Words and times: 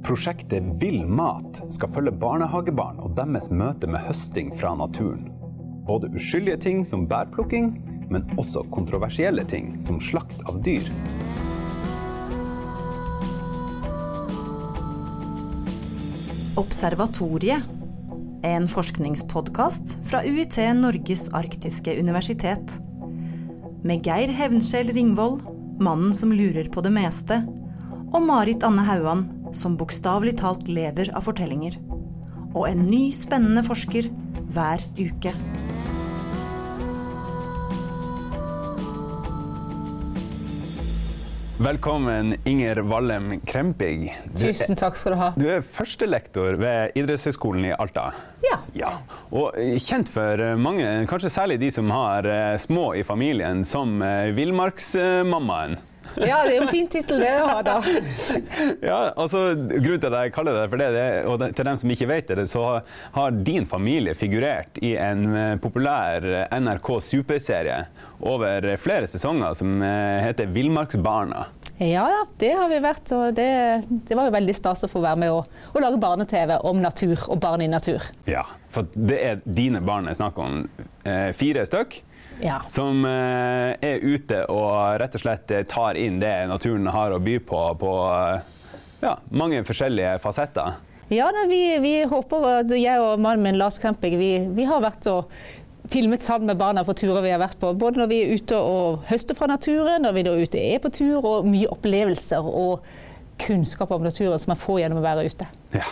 Prosjektet 0.00 0.64
Vill 0.80 1.02
mat 1.06 1.58
skal 1.74 1.90
følge 1.92 2.12
barnehagebarn 2.16 3.02
og 3.04 3.12
deres 3.18 3.50
møte 3.52 3.88
med 3.90 4.00
høsting 4.06 4.48
fra 4.56 4.72
naturen. 4.78 5.26
Både 5.84 6.08
uskyldige 6.16 6.56
ting 6.64 6.84
som 6.88 7.04
bærplukking, 7.08 7.74
men 8.10 8.24
også 8.40 8.62
kontroversielle 8.72 9.44
ting 9.44 9.74
som 9.84 10.00
slakt 10.00 10.40
av 10.48 10.62
dyr. 10.64 10.88
Observatoriet. 16.60 17.68
En 18.48 18.70
forskningspodkast 18.72 19.98
fra 20.08 20.22
UiT 20.24 20.56
Norges 20.78 21.26
arktiske 21.36 21.92
universitet. 22.00 22.78
Med 23.84 24.00
Geir 24.08 24.32
Hevnskjell 24.32 24.94
Ringvold, 24.96 25.44
mannen 25.80 26.16
som 26.16 26.32
lurer 26.32 26.72
på 26.72 26.80
det 26.84 26.94
meste, 26.96 27.42
og 28.10 28.24
Marit 28.24 28.64
Anne 28.66 28.86
Hauan, 28.88 29.26
som 29.56 29.76
bokstavelig 29.80 30.38
talt 30.40 30.68
lever 30.70 31.10
av 31.16 31.26
fortellinger. 31.28 31.78
Og 32.54 32.66
en 32.68 32.86
ny, 32.86 33.10
spennende 33.14 33.62
forsker 33.66 34.10
hver 34.50 34.82
uke. 34.98 35.34
Velkommen, 41.60 42.38
Inger 42.48 42.78
Wallem 42.88 43.34
Krempig. 43.44 44.14
Du 44.32 44.46
Tusen 44.46 44.78
takk 44.80 44.96
skal 44.96 45.12
du 45.12 45.18
ha. 45.20 45.26
Du 45.36 45.44
er 45.52 45.60
førstelektor 45.60 46.56
ved 46.56 46.96
idrettshøgskolen 46.96 47.66
i 47.68 47.74
Alta. 47.76 48.06
Ja. 48.46 48.56
Ja, 48.72 48.94
og 49.28 49.58
kjent 49.84 50.08
for 50.08 50.40
mange, 50.56 50.88
kanskje 51.10 51.28
særlig 51.34 51.58
de 51.60 51.68
som 51.74 51.92
har 51.92 52.24
eh, 52.24 52.56
små 52.62 52.94
i 52.96 53.04
familien, 53.04 53.60
som 53.68 54.00
eh, 54.00 54.32
villmarksmammaen. 54.32 55.76
Ja, 56.16 56.40
det 56.46 56.54
er 56.54 56.56
jo 56.56 56.66
en 56.66 56.72
fin 56.72 56.88
tittel 56.90 57.22
det 57.22 57.32
å 57.42 57.46
ha, 57.48 57.60
da. 57.66 57.76
Ja, 58.90 58.98
altså 59.14 59.50
Grunnen 59.54 60.00
til 60.02 60.10
at 60.10 60.26
jeg 60.26 60.34
kaller 60.34 60.56
det 60.56 60.66
for 60.72 60.80
det, 60.82 60.90
det 60.96 61.06
og 61.30 61.44
til 61.44 61.68
dem 61.70 61.80
som 61.80 61.94
ikke 61.94 62.10
vet 62.10 62.32
det, 62.40 62.46
så 62.50 62.64
har 63.14 63.38
din 63.46 63.68
familie 63.68 64.16
figurert 64.18 64.80
i 64.82 64.94
en 65.00 65.24
eh, 65.36 65.54
populær 65.62 66.26
NRK 66.56 66.92
superserie 67.04 67.80
over 68.20 68.66
flere 68.80 69.08
sesonger 69.10 69.56
som 69.58 69.80
eh, 69.84 70.20
heter 70.26 70.50
Villmarksbarna. 70.52 71.46
Ja 71.80 72.04
da, 72.12 72.24
det 72.36 72.50
har 72.58 72.68
vi 72.68 72.78
vært, 72.84 73.08
og 73.16 73.36
det, 73.38 73.48
det 73.88 74.16
var 74.16 74.28
jo 74.28 74.34
veldig 74.34 74.54
stas 74.56 74.84
å 74.84 74.90
få 74.90 75.00
være 75.00 75.22
med 75.22 75.32
og, 75.32 75.60
og 75.72 75.80
lage 75.80 76.00
barne-TV 76.02 76.58
om 76.68 76.82
natur 76.82 77.16
og 77.32 77.40
barn 77.40 77.64
i 77.64 77.70
natur. 77.72 78.04
Ja, 78.28 78.44
for 78.68 78.90
det 78.92 79.20
er 79.24 79.40
dine 79.46 79.80
barn 79.84 80.04
det 80.04 80.12
er 80.12 80.20
snakk 80.20 80.40
om. 80.44 80.66
Eh, 81.08 81.30
fire 81.36 81.64
stykk. 81.64 82.02
Ja. 82.40 82.60
Som 82.68 83.04
eh, 83.04 83.76
er 83.84 84.00
ute 84.00 84.44
og 84.48 85.00
rett 85.00 85.16
og 85.16 85.22
slett 85.22 85.50
eh, 85.52 85.64
tar 85.68 85.98
inn 86.00 86.20
det 86.22 86.32
naturen 86.48 86.88
har 86.88 87.12
å 87.12 87.20
by 87.22 87.36
på 87.44 87.64
på 87.80 87.94
eh, 88.14 88.52
ja, 89.04 89.16
mange 89.30 89.62
forskjellige 89.64 90.18
fasetter. 90.24 90.78
Ja, 91.10 91.26
da, 91.34 91.44
vi, 91.50 91.62
vi 91.82 91.94
håper 92.06 92.46
at 92.60 92.72
jeg 92.76 93.02
og 93.02 93.20
mannen 93.20 93.42
min 93.44 93.58
Lars 93.58 93.80
Kremping 93.82 94.14
vi, 94.20 94.30
vi 94.54 94.66
har 94.68 94.82
vært 94.84 95.08
og 95.10 95.32
filmet 95.90 96.22
sammen 96.22 96.52
med 96.52 96.60
barna 96.60 96.84
på 96.86 96.94
turer 96.94 97.24
vi 97.24 97.32
har 97.32 97.40
vært 97.42 97.58
på. 97.60 97.72
Både 97.74 98.02
når 98.02 98.10
vi 98.12 98.20
er 98.22 98.36
ute 98.38 98.58
og 98.60 99.06
høster 99.10 99.34
fra 99.34 99.48
naturen, 99.50 100.04
når 100.04 100.14
vi 100.14 100.22
er 100.22 100.44
ute 100.44 100.60
er 100.74 100.82
på 100.82 100.92
tur, 100.94 101.24
og 101.24 101.48
mye 101.48 101.70
opplevelser 101.72 102.46
og 102.46 102.84
kunnskap 103.40 103.90
om 103.96 104.04
naturen 104.04 104.38
som 104.38 104.52
man 104.52 104.60
får 104.60 104.82
gjennom 104.82 105.00
å 105.00 105.04
være 105.04 105.26
ute. 105.32 105.48
Ja. 105.74 105.88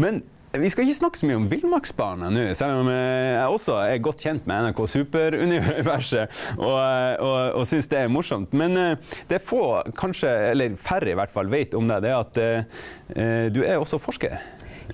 Men 0.00 0.22
vi 0.62 0.70
skal 0.72 0.84
ikke 0.86 0.98
snakke 0.98 1.18
så 1.20 1.26
mye 1.28 1.38
om 1.38 1.46
villmarksbarna 1.50 2.28
nå, 2.34 2.44
selv 2.58 2.82
om 2.82 2.90
eh, 2.92 3.34
jeg 3.36 3.54
også 3.54 3.76
er 3.84 4.02
godt 4.04 4.24
kjent 4.26 4.46
med 4.50 4.68
NRK 4.68 4.82
Superuniverset 4.92 6.38
og, 6.58 6.76
og, 7.24 7.38
og 7.60 7.66
syns 7.70 7.88
det 7.90 7.98
er 8.02 8.12
morsomt. 8.12 8.52
Men 8.58 8.76
eh, 8.76 9.16
det 9.30 9.40
få, 9.44 9.62
kanskje, 9.98 10.30
eller 10.52 10.76
færre 10.80 11.12
i 11.12 11.16
hvert 11.18 11.32
fall, 11.34 11.50
vet 11.52 11.74
om 11.78 11.88
deg, 11.90 12.04
det 12.06 12.12
er 12.12 12.22
at 12.22 12.40
eh, 12.44 13.48
du 13.54 13.62
er 13.64 13.78
også 13.80 14.00
forsker. 14.02 14.38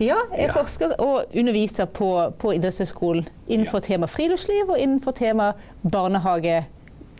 Ja, 0.03 0.17
jeg 0.35 0.49
Ja. 0.49 0.53
forsker 0.57 0.97
og 0.99 1.31
underviser 1.39 1.87
på, 1.87 2.09
på 2.39 2.55
idrettshøyskolen 2.57 3.29
innenfor 3.47 3.79
tema 3.85 4.09
friluftsliv 4.11 4.73
og 4.75 4.81
innenfor 4.83 5.15
tema 5.15 5.53
barnehage 5.87 6.65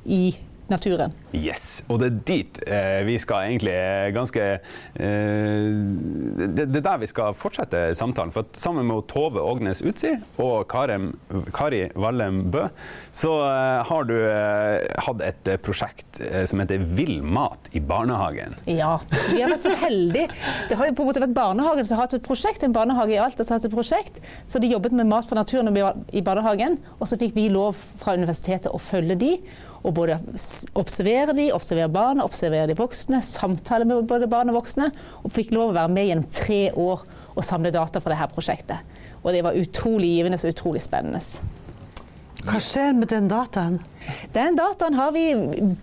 i 0.05 0.25
naturen. 0.71 1.13
Yes, 1.35 1.83
og 1.89 2.01
det 2.01 2.09
er 2.09 2.19
dit 2.29 2.61
eh, 2.67 3.01
vi 3.07 3.17
skal 3.21 3.51
egentlig 3.51 3.75
eh, 3.75 4.09
ganske 4.15 4.45
eh, 4.55 5.67
det, 6.55 6.69
det 6.71 6.81
er 6.81 6.87
der 6.87 7.03
vi 7.03 7.11
skal 7.11 7.35
fortsette 7.37 7.87
samtalen. 7.99 8.33
For 8.35 8.49
sammen 8.57 8.87
med 8.89 9.07
Tove 9.11 9.43
Ågnes 9.43 9.83
Utsi 9.85 10.15
og 10.41 10.67
Karem, 10.71 11.13
Kari 11.55 11.89
Wallem 11.99 12.41
Bø, 12.55 12.67
så 13.13 13.33
eh, 13.45 13.83
har 13.89 14.09
du 14.09 14.15
eh, 14.17 14.87
hatt 15.07 15.25
et 15.25 15.51
eh, 15.51 15.61
prosjekt 15.61 16.21
som 16.49 16.61
heter 16.63 16.83
Vill 16.97 17.23
mat 17.23 17.69
i 17.75 17.81
barnehagen. 17.83 18.57
Ja, 18.71 18.97
vi 19.31 19.41
har 19.43 19.51
vært 19.51 19.65
så 19.65 19.73
heldige. 19.83 20.29
Det 20.71 20.79
har 20.79 20.89
jo 20.89 20.97
på 20.97 21.05
en 21.05 21.11
måte 21.11 21.23
vært 21.25 21.37
barnehagen 21.37 21.87
som 21.87 21.99
har 21.99 22.07
hatt 22.07 22.17
et 22.19 22.25
prosjekt. 22.25 22.65
En 22.67 22.75
barnehage 22.75 23.17
i 23.17 23.21
Alta 23.21 23.45
som 23.45 23.55
har 23.55 23.61
hatt 23.61 23.69
et 23.69 23.75
prosjekt. 23.75 24.21
Så 24.51 24.63
de 24.63 24.71
jobbet 24.71 24.95
med 24.97 25.09
mat 25.11 25.27
for 25.29 25.39
naturen 25.39 25.71
i 25.75 26.25
barnehagen. 26.25 26.79
Og 26.99 27.11
så 27.11 27.19
fikk 27.21 27.35
vi 27.37 27.49
lov 27.53 27.75
fra 27.77 28.17
universitetet 28.19 28.71
å 28.73 28.81
følge 28.83 29.19
de. 29.21 29.33
Og 29.85 29.93
både 29.97 30.17
observere 30.81 31.35
de, 31.37 31.51
observere 31.53 31.93
barna, 31.93 32.25
observere 32.25 32.71
de 32.71 32.79
voksne, 32.79 33.21
samtale 33.25 33.85
med 33.89 34.07
både 34.09 34.29
barn 34.33 34.53
og 34.53 34.63
voksne. 34.63 34.89
Og 35.23 35.33
fikk 35.35 35.53
lov 35.53 35.73
å 35.73 35.77
være 35.77 35.93
med 35.93 36.09
gjennom 36.09 36.31
tre 36.33 36.63
år 36.73 37.05
og 37.35 37.45
samle 37.45 37.73
data 37.75 38.01
fra 38.01 38.15
dette 38.15 38.33
prosjektet. 38.33 38.97
Og 39.23 39.35
det 39.35 39.45
var 39.45 39.59
utrolig 39.59 40.15
givende 40.17 40.41
og 40.41 40.55
utrolig 40.55 40.83
spennende. 40.85 41.21
Hva 42.45 42.59
skjer 42.61 42.97
med 42.97 43.09
den 43.09 43.29
dataen? 43.29 43.79
Den 44.35 44.57
dataen 44.59 44.97
har 44.99 45.15
vi, 45.17 45.31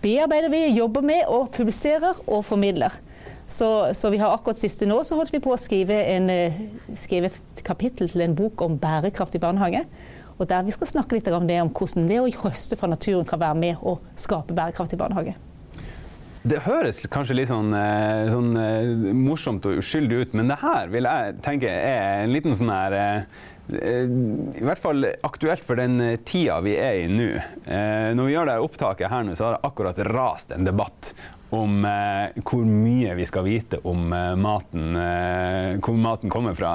bearbeider 0.02 0.52
vi, 0.52 0.68
jobber 0.76 1.02
med 1.06 1.24
og 1.30 1.50
publiserer 1.54 2.20
og 2.26 2.44
formidler. 2.46 2.94
Så, 3.46 3.68
så 3.98 4.10
vi 4.12 4.20
har 4.22 4.32
akkurat 4.32 4.60
siste 4.60 4.86
nå 4.86 5.00
så 5.04 5.18
holdt 5.18 5.34
vi 5.34 5.42
på 5.42 5.50
å 5.52 5.58
skrive, 5.60 5.96
en, 6.14 6.30
eh, 6.30 6.60
skrive 6.96 7.28
et 7.28 7.62
kapittel 7.66 8.08
til 8.08 8.22
en 8.24 8.36
bok 8.38 8.62
om 8.64 8.78
bærekraft 8.80 9.34
i 9.36 9.42
barnehage. 9.42 9.82
Og 10.38 10.48
der 10.48 10.66
vi 10.66 10.74
skal 10.74 10.90
snakke 10.90 11.16
litt 11.16 11.30
om 11.32 11.46
det 11.48 11.60
om 11.62 11.70
hvordan 11.72 12.08
det 12.10 12.20
å 12.22 12.28
høste 12.42 12.78
fra 12.78 12.90
naturen 12.90 13.28
kan 13.28 13.40
være 13.42 13.58
med 13.58 13.82
å 13.82 13.98
skape 14.18 14.56
bærekraft 14.56 14.94
i 14.96 15.00
barnehage. 15.00 15.34
Det 16.42 16.58
høres 16.64 17.04
kanskje 17.06 17.36
litt 17.38 17.50
sånn, 17.52 17.70
eh, 17.78 18.26
sånn 18.32 18.56
eh, 18.58 19.12
morsomt 19.14 19.66
og 19.70 19.78
uskyldig 19.78 20.16
ut, 20.24 20.32
men 20.34 20.50
det 20.50 20.56
her 20.58 20.90
vil 20.90 21.06
jeg 21.06 21.36
tenke 21.44 21.70
er 21.70 22.24
en 22.24 22.32
liten 22.34 22.56
sånn 22.58 22.72
her 22.72 22.96
eh, 22.98 23.42
I 23.72 24.64
hvert 24.64 24.82
fall 24.82 25.06
aktuelt 25.24 25.64
for 25.64 25.80
den 25.80 26.00
eh, 26.00 26.16
tida 26.28 26.60
vi 26.64 26.76
er 26.76 27.02
i 27.02 27.10
nå. 27.10 27.28
Eh, 27.64 28.10
Når 28.16 28.26
vi 28.28 28.34
gjør 28.36 28.50
det 28.52 28.58
opptaket 28.64 29.12
her 29.12 29.24
nå, 29.26 29.36
så 29.38 29.48
har 29.48 29.56
det 29.58 29.64
akkurat 29.70 30.02
rast 30.12 30.52
en 30.52 30.66
debatt 30.68 31.14
om 31.52 31.82
eh, 31.84 32.30
hvor 32.48 32.62
mye 32.64 33.12
vi 33.18 33.26
skal 33.28 33.44
vite 33.44 33.76
om 33.88 34.06
eh, 34.16 34.30
maten, 34.40 34.94
eh, 34.96 35.74
hvor 35.84 35.98
maten 36.00 36.32
kommer 36.32 36.54
fra. 36.56 36.70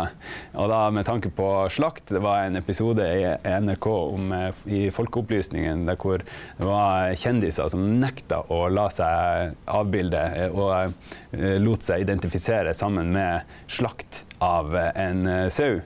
Og 0.53 0.69
da 0.69 0.83
med 0.93 1.07
tanke 1.07 1.31
på 1.33 1.47
slakt, 1.73 2.11
det 2.13 2.21
var 2.21 2.43
en 2.45 2.59
episode 2.59 3.01
i 3.01 3.23
NRK 3.57 3.87
om, 3.89 4.27
eh, 4.37 4.61
i 4.69 4.83
Folkeopplysningen 4.93 5.87
der 5.89 5.97
hvor 5.97 6.21
det 6.21 6.69
var 6.69 7.09
kjendiser 7.17 7.73
som 7.73 7.87
nekta 8.03 8.43
å 8.53 8.67
la 8.69 8.85
seg 8.93 9.57
avbilde 9.79 10.21
eh, 10.43 10.53
og 10.53 10.93
eh, 11.33 11.57
lot 11.63 11.81
seg 11.89 12.05
identifisere 12.05 12.77
sammen 12.77 13.09
med 13.17 13.49
slakt 13.79 14.27
av 14.45 14.77
eh, 14.77 14.93
en 15.07 15.25
eh, 15.25 15.47
sau. 15.49 15.81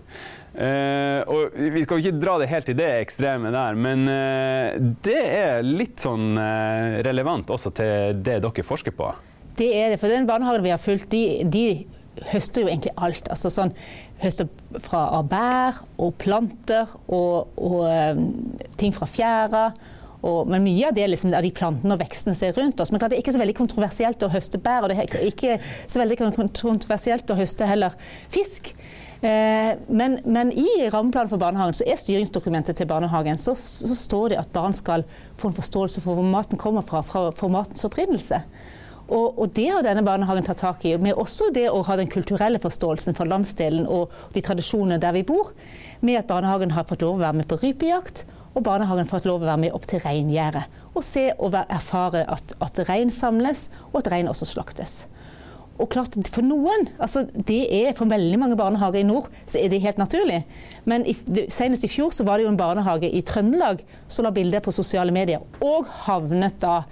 Eh, 0.51 1.22
og 1.31 1.53
vi 1.56 1.84
skal 1.85 2.00
jo 2.00 2.09
ikke 2.09 2.19
dra 2.19 2.35
det 2.41 2.50
helt 2.51 2.67
til 2.67 2.75
det 2.75 2.89
ekstreme 3.06 3.53
der, 3.56 3.78
men 3.79 4.03
uh, 4.03 4.75
det 5.06 5.22
er 5.22 5.63
litt 5.63 6.03
sånn 6.03 6.35
uh, 6.35 7.00
relevant 7.07 7.53
også 7.56 7.72
til 7.78 8.19
det 8.19 8.41
dere 8.44 8.66
forsker 8.67 8.95
på. 8.97 9.13
Det 9.56 9.69
er 9.79 9.94
det, 9.94 10.01
for 10.01 10.12
den 10.12 10.28
barnehagen 10.28 10.66
vi 10.66 10.73
har 10.73 10.81
fulgt, 10.81 11.07
de, 11.13 11.47
de 11.47 11.85
høster 12.34 12.66
jo 12.66 12.72
egentlig 12.72 12.91
alt. 13.00 13.31
Altså 13.31 13.51
sånn, 13.53 13.72
høster 14.19 14.50
fra 14.84 15.22
bær 15.23 15.79
og 16.01 16.13
planter 16.19 16.91
og, 17.07 17.56
og 17.56 18.68
ting 18.79 18.95
fra 18.95 19.07
fjæra. 19.07 19.66
Og, 20.22 20.45
men 20.50 20.63
mye 20.66 20.89
av 20.89 20.95
det 20.97 21.07
liksom, 21.09 21.31
av 21.33 21.45
de 21.45 21.53
plantene 21.56 21.95
og 21.95 22.01
vekstene 22.03 22.35
som 22.38 22.50
er 22.50 22.57
rundt 22.59 22.81
oss. 22.83 22.91
Men 22.94 23.01
klart, 23.01 23.13
det 23.13 23.19
er 23.19 23.23
ikke 23.23 23.35
så 23.35 23.41
veldig 23.41 23.57
kontroversielt 23.57 24.25
å 24.25 24.31
høste 24.31 24.59
bær, 24.62 24.85
og 24.85 24.91
det 24.91 25.00
er 25.01 25.29
ikke 25.31 25.57
så 25.63 26.01
veldig 26.01 26.19
kontroversielt 26.22 27.31
å 27.33 27.39
høste 27.39 27.69
heller 27.69 27.95
fisk. 28.31 28.74
Eh, 29.21 29.77
men, 29.88 30.18
men 30.25 30.50
i 30.51 30.89
rammeplanen 30.89 31.29
for 31.29 31.41
barnehagen 31.41 31.77
så 31.77 31.85
er 31.85 32.00
styringsdokumentet 32.01 32.79
til 32.79 32.88
barnehagen 32.89 33.38
så, 33.38 33.53
så 33.53 33.94
står 33.94 34.33
det 34.33 34.39
at 34.41 34.53
barn 34.53 34.73
skal 34.73 35.06
få 35.38 35.51
en 35.51 35.57
forståelse 35.57 36.01
for 36.01 36.18
hvor 36.18 36.25
maten 36.25 36.57
kommer 36.62 36.81
fra, 36.81 37.03
fra 37.06 37.27
for 37.38 37.53
matens 37.53 37.85
opprinnelse. 37.85 38.41
Og, 39.12 39.38
og 39.38 39.51
det 39.53 39.68
har 39.69 39.83
denne 39.85 40.06
barnehagen 40.07 40.45
tatt 40.47 40.63
tak 40.63 40.85
i, 40.88 40.95
med 40.97 41.19
også 41.19 41.51
det 41.53 41.68
å 41.69 41.83
ha 41.85 41.97
den 42.00 42.09
kulturelle 42.09 42.62
forståelsen 42.63 43.18
for 43.18 43.29
landsdelen 43.29 43.85
og 43.85 44.13
de 44.33 44.41
tradisjonene 44.41 45.01
der 45.03 45.13
vi 45.19 45.25
bor, 45.27 45.51
med 46.00 46.21
at 46.21 46.29
barnehagen 46.31 46.73
har 46.73 46.88
fått 46.89 47.03
lov 47.03 47.19
å 47.19 47.25
være 47.25 47.41
med 47.41 47.50
på 47.51 47.59
rypejakt, 47.62 48.23
og 48.56 48.63
barnehagen 48.65 49.06
har 49.06 49.12
fått 49.12 49.27
lov 49.27 49.44
å 49.44 49.50
være 49.51 49.65
med 49.68 49.75
opp 49.75 49.85
til 49.88 50.01
reingjerdet 50.03 50.63
og 50.91 51.06
se 51.07 51.29
og 51.39 51.56
erfare 51.62 52.25
at, 52.27 52.56
at 52.59 52.81
rein 52.89 53.12
samles, 53.13 53.69
og 53.91 54.01
at 54.01 54.12
rein 54.15 54.31
også 54.31 54.47
slaktes. 54.50 55.03
Og 55.81 55.89
klart, 55.89 56.13
For 56.30 56.45
noen, 56.45 56.86
altså 57.01 57.24
det 57.33 57.63
er 57.74 57.95
for 57.98 58.10
veldig 58.10 58.38
mange 58.38 58.57
barnehager 58.60 59.01
i 59.01 59.07
nord, 59.07 59.31
så 59.50 59.57
er 59.57 59.72
det 59.72 59.81
helt 59.81 59.98
naturlig. 59.98 60.44
Men 60.86 61.06
i, 61.10 61.16
senest 61.50 61.88
i 61.88 61.89
fjor 61.89 62.13
så 62.13 62.25
var 62.28 62.38
det 62.38 62.45
jo 62.45 62.51
en 62.54 62.60
barnehage 62.60 63.10
i 63.10 63.24
Trøndelag 63.25 63.81
som 64.07 64.28
la 64.28 64.33
bilder 64.36 64.62
på 64.62 64.74
sosiale 64.75 65.13
medier, 65.16 65.42
og 65.66 65.89
havnet 66.06 66.60
da 66.62 66.83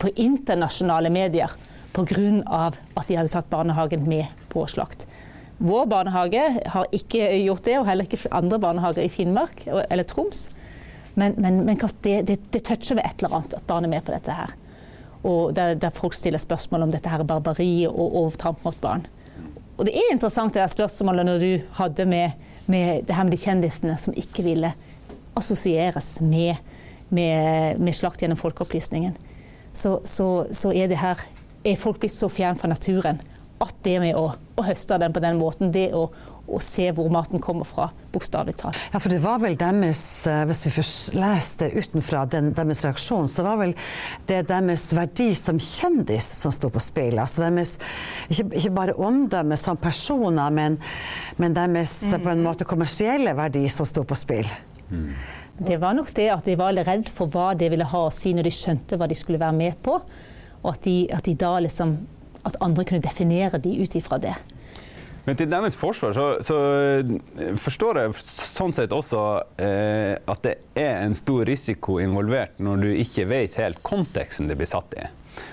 på 0.00 0.10
internasjonale 0.16 1.12
medier 1.12 1.52
pga. 1.96 2.72
at 2.96 3.08
de 3.08 3.16
hadde 3.16 3.32
tatt 3.32 3.50
barnehagen 3.50 4.08
med 4.08 4.26
på 4.52 4.66
slakt. 4.68 5.06
Vår 5.58 5.86
barnehage 5.88 6.42
har 6.68 6.86
ikke 6.92 7.30
gjort 7.46 7.64
det, 7.64 7.78
og 7.78 7.86
heller 7.88 8.04
ikke 8.04 8.32
andre 8.34 8.58
barnehager 8.60 9.04
i 9.04 9.12
Finnmark 9.12 9.64
eller 9.66 10.04
Troms. 10.04 10.50
Men, 11.14 11.34
men, 11.40 11.64
men 11.64 11.78
det, 12.04 12.26
det, 12.28 12.36
det, 12.52 12.64
toucher 12.64 12.98
ved 12.98 13.06
et 13.06 13.22
eller 13.22 13.38
annet 13.38 13.56
at 13.56 13.64
barn 13.68 13.86
er 13.88 13.92
med 13.94 14.04
på 14.04 14.12
dette 14.12 14.34
her. 14.36 14.52
Der, 15.26 15.74
der 15.74 15.90
folk 15.90 16.14
stiller 16.14 16.38
spørsmål 16.38 16.86
om 16.86 16.92
dette 16.94 17.10
her 17.10 17.24
er 17.24 17.26
barbari 17.26 17.86
og 17.88 18.14
overtramp 18.22 18.62
mot 18.62 18.76
barn. 18.80 19.06
Og 19.76 19.88
det 19.88 19.96
er 19.98 20.12
interessant 20.12 20.54
det 20.54 20.62
der 20.62 20.70
spørsmålet 20.72 21.26
når 21.26 21.42
du 21.42 21.48
hadde 21.80 22.06
med, 22.08 22.36
med 22.70 23.02
det 23.08 23.16
her 23.16 23.26
med 23.26 23.34
de 23.34 23.40
kjendisene 23.42 23.96
som 24.00 24.14
ikke 24.16 24.44
ville 24.46 24.70
assosieres 25.36 26.20
med, 26.24 26.56
med, 27.10 27.80
med 27.82 27.96
slakt 27.96 28.22
gjennom 28.22 28.38
folkeopplysningen. 28.40 29.16
Så, 29.76 29.98
så, 30.08 30.46
så 30.54 30.72
er 30.72 30.88
det 30.88 31.02
her 31.02 31.20
er 31.66 31.80
folk 31.80 31.98
blitt 32.00 32.14
så 32.14 32.30
fjern 32.32 32.56
fra 32.56 32.70
naturen 32.70 33.18
at 33.60 33.74
det 33.84 33.98
med 34.00 34.16
å, 34.16 34.30
å 34.32 34.64
høste 34.64 34.98
den 35.00 35.14
på 35.16 35.22
den 35.24 35.38
måten, 35.40 35.72
det 35.72 35.90
å, 35.96 36.06
å 36.46 36.60
se 36.62 36.86
hvor 36.94 37.08
maten 37.12 37.42
kommer 37.42 37.66
fra, 37.66 37.88
bokstavelig 38.14 38.56
talt. 38.60 38.78
Ja, 38.92 39.00
for 39.02 39.12
det 39.12 39.18
var 39.24 39.40
vel 39.42 39.56
deres, 39.58 40.02
eh, 40.30 40.44
hvis 40.48 40.64
vi 40.66 40.74
først 40.76 41.16
leste 41.18 41.70
utenfra 41.74 42.24
den, 42.30 42.52
deres 42.56 42.84
reaksjon, 42.86 43.28
så 43.30 43.44
var 43.46 43.60
vel 43.62 43.74
det 44.28 44.44
deres 44.50 44.86
verdi 44.96 45.32
som 45.38 45.58
kjendis 45.62 46.28
som 46.42 46.54
sto 46.54 46.70
på 46.72 46.82
spill. 46.82 47.18
Altså 47.22 47.44
deres, 47.44 47.76
ikke, 48.30 48.48
ikke 48.60 48.74
bare 48.78 48.96
omdømme 48.96 49.58
som 49.60 49.80
personer, 49.80 50.54
men, 50.54 50.78
men 51.42 51.56
deres 51.56 51.98
mm. 52.06 52.20
på 52.22 52.34
en 52.34 52.46
måte 52.46 52.68
kommersielle 52.68 53.34
verdi 53.36 53.66
som 53.72 53.88
sto 53.88 54.06
på 54.06 54.18
spill. 54.18 54.48
Mm. 54.90 55.10
Det 55.66 55.78
var 55.80 55.96
nok 55.96 56.10
det 56.14 56.28
at 56.30 56.44
de 56.44 56.56
var 56.58 56.76
redd 56.76 57.08
for 57.08 57.32
hva 57.32 57.54
det 57.56 57.70
ville 57.72 57.86
ha 57.88 58.06
å 58.06 58.12
si 58.12 58.34
når 58.36 58.46
de 58.46 58.52
skjønte 58.54 58.98
hva 59.00 59.08
de 59.08 59.16
skulle 59.16 59.40
være 59.40 59.56
med 59.56 59.78
på. 59.82 59.96
Og 60.62 60.68
at 60.74 60.84
de, 60.84 60.98
at 61.14 61.26
de 61.26 61.36
liksom 61.64 61.96
at 62.46 62.58
andre 62.62 62.84
kunne 62.86 63.02
definere 63.02 63.58
de 63.58 63.72
ut 63.82 63.96
ifra 63.98 64.18
det. 64.22 64.34
Men 65.26 65.38
til 65.38 65.50
deres 65.50 65.76
forsvar 65.78 66.14
så, 66.14 66.26
så, 66.46 66.56
eh, 66.86 67.54
forstår 67.58 68.00
jeg 68.00 68.16
sånn 68.22 68.74
sett 68.76 68.94
også 68.94 69.22
eh, 69.58 70.14
at 70.22 70.42
det 70.46 70.56
er 70.78 71.02
en 71.02 71.16
stor 71.18 71.44
risiko 71.48 71.98
involvert 72.02 72.60
når 72.62 72.84
du 72.84 72.90
ikke 72.94 73.26
vet 73.30 73.58
helt 73.58 73.82
konteksten 73.86 74.46
det 74.50 74.58
blir 74.60 74.70
satt 74.70 74.94
i. 74.94 75.08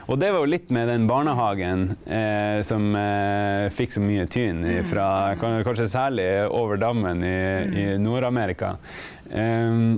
Og 0.07 0.19
det 0.19 0.29
var 0.31 0.43
jo 0.43 0.51
litt 0.51 0.69
med 0.71 0.87
den 0.87 1.09
barnehagen 1.09 1.89
eh, 2.05 2.61
som 2.63 2.93
eh, 2.95 3.67
fikk 3.73 3.97
så 3.97 4.03
mye 4.03 4.29
tyn 4.31 4.61
fra 4.87 5.07
kanskje 5.41 5.89
særlig 5.91 6.29
over 6.47 6.79
dammen 6.79 7.25
i, 7.25 7.35
i 7.81 7.85
Nord-Amerika. 7.99 8.77
Um, 9.33 9.97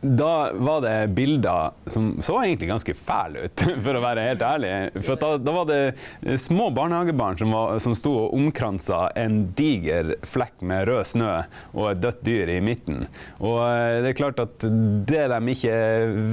da 0.00 0.52
var 0.52 0.80
det 0.80 1.08
bilder 1.16 1.70
som 1.90 2.22
så 2.22 2.36
egentlig 2.42 2.68
ganske 2.68 2.94
fæle 2.94 3.46
ut, 3.46 3.64
for 3.84 3.98
å 3.98 4.02
være 4.04 4.26
helt 4.28 4.44
ærlig. 4.46 4.72
For 5.02 5.18
da, 5.18 5.32
da, 5.42 5.54
var 5.56 5.68
det 5.70 6.38
små 6.42 6.68
barnehagebarn 6.74 7.40
som, 7.40 7.54
var, 7.54 7.80
som 7.82 7.96
sto 7.98 8.12
og 8.24 8.36
omkransa 8.36 9.08
en 9.18 9.40
diger 9.58 10.14
flekk 10.28 10.62
med 10.68 10.86
rød 10.90 11.12
snø 11.14 11.32
og 11.74 11.88
et 11.90 12.02
dødt 12.02 12.22
dyr 12.26 12.54
i 12.54 12.60
midten. 12.64 13.06
Og 13.42 13.58
eh, 13.66 13.98
det 14.04 14.12
er 14.12 14.20
klart 14.20 14.42
at 14.42 14.62
det 14.62 15.26
de 15.32 15.56
ikke 15.56 15.76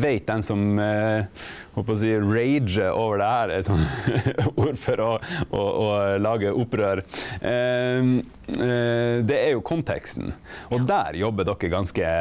vet, 0.04 0.28
den 0.30 0.46
som 0.46 0.70
eh, 0.84 1.50
å 1.76 1.96
si, 2.00 2.12
rage 2.18 2.90
over 2.92 3.22
det 3.22 3.30
her, 3.30 3.54
er 3.54 3.66
sånt 3.68 3.86
ord 4.62 4.78
for 4.80 5.04
å, 5.04 5.12
å, 5.50 5.62
å 5.62 5.88
lage 6.22 6.52
opprør. 6.54 7.04
Eh, 7.42 8.12
eh, 8.56 9.20
det 9.26 9.38
er 9.38 9.54
jo 9.54 9.64
konteksten. 9.66 10.34
Og 10.74 10.86
der 10.90 11.18
jobber 11.20 11.48
dere 11.48 11.72
ganske 11.72 12.14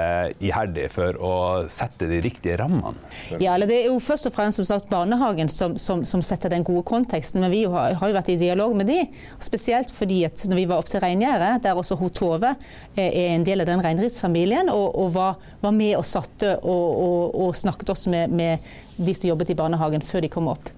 iherdig 0.44 0.88
for 0.94 1.18
å 1.20 1.34
sette 1.70 2.08
de 2.10 2.20
riktige 2.24 2.58
rammene. 2.60 2.96
Ja, 3.38 3.54
eller 3.54 3.70
det 3.70 3.82
er 3.82 3.90
jo 3.90 3.98
først 4.02 4.30
og 4.30 4.34
fremst 4.34 4.60
som 4.60 4.68
sagt 4.68 4.90
barnehagen 4.92 5.50
som, 5.52 5.76
som, 5.80 6.04
som 6.08 6.22
setter 6.24 6.52
den 6.52 6.66
gode 6.66 6.84
konteksten. 6.88 7.42
Men 7.44 7.54
vi 7.54 7.64
har, 7.66 7.96
har, 7.98 8.10
jo 8.10 8.18
vært 8.18 8.32
i 8.34 8.38
dialog 8.40 8.76
med 8.78 8.90
de, 8.90 9.00
spesielt 9.42 9.92
fordi 9.94 10.22
at 10.28 10.44
når 10.48 10.62
vi 10.62 10.66
var 10.70 10.82
opp 10.82 10.90
til 10.90 11.02
reingjerdet, 11.04 11.62
der 11.64 11.78
også 11.78 11.98
hun 11.98 12.12
Tove 12.18 12.54
eh, 12.96 13.08
er 13.08 13.34
en 13.36 13.46
del 13.46 13.62
av 13.62 13.68
den 13.70 13.82
reindriftsfamilien, 13.84 14.70
og, 14.72 14.86
og 14.98 15.14
var, 15.16 15.40
var, 15.62 15.74
med 15.78 15.94
og 15.98 16.06
satte 16.08 16.56
og, 16.58 16.86
og, 17.04 17.40
og 17.44 17.56
snakket 17.56 17.92
også 17.94 18.12
med, 18.12 18.34
med 18.34 18.68
de 18.98 19.14
som 19.14 19.30
jobbet 19.30 19.54
i 19.54 19.58
barnehagen 19.58 20.04
før 20.04 20.24
de 20.24 20.32
kom 20.32 20.50
opp. 20.50 20.70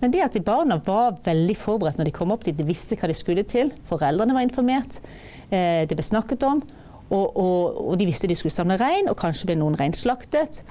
Men 0.00 0.12
det 0.12 0.24
at 0.24 0.34
de 0.36 0.42
barna 0.44 0.76
var 0.84 1.16
veldig 1.24 1.56
forberedt 1.56 2.00
når 2.00 2.10
de 2.10 2.16
kom 2.16 2.32
opp 2.34 2.44
dit, 2.44 2.56
de 2.56 2.66
visste 2.68 2.98
hva 3.00 3.08
de 3.08 3.16
skulle 3.16 3.46
til. 3.48 3.72
Foreldrene 3.86 4.36
var 4.36 4.44
informert, 4.44 5.00
eh, 5.48 5.86
det 5.88 5.96
ble 5.96 6.04
snakket 6.04 6.44
om. 6.48 6.60
Og, 7.06 7.36
og, 7.38 7.78
og, 7.86 7.94
de 8.00 8.08
visste 8.08 8.26
de 8.26 8.34
skulle 8.36 8.54
samle 8.54 8.76
rein, 8.80 9.08
og 9.08 9.18
kanskje 9.20 9.46
ble 9.48 9.56
noen 9.60 9.76
rein 9.78 9.94
slaktet. 9.94 10.64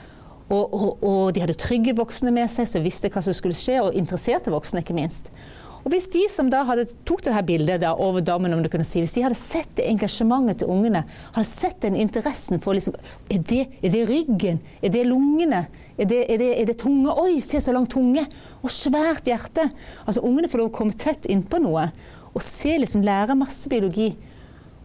Og, 0.51 0.73
og, 1.01 1.31
de 1.33 1.41
hadde 1.41 1.57
trygge 1.57 1.95
voksne 1.97 2.33
med 2.35 2.51
seg 2.53 2.67
som 2.69 2.83
visste 2.85 3.09
hva 3.09 3.23
som 3.25 3.33
skulle 3.33 3.57
skje, 3.57 3.79
og 3.81 3.95
interesserte 3.97 4.53
voksne, 4.53 4.83
ikke 4.83 4.97
minst. 4.97 5.31
Og 5.85 5.93
hvis 5.93 6.07
de 6.13 6.23
som 6.33 6.47
da 6.49 6.63
hadde 6.65 6.87
tok 7.05 7.21
det 7.25 7.33
her 7.33 7.45
bildet 7.45 7.81
da, 7.83 7.93
over 8.01 8.23
dammen, 8.25 8.53
om 8.53 8.61
du 8.65 8.69
kunne 8.73 8.85
si, 8.87 9.01
hvis 9.01 9.13
de 9.17 9.23
hadde 9.25 9.37
sett 9.37 9.69
det 9.77 9.85
engasjementet 9.89 10.63
til 10.63 10.71
ungene, 10.73 11.03
hadde 11.35 11.49
sett 11.49 11.77
den 11.85 11.97
interessen 12.01 12.61
for 12.61 12.77
liksom 12.77 12.97
Er 13.29 13.41
det, 13.45 13.67
er 13.81 13.93
det 13.93 14.05
ryggen? 14.09 14.61
Er 14.81 14.93
det 14.93 15.05
lungene? 15.05 15.67
Er 15.95 16.09
det, 16.09 16.21
er, 16.27 16.39
det, 16.41 16.51
er 16.59 16.67
det, 16.67 16.77
tunge? 16.81 17.13
Oi, 17.23 17.39
se 17.43 17.61
så 17.63 17.71
lang 17.75 17.87
tunge! 17.91 18.25
Og 18.61 18.71
svært 18.73 19.29
hjerte! 19.29 19.63
Altså 20.03 20.23
Ungene 20.27 20.49
får 20.51 20.61
lov 20.61 20.71
å 20.73 20.75
komme 20.75 20.97
tett 20.99 21.27
innpå 21.31 21.61
noe 21.63 21.89
og 22.35 22.43
se, 22.43 22.73
liksom 22.81 23.05
lære 23.05 23.37
masse 23.39 23.69
biologi. 23.71 24.09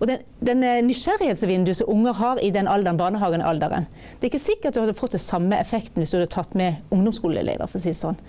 Og 0.01 0.07
den, 0.09 0.21
den 0.39 0.63
eh, 0.65 0.79
nysgjerrighetsvinduet 0.87 1.81
som 1.81 1.91
unger 1.93 2.15
har 2.17 2.39
i 2.47 2.53
den 2.55 2.71
alderen, 2.71 2.97
barnehagenalderen 2.97 3.89
Det 3.91 4.29
er 4.29 4.31
ikke 4.31 4.41
sikkert 4.41 4.77
du 4.77 4.81
hadde 4.85 4.95
fått 4.97 5.17
den 5.17 5.23
samme 5.25 5.59
effekten 5.59 6.01
hvis 6.01 6.15
du 6.15 6.21
hadde 6.21 6.31
tatt 6.33 6.55
med 6.57 6.79
ungdomsskoleelever. 6.95 7.67
for 7.67 7.81
å 7.81 7.83
si 7.83 7.93
det 7.93 7.99
sånn. 7.99 8.23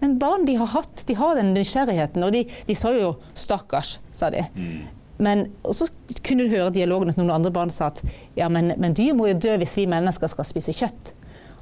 Men 0.00 0.16
barn 0.22 0.46
de 0.48 0.54
har 0.56 0.70
hatt, 0.72 1.02
de 1.06 1.18
har 1.18 1.34
den 1.36 1.52
nysgjerrigheten. 1.58 2.24
Og 2.24 2.32
de, 2.32 2.46
de 2.66 2.78
sa 2.78 2.94
jo 2.94 3.16
'stakkars', 3.34 3.98
sa 4.16 4.30
de. 4.30 4.46
Mm. 4.54 4.86
Men 5.20 5.50
så 5.76 5.90
kunne 6.24 6.46
du 6.46 6.54
høre 6.54 6.72
dialogen 6.72 7.12
at 7.12 7.18
noen 7.20 7.34
andre 7.34 7.52
barn 7.52 7.70
sa 7.70 7.90
at 7.90 8.00
ja, 8.38 8.48
men, 8.48 8.72
men 8.80 8.96
dyr 8.96 9.12
må 9.12 9.28
jo 9.28 9.36
dø 9.36 9.58
hvis 9.60 9.76
vi 9.76 9.84
mennesker 9.90 10.32
skal 10.32 10.48
spise 10.48 10.72
kjøtt. 10.72 11.12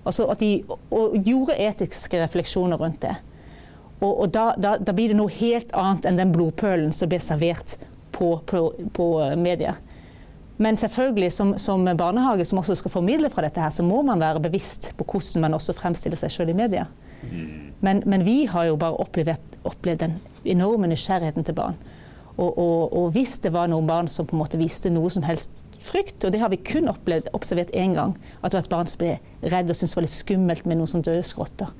Altså 0.08 0.26
de 0.40 0.52
og 0.68 1.18
gjorde 1.24 1.56
etiske 1.60 2.20
refleksjoner 2.22 2.80
rundt 2.80 3.02
det. 3.04 3.14
Og, 3.98 4.12
og 4.12 4.30
da, 4.32 4.52
da, 4.56 4.76
da, 4.78 4.94
blir 4.94 5.12
det 5.12 5.18
noe 5.18 5.32
helt 5.40 5.74
annet 5.76 6.06
enn 6.06 6.18
den 6.20 6.32
blodpølen 6.34 6.94
som 6.94 7.10
blir 7.10 7.22
servert 7.22 7.76
på, 8.14 8.36
på, 8.46 8.62
på 8.94 9.08
media. 9.38 9.74
Men 10.58 10.78
selvfølgelig 10.78 11.32
som, 11.32 11.52
som, 11.58 11.84
barnehage 11.98 12.46
som 12.48 12.58
også 12.58 12.78
skal 12.80 12.90
formidle 12.90 13.30
fra 13.30 13.44
dette 13.46 13.62
her, 13.62 13.70
så 13.74 13.84
må 13.86 14.00
man 14.06 14.22
være 14.22 14.42
bevisst 14.42 14.90
på 14.98 15.06
hvordan 15.06 15.44
man 15.46 15.54
også 15.58 15.74
fremstiller 15.78 16.18
seg 16.18 16.34
sjøl 16.34 16.50
i 16.50 16.56
media. 16.58 16.86
Men, 17.80 18.02
men, 18.06 18.24
vi 18.26 18.44
har 18.50 18.66
jo 18.66 18.78
bare 18.78 18.98
opplevd, 18.98 19.58
opplevd 19.66 20.02
den 20.02 20.16
enorme 20.46 20.90
nysgjerrigheten 20.90 21.46
til 21.46 21.54
barn. 21.58 21.78
Og, 22.38 22.52
og, 22.54 22.92
og, 22.94 23.08
hvis 23.16 23.40
det 23.42 23.50
var 23.54 23.66
noen 23.70 23.88
barn 23.88 24.08
som 24.10 24.26
på 24.26 24.36
en 24.36 24.42
måte 24.44 24.60
viste 24.60 24.92
noe 24.94 25.10
som 25.10 25.24
helst 25.26 25.64
frykt, 25.82 26.22
og 26.22 26.30
det 26.34 26.40
har 26.42 26.52
vi 26.52 26.60
kun 26.62 26.90
opplevd, 26.90 27.32
observert 27.34 27.72
én 27.74 27.96
gang, 27.96 28.14
at 28.40 28.52
det 28.52 28.60
var 28.60 28.66
et 28.66 28.74
barn 28.74 28.90
som 28.90 29.02
ble 29.02 29.16
redd 29.42 29.70
og 29.70 29.78
syntes 29.78 29.94
det 29.94 29.98
var 29.98 30.06
litt 30.06 30.14
skummelt 30.14 30.68
med 30.68 30.78
noen 30.78 30.90
som 30.90 31.02
døde 31.02 31.24
skrotter. 31.26 31.72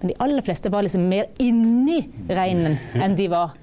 Men 0.00 0.12
de 0.12 0.18
aller 0.22 0.44
fleste 0.46 0.70
var 0.70 0.86
liksom 0.86 1.08
mer 1.10 1.30
inni 1.42 2.04
reinen 2.30 2.78
enn 2.94 3.16
de 3.18 3.26
var, 3.32 3.54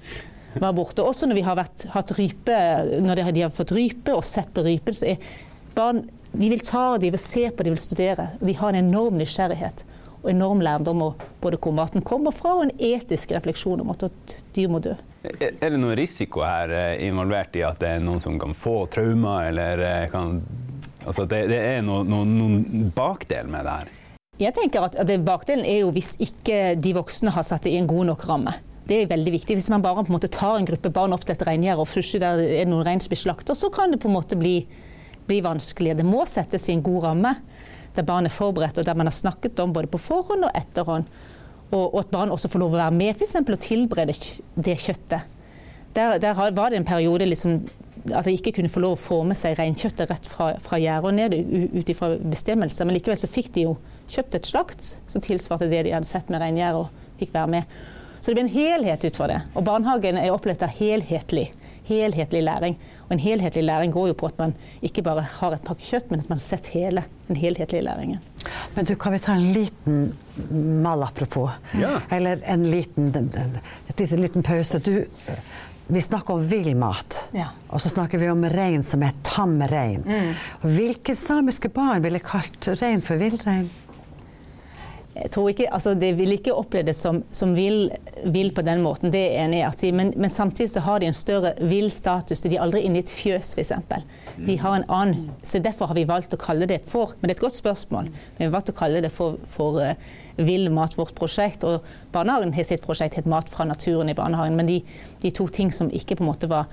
var 0.60 0.76
borte. 0.76 1.04
Også 1.04 1.28
når 1.28 1.40
vi 1.40 1.46
har 1.46 1.56
vært, 1.56 1.86
hatt 1.94 2.12
rype, 2.18 2.58
når 3.04 3.22
de 3.22 3.44
har, 3.46 3.54
fått 3.54 3.72
rype 3.76 4.16
og 4.16 4.24
sett 4.26 4.52
på 4.52 4.64
rypen, 4.66 4.96
så 4.96 5.12
er 5.12 5.32
barn 5.76 6.04
de 6.32 6.48
vil 6.48 6.64
ta, 6.64 6.96
de 7.00 7.12
vil 7.12 7.20
se 7.20 7.46
på, 7.48 7.64
de 7.64 7.72
vil 7.72 7.80
studere. 7.80 8.30
De 8.40 8.56
har 8.56 8.72
en 8.72 8.80
enorm 8.80 9.20
nysgjerrighet 9.20 9.84
og 10.22 10.28
enorm 10.32 10.60
lærdom 10.64 11.02
om 11.08 11.24
både 11.42 11.58
hvor 11.60 11.74
maten 11.76 12.04
kommer 12.04 12.34
fra, 12.34 12.56
og 12.56 12.66
en 12.66 12.76
etisk 12.76 13.32
refleksjon 13.36 13.80
om 13.84 13.92
at 13.92 14.06
dyr 14.56 14.70
må 14.72 14.80
dø. 14.84 14.94
Er 15.22 15.70
det 15.70 15.78
noen 15.78 15.96
risiko 15.98 16.42
her 16.42 16.72
eh, 16.74 17.04
involvert 17.06 17.54
i 17.58 17.62
at 17.66 17.78
det 17.82 17.96
er 17.96 18.02
noen 18.02 18.22
som 18.22 18.38
kan 18.42 18.56
få 18.58 18.86
traumer, 18.90 19.50
eller 19.52 19.86
eh, 19.86 20.10
kan 20.12 20.40
Altså 21.02 21.24
det, 21.26 21.48
det 21.50 21.56
er 21.58 21.80
noen, 21.82 22.06
noen, 22.06 22.34
noen 22.38 22.90
bakdel 22.94 23.48
med 23.50 23.66
det 23.66 23.72
her? 23.74 23.88
Jeg 24.38 24.54
tenker 24.54 24.84
at, 24.86 24.94
at 25.02 25.10
Bakdelen 25.26 25.64
er 25.66 25.80
jo 25.80 25.88
hvis 25.94 26.12
ikke 26.22 26.76
de 26.78 26.92
voksne 26.94 27.32
har 27.34 27.42
satt 27.42 27.66
det 27.66 27.72
i 27.74 27.80
en 27.80 27.88
god 27.90 28.12
nok 28.12 28.22
ramme. 28.28 28.52
Det 28.86 29.00
er 29.00 29.10
veldig 29.10 29.32
viktig. 29.34 29.56
Hvis 29.58 29.66
man 29.70 29.82
bare 29.82 30.02
på 30.02 30.12
en 30.12 30.16
måte 30.16 30.30
tar 30.30 30.60
en 30.60 30.68
gruppe 30.68 30.92
barn 30.94 31.14
opp 31.14 31.26
til 31.26 31.34
et 31.34 31.44
reingjerde, 31.46 31.82
og 31.82 31.90
plutselig 31.90 32.22
der 32.22 32.42
er 32.62 32.70
noen 32.70 32.86
rein 32.86 33.02
som 33.02 33.10
blir 33.10 33.18
slakta, 33.18 33.54
så 33.58 33.70
kan 33.74 33.90
det 33.90 33.98
på 34.02 34.10
en 34.10 34.14
måte 34.14 34.38
bli, 34.38 34.60
bli 35.26 35.42
vanskelig. 35.42 35.96
Det 35.98 36.06
må 36.06 36.22
settes 36.30 36.68
i 36.68 36.76
en 36.76 36.86
god 36.86 37.06
ramme 37.08 37.34
der 37.92 38.06
barn 38.08 38.24
er 38.24 38.32
forberedt, 38.32 38.78
og 38.80 38.86
der 38.86 38.96
man 38.96 39.10
har 39.10 39.14
snakket 39.14 39.60
om 39.60 39.72
både 39.74 39.90
på 39.92 40.00
forhånd 40.00 40.46
og 40.48 40.54
etterhånd. 40.56 41.08
Og, 41.72 41.94
at 41.98 42.10
barn 42.12 42.32
også 42.32 42.50
får 42.52 42.60
lov 42.60 42.74
å 42.74 42.80
være 42.82 42.96
med 42.96 43.14
f.eks. 43.16 43.38
å 43.40 43.60
tilberede 43.60 44.16
det 44.60 44.74
kjøttet. 44.82 45.30
Der, 45.96 46.18
der, 46.20 46.36
var 46.56 46.72
det 46.72 46.78
en 46.80 46.88
periode 46.88 47.26
liksom, 47.28 47.58
at 48.12 48.24
de 48.24 48.32
ikke 48.36 48.54
kunne 48.56 48.70
få 48.72 48.80
lov 48.80 48.94
å 48.96 49.00
få 49.00 49.18
med 49.28 49.36
seg 49.36 49.58
reinkjøttet 49.58 50.08
rett 50.08 50.28
fra, 50.28 50.52
fra 50.64 50.80
gjerdet 50.80 51.08
og 51.08 51.16
ned 51.16 51.72
ut 51.72 51.92
ifra 51.92 52.14
bestemmelser. 52.16 52.88
Men 52.88 52.96
likevel 52.96 53.20
så 53.20 53.30
fikk 53.30 53.52
de 53.56 53.66
jo 53.66 53.74
kjøpt 54.12 54.38
et 54.38 54.48
slakt 54.48 54.92
som 55.08 55.24
tilsvarte 55.24 55.68
det 55.70 55.84
de 55.86 55.96
hadde 55.96 56.08
sett 56.08 56.32
med 56.32 56.40
reingjerdet, 56.44 56.80
og 56.84 57.20
fikk 57.20 57.34
være 57.36 57.52
med. 57.56 57.76
Så 58.20 58.30
det 58.30 58.36
blir 58.36 58.46
en 58.46 58.54
helhet 58.54 59.04
ut 59.04 59.18
fra 59.18 59.28
det. 59.32 59.40
Og 59.56 59.64
barnehagen 59.66 60.20
er 60.20 60.32
opplevd 60.32 60.64
helhetlig 60.78 61.48
helhetlig 61.88 62.42
læring. 62.46 62.76
Og 63.06 63.12
en 63.16 63.22
helhetlig 63.22 63.64
læring 63.64 63.92
går 63.92 64.08
jo 64.12 64.16
på 64.18 64.26
at 64.26 64.38
man 64.38 64.54
ikke 64.82 65.02
bare 65.02 65.24
har 65.40 65.56
et 65.56 65.64
pakke 65.66 65.82
kjøtt, 65.84 66.10
men 66.10 66.20
at 66.20 66.28
man 66.30 66.38
har 66.38 66.44
sett 66.44 66.66
hele 66.74 67.04
den 67.28 67.36
helhetlige 67.36 67.82
læringen. 67.82 68.20
Men 68.76 68.84
du, 68.88 68.94
kan 68.96 69.12
vi 69.12 69.18
ta 69.22 69.32
en 69.38 69.52
liten 69.52 70.12
mal 70.82 71.02
apropos? 71.02 71.50
Ja. 71.78 71.98
Eller 72.10 72.40
en 72.46 72.64
liten, 72.70 73.10
et 73.88 74.00
liten, 74.00 74.20
liten 74.22 74.42
pause. 74.42 74.78
Du, 74.78 75.04
vi 75.92 76.00
snakker 76.00 76.34
om 76.34 76.44
vill 76.48 76.76
mat, 76.78 77.28
Ja. 77.34 77.48
og 77.68 77.80
så 77.80 77.88
snakker 77.90 78.18
vi 78.18 78.28
om 78.30 78.44
rein 78.48 78.82
som 78.86 79.02
er 79.02 79.12
tam 79.26 79.58
rein. 79.68 80.04
Mm. 80.06 80.30
Hvilke 80.62 81.16
samiske 81.18 81.68
barn 81.68 82.02
ville 82.04 82.20
kalt 82.24 82.68
rein 82.80 83.02
for 83.02 83.20
villrein? 83.20 83.68
Jeg 85.14 85.28
tror 85.34 85.48
ikke, 85.50 85.66
altså 85.76 85.92
De 85.94 86.08
vil 86.16 86.32
ikke 86.32 86.54
oppleve 86.56 86.86
det 86.88 86.94
som, 86.96 87.18
som 87.30 87.50
vill, 87.56 87.90
vil 88.32 88.48
på 88.56 88.62
den 88.64 88.80
måten, 88.80 89.10
det 89.12 89.20
er 89.20 89.32
jeg 89.34 89.44
enig 89.44 89.58
i. 89.60 89.70
de- 89.82 89.92
Men, 89.92 90.12
men 90.16 90.30
samtidig 90.30 90.70
så 90.72 90.80
har 90.80 91.00
de 91.00 91.06
en 91.06 91.12
større 91.16 91.52
vill 91.60 91.90
status. 91.90 92.40
De 92.40 92.56
er 92.56 92.62
aldri 92.62 92.80
inne 92.86 92.96
i 92.96 93.04
et 93.04 93.10
fjøs, 93.12 93.52
f.eks. 93.54 93.72
De 94.46 94.56
har 94.56 94.76
en 94.78 94.84
annen, 94.88 95.30
så 95.44 95.60
Derfor 95.62 95.86
har 95.86 95.94
vi 95.94 96.04
valgt 96.08 96.32
å 96.32 96.40
kalle 96.40 96.66
det 96.66 96.80
for 96.88 97.12
Men 97.20 97.28
det 97.28 97.34
er 97.36 97.40
et 97.40 97.44
godt 97.44 97.58
spørsmål. 97.60 98.08
Vi 98.38 98.44
har 98.44 98.50
valgt 98.54 98.70
å 98.72 98.76
kalle 98.78 99.02
det 99.04 99.12
for, 99.12 99.36
for 99.44 99.82
uh, 99.82 99.92
Vill 100.36 100.70
mat, 100.72 100.96
vårt 100.96 101.14
prosjekt. 101.14 101.62
Og 101.64 101.84
barnehagen 102.12 102.54
har 102.56 102.64
sitt 102.64 102.82
prosjekt 102.82 103.14
het 103.20 103.26
Mat 103.28 103.50
fra 103.52 103.64
naturen 103.68 104.08
i 104.08 104.14
barnehagen. 104.16 104.56
Men 104.56 104.66
de, 104.66 104.80
de 105.20 105.30
to 105.30 105.46
ting 105.48 105.70
som 105.70 105.90
ikke 105.92 106.16
på 106.16 106.24
en 106.24 106.30
måte 106.32 106.48
var 106.48 106.66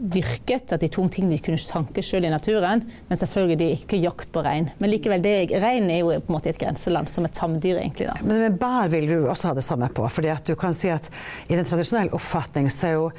dyrket, 0.00 0.72
at 0.72 0.80
de 0.80 0.88
tok 0.88 1.10
ting 1.12 1.28
de 1.28 1.38
kunne 1.38 1.58
sanke 1.60 2.00
sjøl 2.02 2.24
i 2.24 2.30
naturen. 2.32 2.82
Men 3.08 3.18
selvfølgelig 3.20 3.58
de 3.60 3.68
ikke 3.76 4.00
jakt 4.02 4.30
på 4.32 4.42
rein. 4.44 4.70
Men 4.80 4.90
likevel, 4.90 5.20
det, 5.22 5.34
rein 5.62 5.90
er 5.90 6.00
jo 6.00 6.08
på 6.20 6.32
en 6.32 6.36
måte 6.38 6.48
et 6.50 6.58
grenseland, 6.58 7.08
som 7.08 7.24
et 7.28 7.32
tamdyr, 7.36 7.76
egentlig. 7.82 8.06
da. 8.08 8.14
Men 8.24 8.40
men 8.40 8.56
bær 8.56 8.88
vil 8.88 9.06
du 9.08 9.28
også 9.28 9.48
ha 9.50 9.54
det 9.54 9.64
samme 9.64 9.88
på. 9.92 10.08
fordi 10.10 10.28
at 10.32 10.44
du 10.46 10.54
kan 10.56 10.72
si 10.74 10.88
at 10.88 11.10
I 11.48 11.56
den 11.56 11.64
tradisjonelle 11.64 12.10
oppfatning 12.16 12.68
så 12.70 12.86
er 12.86 12.92
jo 12.92 13.10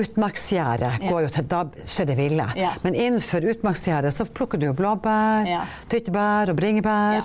utmarksgjerdet 0.00 1.02
Ja. 1.02 1.08
går 1.10 1.22
jo 1.22 1.28
til, 1.28 1.44
Da 1.50 1.64
skjer 1.84 2.06
det 2.06 2.16
ville. 2.16 2.46
Ja. 2.56 2.70
Men 2.82 2.94
innenfor 2.94 3.40
utmarksgjerdet 3.50 4.12
så 4.12 4.24
plukker 4.24 4.58
du 4.58 4.66
jo 4.66 4.72
blåbær, 4.72 5.46
Ja. 5.46 5.64
tyttebær 5.88 6.50
og 6.50 6.56
bringebær. 6.56 7.24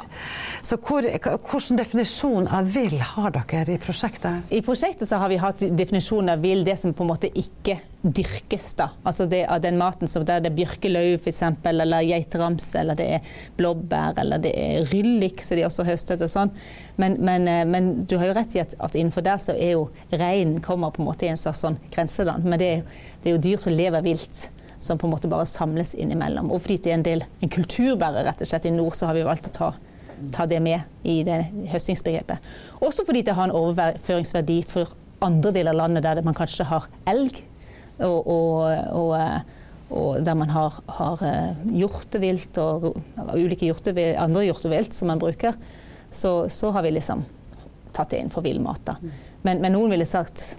Så 0.61 0.77
hvor, 0.77 1.01
hvilken 1.01 1.77
definisjon 1.77 2.47
av 2.47 2.65
vill 2.73 2.99
har 2.99 3.31
dere 3.31 3.73
i 3.73 3.77
prosjektet? 3.77 4.43
I 4.51 4.61
prosjektet 4.61 5.07
så 5.07 5.17
har 5.19 5.29
vi 5.29 5.37
hatt 5.37 5.57
definisjonen 5.59 6.29
av 6.31 6.41
vill, 6.41 6.63
det 6.63 6.77
som 6.79 6.93
på 6.93 7.03
en 7.03 7.09
måte 7.09 7.29
ikke 7.33 7.79
dyrkes. 8.03 8.75
da. 8.75 8.89
Altså 9.05 9.27
det 9.29 9.43
av 9.51 9.61
den 9.63 9.77
maten 9.79 10.09
som 10.11 10.25
der 10.25 10.43
det 10.43 10.51
er 10.51 10.57
bjørkeløv 10.57 11.19
f.eks., 11.19 11.41
eller 11.71 12.05
geiteramse, 12.05 12.79
eller 12.81 12.97
det 12.99 13.07
er 13.17 13.31
blåbær, 13.57 14.19
eller 14.23 14.41
det 14.43 14.51
er 14.59 14.89
ryllik 14.91 15.43
som 15.45 15.59
de 15.59 15.65
også 15.67 15.85
høstet 15.87 16.25
og 16.25 16.31
sånn. 16.31 16.53
Men, 17.01 17.19
men, 17.25 17.47
eh, 17.51 17.63
men 17.69 17.93
du 18.03 18.17
har 18.19 18.31
jo 18.31 18.37
rett 18.37 18.57
i 18.57 18.63
at, 18.63 18.75
at 18.79 18.97
innenfor 18.97 19.25
der 19.25 19.41
så 19.41 19.55
er 19.55 19.75
jo 19.75 19.87
reinen 20.11 20.61
kommer 20.65 20.93
på 20.95 21.03
en 21.03 21.09
måte 21.09 21.27
i 21.27 21.31
en 21.31 21.39
slags 21.39 21.63
sånn 21.65 21.79
grenseland. 21.93 22.45
Men 22.45 22.61
det 22.61 22.69
er, 22.73 22.85
det 23.23 23.31
er 23.31 23.37
jo 23.37 23.43
dyr 23.47 23.61
som 23.61 23.75
lever 23.75 24.05
vilt. 24.05 24.47
Som 24.85 24.99
på 24.99 25.07
en 25.07 25.13
måte 25.15 25.29
bare 25.31 25.47
samles 25.47 25.93
innimellom. 25.97 26.49
Og 26.51 26.59
fordi 26.65 26.81
det 26.83 26.91
er 26.91 26.97
en 26.97 27.05
del 27.05 27.23
en 27.23 27.51
kulturbærer 27.51 28.27
rett 28.27 28.41
og 28.43 28.49
slett 28.49 28.67
i 28.67 28.73
nord, 28.75 28.93
så 28.97 29.07
har 29.09 29.17
vi 29.17 29.23
valgt 29.25 29.47
å 29.49 29.53
ta 29.55 29.75
ta 30.31 30.45
det 30.45 30.59
med 30.63 30.79
i 31.03 31.23
det 31.27 31.41
høstingsbegrepet. 31.71 32.43
Også 32.79 33.05
fordi 33.07 33.23
det 33.25 33.35
har 33.35 33.49
en 33.49 33.55
overføringsverdi 33.55 34.61
for 34.67 34.93
andre 35.25 35.51
deler 35.55 35.73
av 35.73 35.85
landet 35.85 36.05
der 36.05 36.21
man 36.25 36.37
kanskje 36.37 36.67
har 36.69 36.87
elg, 37.09 37.41
og, 38.03 38.27
og, 38.27 38.65
og, 38.91 39.13
eh, 39.19 39.39
og 39.95 40.25
der 40.25 40.35
man 40.35 40.51
har, 40.51 40.77
har 40.97 41.23
eh, 41.23 41.65
hjortevilt 41.77 42.57
og 42.61 42.91
ulike 43.35 43.69
hjortevilt, 43.69 44.17
andre 44.19 44.45
hjortevilt 44.47 44.95
som 44.95 45.11
man 45.11 45.21
bruker. 45.21 45.57
Så, 46.11 46.49
så 46.49 46.71
har 46.71 46.85
vi 46.85 46.95
liksom 46.95 47.23
tatt 47.95 48.11
det 48.11 48.23
inn 48.23 48.31
for 48.33 48.45
villmat. 48.45 48.95
Men, 49.43 49.61
men 49.61 49.75
noen 49.75 49.93
ville 49.93 50.07
sagt 50.09 50.55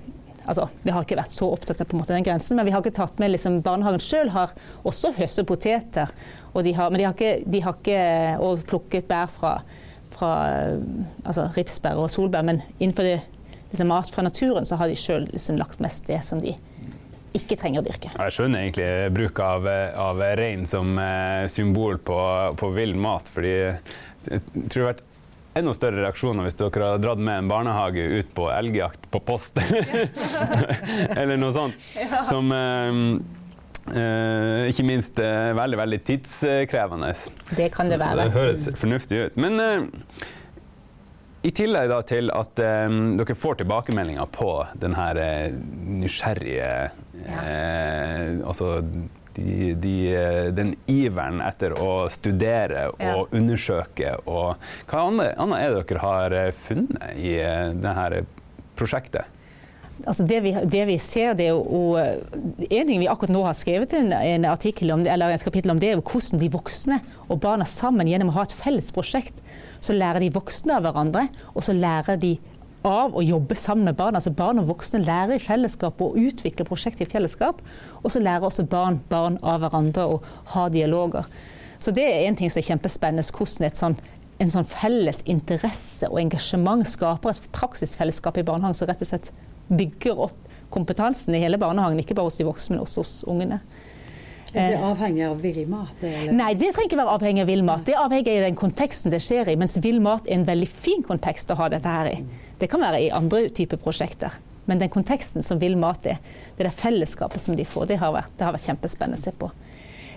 Altså, 0.47 0.69
Vi 0.83 0.93
har 0.95 1.03
ikke 1.03 1.17
vært 1.19 1.33
så 1.35 1.49
opptatt 1.51 1.81
av 1.83 1.95
måte 1.99 2.15
den 2.15 2.23
grensen, 2.23 2.55
men 2.55 2.69
vi 2.69 2.71
har 2.71 2.79
ikke 2.79 2.95
tatt 2.95 3.19
med 3.19 3.33
liksom, 3.33 3.57
Barnehagen 3.67 3.99
sjøl 3.99 4.29
har 4.31 4.53
også 4.87 5.11
høstet 5.17 5.49
poteter, 5.49 6.13
og 6.53 6.63
de 6.63 6.71
har, 6.77 6.93
men 6.93 7.01
de 7.01 7.07
har 7.09 7.17
ikke, 7.17 7.41
de 7.51 7.63
har 7.65 7.75
ikke 7.75 8.05
og 8.47 8.63
plukket 8.71 9.09
bær 9.11 9.27
fra, 9.27 9.57
fra 10.13 10.31
altså, 11.25 11.49
ripsbær 11.57 11.99
og 11.99 12.13
solbær. 12.15 12.47
Men 12.47 12.63
innenfor 12.79 13.09
det, 13.09 13.17
liksom, 13.73 13.91
mat 13.91 14.15
fra 14.15 14.23
naturen 14.29 14.69
så 14.69 14.79
har 14.79 14.87
de 14.87 14.95
sjøl 15.03 15.27
liksom, 15.33 15.59
lagt 15.59 15.83
mest 15.83 16.07
det 16.07 16.23
som 16.23 16.39
de 16.45 16.55
ikke 17.37 17.59
trenger 17.61 17.83
å 17.83 17.87
dyrke. 17.87 18.13
Jeg 18.17 18.37
skjønner 18.37 18.65
egentlig 18.65 18.91
bruk 19.17 19.43
av, 19.45 19.69
av 20.07 20.23
rein 20.41 20.65
som 20.69 20.97
eh, 21.01 21.47
symbol 21.53 22.01
på, 22.03 22.21
på 22.59 22.73
vill 22.77 22.97
mat. 22.99 23.29
fordi 23.33 23.57
jeg 24.27 24.43
tror 24.51 24.81
det 24.81 24.83
har 24.83 24.93
vært 24.95 25.05
enda 25.57 25.73
større 25.77 26.03
reaksjoner 26.05 26.47
hvis 26.47 26.59
dere 26.59 26.91
har 26.91 27.01
dratt 27.03 27.23
med 27.23 27.41
en 27.41 27.51
barnehage 27.51 28.05
ut 28.19 28.33
på 28.37 28.49
elgjakt 28.53 29.09
på 29.13 29.23
post. 29.25 29.61
Eller 31.21 31.39
noe 31.41 31.53
sånt. 31.55 31.77
Som 32.29 32.53
eh, 32.53 33.03
eh, 33.97 34.71
ikke 34.73 34.87
minst 34.89 35.21
er 35.23 35.57
veldig, 35.57 35.81
veldig 35.85 36.01
tidskrevende. 36.11 37.13
Det 37.57 37.71
kan 37.75 37.93
det 37.93 38.01
være. 38.03 38.27
Det 38.27 38.37
høres 38.37 38.69
fornuftig 38.77 39.23
ut. 39.27 39.41
Men 39.41 39.63
eh, 39.63 40.27
i 41.47 41.55
tillegg 41.55 41.89
da 41.93 42.01
til 42.03 42.33
at 42.35 42.59
dere 42.59 43.35
får 43.39 43.61
tilbakemeldinger 43.61 44.27
på 44.35 44.51
denne 44.83 44.99
her 44.99 45.21
eh, 47.27 47.35
nysgjerrige 47.35 48.41
eh, 48.41 48.49
Altså 48.49 48.71
de, 49.37 49.75
de, 49.77 49.95
eh, 50.17 50.47
den 50.57 50.75
iveren 50.89 51.43
etter 51.45 51.75
å 51.77 52.09
studere 52.09 52.87
og 52.95 53.01
Ja. 53.03 53.15
undersøke 53.37 54.15
og 54.27 54.57
Hva 54.89 55.07
annet, 55.11 55.35
annet 55.37 55.59
er 55.61 55.75
det 55.75 55.87
dere 55.91 56.05
har 56.07 56.33
eh, 56.33 56.53
funnet 56.67 57.17
i 57.21 57.35
dette 57.77 58.25
prosjektet? 58.77 59.25
Altså 60.05 60.27
det, 60.29 60.43
vi, 60.45 60.51
det 60.53 60.83
vi 60.91 60.99
ser, 61.01 61.31
det 61.39 61.47
er 61.47 61.55
jo 61.57 61.97
En 61.97 62.89
ting 62.89 62.99
vi 63.01 63.07
akkurat 63.09 63.33
nå 63.33 63.45
har 63.47 63.55
skrevet 63.57 63.95
en, 63.97 64.11
en 64.13 64.45
artikkel 64.51 64.93
om, 64.93 65.05
eller 65.09 65.33
et 65.33 65.45
kapittel 65.45 65.73
om, 65.73 65.79
det 65.81 65.89
er 65.89 65.97
jo 65.97 66.03
hvordan 66.05 66.41
de 66.43 66.51
voksne 66.53 66.99
og 67.31 67.41
barna 67.41 67.65
sammen 67.65 68.09
gjennom 68.11 68.29
å 68.29 68.37
ha 68.37 68.45
et 68.45 68.53
felles 68.57 68.91
prosjekt, 68.93 69.41
så 69.81 69.97
lærer 69.97 70.21
de 70.21 70.29
voksne 70.35 70.77
av 70.77 70.85
hverandre, 70.85 71.25
og 71.55 71.65
så 71.65 71.73
lærer 71.77 72.21
de 72.21 72.35
av 72.87 73.17
å 73.17 73.25
jobbe 73.25 73.57
sammen 73.59 73.89
med 73.89 73.99
barn. 73.99 74.17
Altså 74.17 74.33
Barn 74.35 74.63
og 74.63 74.71
voksne 74.71 75.03
lærer 75.05 75.37
i 75.37 75.43
fellesskap 75.43 76.01
og 76.03 76.17
utvikler 76.21 76.69
prosjekter 76.69 77.07
i 77.07 77.11
fellesskap. 77.11 77.63
Og 78.03 78.13
så 78.13 78.23
lærer 78.23 78.47
også 78.47 78.67
barn 78.71 79.01
barn 79.11 79.41
av 79.43 79.65
hverandre 79.65 80.07
og 80.15 80.27
ha 80.55 80.69
dialoger. 80.73 81.27
Så 81.79 81.93
det 81.93 82.07
er 82.07 82.27
en 82.27 82.39
ting 82.39 82.51
som 82.53 82.63
er 82.63 82.71
kjempespennende, 82.71 83.27
hvordan 83.37 83.69
et 83.69 83.81
sånn, 83.81 83.99
en 84.41 84.53
sånn 84.53 84.69
felles 84.69 85.23
interesse 85.29 86.09
og 86.09 86.21
engasjement 86.23 86.87
skaper 86.89 87.35
et 87.35 87.51
praksisfellesskap 87.57 88.41
i 88.41 88.47
barnehagen 88.47 88.79
som 88.79 88.89
rett 88.89 89.05
og 89.05 89.11
slett 89.11 89.33
bygger 89.69 90.25
opp 90.29 90.43
kompetansen 90.73 91.37
i 91.37 91.43
hele 91.43 91.61
barnehagen, 91.61 92.01
ikke 92.01 92.17
bare 92.17 92.31
hos 92.31 92.39
de 92.41 92.47
voksne, 92.47 92.77
men 92.77 92.85
også 92.85 93.03
hos 93.03 93.15
ungene. 93.31 93.61
Er 94.57 94.73
det 94.73 94.81
avhengig 94.89 95.25
av 95.27 95.41
villmat? 95.45 96.03
Nei, 96.33 96.51
det 96.57 96.73
trenger 96.73 96.89
ikke 96.89 96.99
være 97.01 97.15
avhengig 97.19 97.45
av 97.45 97.51
villmat. 97.51 97.85
Det 97.87 97.95
er 97.95 98.03
avhengig 98.03 98.35
av 98.39 98.47
den 98.49 98.59
konteksten 98.59 99.13
det 99.13 99.21
skjer 99.25 99.53
i. 99.53 99.57
Mens 99.61 99.77
villmat 99.85 100.29
er 100.29 100.39
en 100.39 100.47
veldig 100.49 100.69
fin 100.71 101.05
kontekst 101.07 101.53
å 101.53 101.59
ha 101.61 101.69
dette 101.73 101.93
her 101.93 102.11
i. 102.15 102.19
Det 102.61 102.71
kan 102.73 102.81
være 102.81 103.03
i 103.05 103.11
andre 103.15 103.47
typer 103.55 103.81
prosjekter. 103.83 104.35
Men 104.67 104.81
den 104.83 104.91
konteksten 104.91 105.45
som 105.47 105.61
vill 105.63 105.77
mat 105.79 106.07
er, 106.11 106.19
det 106.57 106.67
der 106.67 106.75
fellesskapet 106.75 107.43
som 107.43 107.57
de 107.57 107.67
får, 107.69 107.87
det 107.93 108.01
har 108.03 108.15
vært, 108.17 108.33
det 108.39 108.49
har 108.49 108.57
vært 108.57 108.67
kjempespennende 108.67 109.21
å 109.21 109.23
se 109.23 109.35
på. 109.39 109.51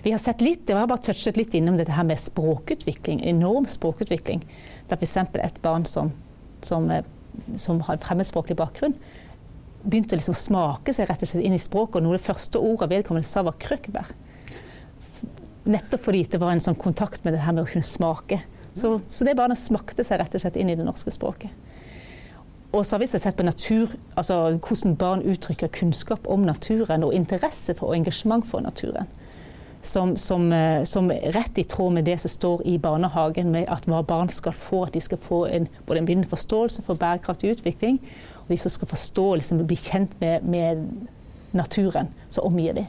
Vi 0.02 0.14
har 0.14 0.18
sett 0.18 0.40
litt, 0.40 0.64
jeg 0.66 0.78
har 0.78 0.88
bare 0.88 1.04
touchet 1.04 1.36
litt 1.36 1.54
innom 1.54 1.76
dette 1.76 1.92
her 1.92 2.06
med 2.08 2.18
språkutvikling, 2.18 3.20
enorm 3.28 3.68
språkutvikling. 3.68 4.42
Der 4.88 4.96
er 4.96 5.04
f.eks. 5.04 5.16
et 5.44 5.60
barn 5.62 5.84
som, 5.86 6.10
som, 6.64 6.88
eh, 6.90 7.04
som 7.60 7.82
har 7.86 8.00
fremmedspråklig 8.02 8.56
bakgrunn, 8.58 8.96
begynte 9.84 10.16
å 10.16 10.20
liksom 10.20 10.36
smake 10.36 10.92
seg 10.96 11.08
rett 11.08 11.22
og 11.22 11.30
slett 11.30 11.44
inn 11.46 11.56
i 11.56 11.60
språket, 11.60 12.00
og 12.00 12.06
noe 12.06 12.16
av 12.16 12.18
det 12.18 12.26
første 12.26 12.60
ordet 12.60 12.90
vedkommende 12.90 13.28
sa 13.28 13.44
var 13.46 13.60
krøkkbær. 13.60 14.10
Nettopp 15.70 16.02
fordi 16.02 16.24
det 16.32 16.40
var 16.42 16.54
en 16.54 16.62
sånn 16.62 16.78
kontakt 16.78 17.24
med 17.24 17.36
det 17.36 17.44
her 17.44 17.54
med 17.54 17.64
å 17.64 17.70
kunne 17.70 17.86
smake. 17.86 18.40
Så, 18.74 18.96
så 19.08 19.26
det 19.26 19.36
barnet 19.38 19.58
smakte 19.58 20.04
seg 20.06 20.20
rett 20.20 20.34
og 20.34 20.42
slett 20.42 20.58
inn 20.58 20.70
i 20.70 20.78
det 20.78 20.86
norske 20.86 21.12
språket. 21.14 21.50
Og 22.70 22.86
så 22.86 22.94
har 22.94 23.00
vi 23.02 23.06
sett 23.10 23.36
på 23.36 23.42
natur, 23.42 23.90
altså 24.14 24.36
hvordan 24.62 24.94
barn 24.98 25.24
uttrykker 25.26 25.72
kunnskap 25.74 26.28
om 26.30 26.44
naturen 26.46 27.02
og 27.02 27.14
interesse 27.14 27.74
for 27.74 27.90
og 27.90 27.98
engasjement 27.98 28.46
for 28.46 28.62
naturen. 28.62 29.10
Som, 29.82 30.12
som, 30.20 30.52
eh, 30.52 30.84
som 30.84 31.08
rett 31.10 31.58
i 31.58 31.64
tråd 31.64 31.94
med 31.96 32.04
det 32.04 32.18
som 32.20 32.30
står 32.30 32.62
i 32.68 32.76
barnehagen, 32.78 33.50
med 33.50 33.64
at 33.72 33.88
hva 33.88 34.02
barn 34.06 34.28
skal 34.28 34.52
få. 34.52 34.84
At 34.86 34.94
de 34.94 35.00
skal 35.00 35.18
få 35.18 35.46
en, 35.48 35.66
både 35.86 36.02
en 36.02 36.06
begynnende 36.06 36.28
forståelse 36.28 36.84
for 36.84 37.00
bærekraftig 37.00 37.54
utvikling, 37.56 37.98
og 38.42 38.52
de 38.52 38.58
som 38.60 38.70
skal 38.70 38.90
forstå, 38.92 39.26
liksom, 39.40 39.64
bli 39.66 39.78
kjent 39.80 40.14
med, 40.20 40.44
med 40.44 40.84
naturen 41.56 42.12
som 42.28 42.52
omgir 42.52 42.76
dem. 42.76 42.86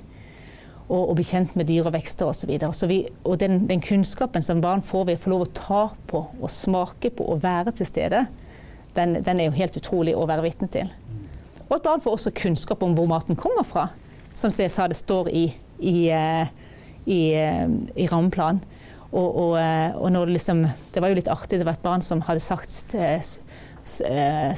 Og, 0.91 1.05
og 1.07 1.15
bli 1.15 1.24
kjent 1.24 1.53
med 1.55 1.69
dyr 1.69 1.86
og 1.88 1.93
vekster 1.95 2.27
osv. 2.27 2.50
Så 2.75 2.88
vi, 2.89 2.98
og 3.24 3.38
den, 3.39 3.62
den 3.69 3.79
kunnskapen 3.79 4.43
som 4.43 4.60
barn 4.60 4.81
får 4.83 5.05
ved 5.07 5.19
å 5.19 5.24
få 5.24 5.31
lov 5.31 5.45
å 5.45 5.51
ta 5.55 5.83
på 6.10 6.19
og 6.36 6.51
smake 6.51 7.13
på 7.15 7.29
og 7.31 7.39
være 7.45 7.71
til 7.77 7.88
stede, 7.88 8.25
den, 8.98 9.13
den 9.24 9.39
er 9.39 9.48
jo 9.48 9.55
helt 9.55 9.77
utrolig 9.79 10.17
å 10.19 10.25
være 10.27 10.43
vitne 10.50 10.67
til. 10.74 10.91
Og 11.69 11.77
at 11.77 11.86
barn 11.86 12.03
får 12.03 12.17
også 12.17 12.33
kunnskap 12.36 12.83
om 12.83 12.98
hvor 12.98 13.07
maten 13.07 13.39
kommer 13.39 13.63
fra. 13.63 13.86
Som 14.36 14.51
jeg 14.51 14.71
sa, 14.74 14.89
det 14.91 15.00
står 15.00 15.29
i, 15.31 15.45
i, 15.79 15.95
eh, 16.12 16.51
i, 17.07 17.21
eh, 17.39 17.71
i 17.95 18.10
rammeplanen. 18.12 18.60
Og, 19.12 19.29
og, 19.29 19.53
eh, 19.60 19.95
og 19.95 20.12
det, 20.12 20.25
liksom, 20.36 20.65
det 20.91 21.03
var 21.03 21.12
jo 21.12 21.17
litt 21.21 21.31
artig, 21.31 21.60
det 21.60 21.67
var 21.67 21.79
et 21.79 21.83
barn 21.88 22.03
som 22.03 22.19
hadde 22.27 22.43
sagt, 22.43 22.71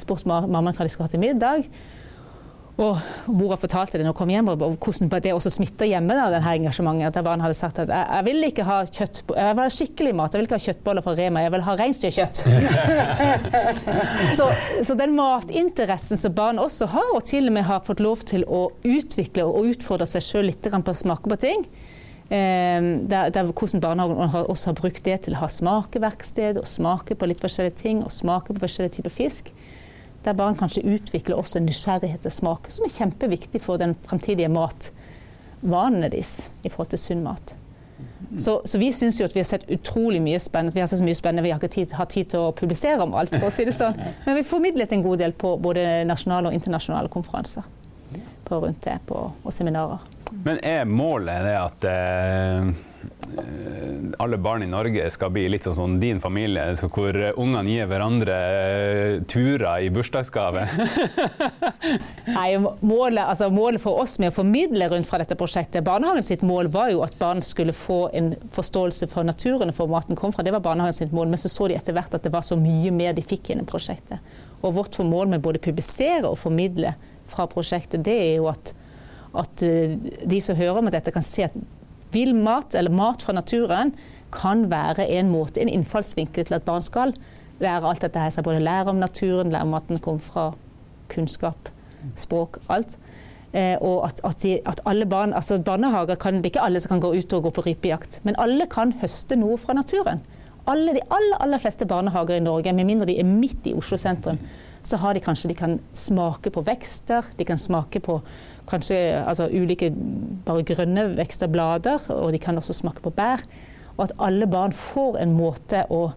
spurt 0.01 0.25
ma- 0.29 0.43
mammaen 0.45 0.73
hva 0.73 0.85
de 0.85 0.89
skulle 0.93 1.07
ha 1.09 1.13
til 1.13 1.21
middag. 1.21 1.69
Og 2.81 2.97
mora 3.29 3.53
fortalte 3.59 3.99
det 3.99 4.01
når 4.01 4.15
hun 4.15 4.17
kom 4.17 4.31
hjem, 4.33 4.47
og 4.49 4.61
hvordan 4.81 5.11
det 5.21 5.33
også 5.35 5.51
smitta 5.53 5.85
hjemme. 5.85 6.15
Da, 6.17 6.25
denne 6.33 6.53
engasjementet, 6.57 7.19
at 7.19 7.25
Barn 7.25 7.43
hadde 7.43 7.57
sagt 7.57 7.77
at 7.83 7.91
jeg, 7.93 8.07
jeg 8.09 8.25
vil 8.25 8.47
ikke 8.47 8.65
ha 8.65 8.77
kjøtt, 8.87 9.19
jeg 9.29 9.57
vil 9.59 9.61
ha 9.61 9.73
skikkelig 9.75 10.13
mat, 10.17 10.33
jeg 10.33 10.41
vil 10.41 10.47
ikke 10.47 10.57
ha 10.57 10.65
kjøttboller 10.65 11.05
fra 11.05 11.13
Rema, 11.19 11.43
jeg 11.45 11.53
vil 11.53 11.65
ha 11.67 11.75
reinsdyrkjøtt. 11.77 12.41
så, 14.39 14.47
så, 14.81 14.97
den 14.97 15.13
matinteressen 15.19 16.17
som 16.17 16.33
barn 16.33 16.61
også 16.63 16.89
har, 16.95 17.11
og 17.13 17.21
til 17.29 17.51
og 17.51 17.57
med 17.59 17.67
har 17.69 17.85
fått 17.85 18.01
lov 18.01 18.25
til 18.25 18.47
å 18.49 18.65
utvikle 18.81 19.45
og 19.45 19.69
utfordre 19.75 20.09
seg 20.09 20.25
sjøl 20.25 20.49
litt 20.49 20.65
på 20.65 20.95
å 20.95 20.97
smake 20.97 21.29
på 21.29 21.39
ting, 21.45 21.67
eh, 22.33 22.89
der, 23.05 23.29
der, 23.29 23.53
hvordan 23.53 23.85
barnehagen 23.85 24.49
også 24.49 24.71
har 24.71 24.81
brukt 24.81 25.05
det 25.05 25.19
til 25.27 25.37
å 25.37 25.43
ha 25.45 25.53
smakeverksted, 25.59 26.57
og 26.57 26.65
smake 26.65 27.21
på 27.21 27.29
litt 27.29 27.45
forskjellige 27.45 27.77
ting, 27.85 28.01
og 28.01 28.09
smake 28.09 28.49
på 28.49 28.65
forskjellige 28.65 28.97
typer 28.97 29.17
fisk 29.21 29.53
der 30.25 30.37
barn 30.37 30.57
kanskje 30.59 30.85
utvikler 30.85 31.39
også 31.39 31.59
en 31.59 31.67
nysgjerrighet 31.69 32.23
til 32.25 32.33
smak, 32.33 32.69
som 32.71 32.85
er 32.85 32.93
kjempeviktig 32.93 33.61
for 33.63 33.81
den 33.81 33.95
fremtidige 34.05 34.51
matvanene 34.53 36.09
deres 36.13 36.47
i 36.63 36.71
forhold 36.71 36.93
til 36.93 37.01
sunn 37.01 37.25
mat. 37.25 37.55
Så, 38.39 38.61
så, 38.65 38.79
vi 38.81 38.87
syns 38.95 39.19
jo 39.19 39.27
at 39.27 39.35
vi 39.35 39.43
har 39.43 39.45
sett 39.45 39.67
utrolig 39.69 40.17
mye 40.23 40.39
spennende. 40.41 40.73
Vi 40.73 40.81
har 40.81 40.87
sett 40.89 41.03
så 41.03 41.05
mye 41.05 41.17
spennende, 41.17 41.43
vi 41.45 41.51
har 41.53 41.59
ikke 41.61 41.73
tid, 41.75 41.91
har 41.93 42.07
tid 42.09 42.31
til 42.31 42.47
å 42.47 42.53
publisere 42.57 43.03
om 43.03 43.13
alt, 43.19 43.35
for 43.35 43.51
å 43.51 43.53
si 43.53 43.65
det 43.67 43.75
sånn. 43.77 43.99
Men 44.25 44.39
vi 44.39 44.45
formidlet 44.47 44.95
en 44.95 45.03
god 45.05 45.21
del 45.21 45.35
på 45.37 45.53
både 45.61 45.83
nasjonale 46.09 46.49
og 46.49 46.57
internasjonale 46.57 47.11
konferanser 47.13 47.67
på 48.43 48.57
rundt 48.63 48.81
det, 48.87 48.97
på, 49.05 49.19
og 49.43 49.53
seminarer. 49.53 50.01
Men 50.47 50.57
er 50.65 50.89
målet 50.89 51.45
det 51.45 51.53
at 51.59 51.87
eh 51.91 52.73
Eh, 52.73 52.91
alle 54.17 54.37
barn 54.37 54.63
i 54.63 54.67
Norge 54.67 55.05
skal 55.11 55.31
bli 55.33 55.45
litt 55.51 55.65
sånn 55.67 55.75
som 55.75 55.95
din 55.99 56.19
familie, 56.23 56.65
hvor 56.93 57.17
ungene 57.39 57.71
gir 57.71 57.87
hverandre 57.89 58.35
eh, 58.35 59.15
turer 59.29 59.83
i 59.83 59.89
bursdagsgave? 59.93 60.65
Nei, 62.37 62.49
målet, 62.81 63.23
altså 63.25 63.49
målet, 63.53 63.81
for 63.83 64.03
oss 64.03 64.17
med 64.21 64.31
å 64.31 64.35
formidle 64.35 64.87
rundt 64.91 65.09
fra 65.09 65.19
dette 65.21 65.37
prosjektet 65.39 65.85
Barnehagen 65.85 66.25
sitt 66.25 66.45
mål 66.47 66.69
var 66.73 66.91
jo 66.93 67.03
at 67.05 67.17
barn 67.19 67.43
skulle 67.45 67.75
få 67.75 68.05
en 68.15 68.33
forståelse 68.53 69.09
for 69.11 69.27
naturen 69.27 69.73
og 69.73 69.77
for 69.77 69.91
maten 69.91 70.19
kom 70.19 70.33
fra. 70.33 70.45
Det 70.45 70.53
var 70.55 70.63
barnehagen 70.63 70.97
sitt 70.97 71.15
mål. 71.15 71.31
Men 71.33 71.41
så 71.41 71.51
så 71.51 71.69
de 71.69 71.77
etter 71.77 71.95
hvert 71.95 72.13
at 72.15 72.23
det 72.23 72.33
var 72.33 72.45
så 72.45 72.57
mye 72.59 72.93
mer 72.95 73.15
de 73.17 73.25
fikk 73.25 73.51
gjennom 73.51 73.67
prosjektet. 73.69 74.23
Og 74.63 74.77
vårt 74.77 74.97
mål 75.03 75.33
med 75.33 75.43
både 75.43 75.61
publisere 75.63 76.29
og 76.29 76.39
formidle 76.39 76.93
fra 77.29 77.47
prosjektet, 77.51 78.03
det 78.05 78.15
er 78.15 78.35
jo 78.37 78.49
at, 78.51 78.73
at 79.43 79.63
eh, 79.65 79.95
de 80.23 80.41
som 80.43 80.59
hører 80.59 80.79
om 80.79 80.91
dette, 80.91 81.13
kan 81.13 81.25
se 81.25 81.47
at 81.47 81.57
Vill 82.13 82.35
mat, 82.37 82.75
eller 82.77 82.93
mat 82.93 83.25
fra 83.25 83.35
naturen, 83.35 83.93
kan 84.33 84.67
være 84.71 85.07
en 85.17 85.31
måte, 85.33 85.61
en 85.61 85.71
innfallsvinkel 85.71 86.47
til 86.47 86.57
at 86.57 86.65
barn 86.65 86.85
skal 86.85 87.13
lære 87.61 87.89
alt 87.89 88.01
dette 88.01 88.19
her. 88.19 88.45
Både 88.45 88.63
lære 88.63 88.93
om 88.93 89.01
naturen, 89.01 89.51
lære 89.53 89.67
om 89.67 89.73
at 89.77 89.89
den 89.89 90.01
kommer 90.01 90.23
fra 90.23 90.51
kunnskap, 91.13 91.69
språk, 92.15 92.57
alt. 92.69 92.97
Eh, 93.53 93.77
og 93.85 94.07
at, 94.07 94.21
at, 94.25 94.39
de, 94.41 94.55
at, 94.65 94.81
alle 94.89 95.05
barn, 95.05 95.33
altså 95.33 95.59
barnehager 95.61 96.15
kan, 96.15 96.41
Det 96.41 96.45
er 96.45 96.53
ikke 96.55 96.65
alle 96.65 96.79
som 96.81 96.95
kan 96.95 97.03
gå 97.03 97.13
ut 97.13 97.33
og 97.33 97.43
gå 97.43 97.49
på 97.49 97.65
rypejakt, 97.67 98.21
men 98.23 98.35
alle 98.41 98.65
kan 98.65 98.95
høste 99.01 99.37
noe 99.37 99.59
fra 99.61 99.75
naturen. 99.77 100.23
Alle, 100.65 100.95
de 100.95 101.03
aller, 101.11 101.37
aller 101.43 101.61
fleste 101.61 101.85
barnehager 101.85 102.39
i 102.39 102.43
Norge, 102.43 102.73
med 102.73 102.87
mindre 102.87 103.05
de 103.05 103.19
er 103.19 103.27
midt 103.27 103.67
i 103.67 103.75
Oslo 103.77 103.97
sentrum, 103.97 104.39
så 104.83 104.97
har 104.97 105.13
de 105.13 105.21
kanskje 105.23 105.51
de 105.51 105.57
kan 105.59 105.77
smake 105.93 106.49
på 106.51 106.63
vekster, 106.65 107.29
de 107.37 107.45
kan 107.45 107.59
smake 107.61 108.01
på 108.03 108.17
kanskje 108.69 108.97
altså, 109.21 109.49
ulike 109.51 109.91
bare 110.45 110.65
grønne 110.67 111.07
vekster, 111.17 111.51
blader, 111.51 112.03
og 112.13 112.31
de 112.33 112.41
kan 112.41 112.57
også 112.57 112.75
smake 112.77 113.03
på 113.03 113.13
bær. 113.15 113.43
Og 113.97 114.07
at 114.07 114.15
alle 114.23 114.47
barn 114.49 114.73
får 114.73 115.19
en 115.21 115.37
måte 115.37 115.85
å 115.89 116.11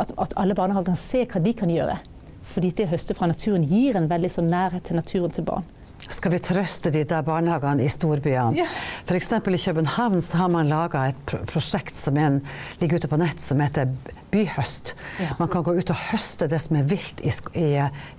At, 0.00 0.08
at 0.18 0.32
alle 0.40 0.54
barnehager 0.56 0.86
kan 0.88 0.96
se 0.96 1.20
hva 1.28 1.38
de 1.44 1.52
kan 1.52 1.70
gjøre. 1.70 1.98
Fordi 2.42 2.70
det 2.74 2.86
å 2.88 2.90
høste 2.94 3.14
fra 3.14 3.28
naturen 3.28 3.62
gir 3.62 3.94
en 3.94 4.08
veldig 4.10 4.30
sånn 4.32 4.48
nærhet 4.50 4.88
til 4.88 4.96
naturen 4.96 5.30
til 5.30 5.44
barn. 5.46 5.66
Skal 6.02 6.32
vi 6.34 6.40
trøste 6.42 6.90
de 6.90 7.04
der 7.06 7.22
barnehagene 7.22 7.84
i 7.84 7.90
storbyene? 7.92 8.56
Ja. 8.58 8.66
F.eks. 9.06 9.30
i 9.36 9.60
København 9.66 10.22
så 10.24 10.40
har 10.40 10.50
man 10.50 10.70
laga 10.72 11.04
et 11.12 11.34
prosjekt 11.52 11.96
som 11.96 12.18
en, 12.18 12.40
ligger 12.80 12.98
ute 12.98 13.10
på 13.12 13.20
nett 13.20 13.40
som 13.40 13.60
heter 13.62 13.92
Byhøst. 14.32 14.94
Ja. 15.22 15.36
Man 15.38 15.52
kan 15.52 15.62
gå 15.62 15.76
ut 15.76 15.92
og 15.92 16.00
høste 16.10 16.48
det 16.50 16.58
som 16.64 16.80
er 16.80 16.88
vilt 16.90 17.22
i, 17.22 17.30
i, 17.60 17.68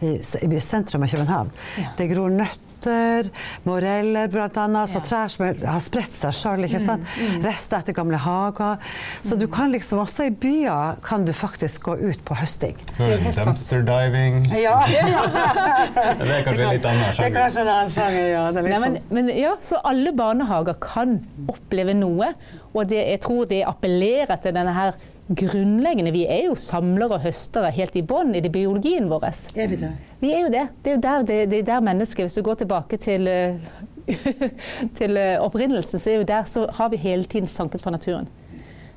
i, 0.06 0.13
i 0.22 0.62
sentrum 0.63 1.03
av 1.03 1.12
København. 1.12 1.51
Ja. 1.82 1.92
Det 1.98 2.08
gror 2.13 2.32
nøtter 2.32 2.70
nøtter, 2.84 3.30
moreller 3.63 4.28
bl.a. 4.32 4.86
Så 4.88 5.02
trær 5.04 5.32
som 5.32 5.46
har 5.48 5.82
spredt 5.84 6.13
seg 6.13 6.36
sjøl. 6.36 6.66
Mm, 6.68 7.04
mm. 7.04 7.44
Rester 7.46 7.82
etter 7.82 7.96
gamle 7.96 8.18
hager. 8.18 8.82
Så 9.24 9.38
du 9.39 9.48
kan 9.52 9.72
liksom 9.74 10.02
også 10.04 10.28
i 10.30 10.32
byer 10.32 11.00
kan 11.04 11.26
du 11.26 11.34
faktisk 11.34 11.84
gå 11.89 11.98
ut 12.02 12.24
på 12.26 12.38
høsting. 12.39 12.78
Mm, 13.00 13.30
dumpster 13.38 13.84
diving. 13.88 14.41
Ja. 14.58 14.80
det 16.19 16.30
er 16.30 16.43
kanskje 16.46 16.67
en 16.67 16.74
litt 16.76 16.89
annen 16.89 17.13
sjanger. 17.13 17.17
Det 17.17 17.30
er 17.30 17.38
kanskje 17.38 17.63
en 17.63 17.74
annen 17.76 17.93
sjanger, 17.93 18.28
ja. 18.34 18.43
Nei, 18.54 18.65
men, 18.67 19.00
sånn- 19.00 19.15
men, 19.17 19.32
ja. 19.38 19.56
Så 19.63 19.80
alle 19.84 20.13
barnehager 20.15 20.78
kan 20.84 21.17
oppleve 21.52 21.96
noe, 21.98 22.34
og 22.74 22.88
det, 22.89 23.02
jeg 23.13 23.22
tror 23.24 23.50
det 23.50 23.63
appellerer 23.69 24.39
til 24.41 24.56
denne 24.56 24.74
her 24.76 24.96
grunnleggende. 25.36 26.13
Vi 26.15 26.24
er 26.30 26.48
jo 26.48 26.56
samlere 26.60 27.17
og 27.17 27.26
høstere 27.26 27.72
helt 27.76 27.96
i 28.00 28.04
bånn 28.06 28.34
i 28.36 28.41
det 28.43 28.52
biologien 28.54 29.10
vår. 29.12 29.26
Er 29.56 29.72
vi 29.72 29.80
det? 29.82 29.91
Vi 30.22 30.32
er 30.34 30.46
jo 30.46 30.52
det. 30.54 30.63
Det 30.84 30.93
er 30.93 30.98
jo 30.98 31.04
der, 31.04 31.26
det, 31.28 31.38
det 31.52 31.60
er 31.60 31.67
der 31.74 31.84
mennesket 31.84 32.28
Hvis 32.28 32.38
du 32.39 32.43
går 32.46 32.62
tilbake 32.62 32.98
til, 33.02 33.28
eh, 33.28 33.58
til 35.00 35.19
eh, 35.19 35.41
opprinnelsen, 35.43 36.00
så, 36.00 36.13
er 36.13 36.24
der, 36.28 36.48
så 36.50 36.67
har 36.80 36.91
vi 36.93 37.02
hele 37.02 37.24
tiden 37.24 37.48
sanket 37.48 37.84
fra 37.84 37.91
naturen. 37.91 38.30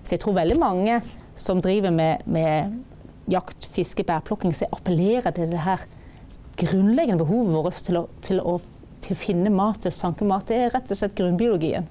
Så 0.05 0.15
jeg 0.15 0.23
tror 0.23 0.37
veldig 0.39 0.59
mange 0.63 1.01
som 1.35 1.61
driver 1.63 1.91
med, 1.91 2.23
med 2.27 2.77
jakt, 3.31 3.67
fiske, 3.67 4.05
bærplukking, 4.07 4.55
så 4.55 4.69
appellerer 4.73 5.35
til 5.35 5.51
det 5.51 5.65
her 5.67 5.83
grunnleggende 6.57 7.25
behovet 7.25 7.55
vårt 7.57 7.83
til 7.85 8.01
å, 8.01 8.07
til 8.23 8.41
å, 8.41 8.57
til 9.03 9.17
å 9.17 9.19
finne 9.19 9.53
mat, 9.53 9.83
til 9.83 9.93
å 9.93 9.97
sanke 9.97 10.29
mat. 10.29 10.47
Det 10.49 10.61
er 10.61 10.73
rett 10.75 10.93
og 10.93 10.99
slett 11.01 11.17
grunnbiologien. 11.19 11.91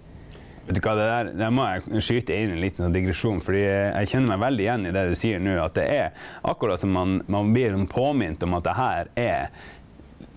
Vet 0.66 0.80
du 0.80 0.82
hva, 0.82 0.96
det 0.98 1.06
der, 1.06 1.28
der 1.38 1.54
må 1.54 1.68
jeg 1.70 2.02
skyte 2.02 2.34
inn 2.34 2.56
en 2.56 2.62
liten 2.64 2.88
sånn 2.88 2.96
digresjon, 2.96 3.42
fordi 3.46 3.62
jeg 3.62 4.10
kjenner 4.10 4.34
meg 4.34 4.42
veldig 4.42 4.64
igjen 4.66 4.88
i 4.90 4.94
det 4.96 5.04
du 5.12 5.16
sier 5.20 5.44
nå. 5.44 5.54
At 5.62 5.76
det 5.78 5.86
er 5.94 6.30
akkurat 6.42 6.82
som 6.82 6.94
man, 6.96 7.20
man 7.30 7.52
blir 7.54 7.76
sånn 7.76 7.90
påminnet 7.92 8.46
om 8.48 8.58
at 8.58 8.66
det 8.66 8.78
her 8.80 9.12
er 9.14 9.52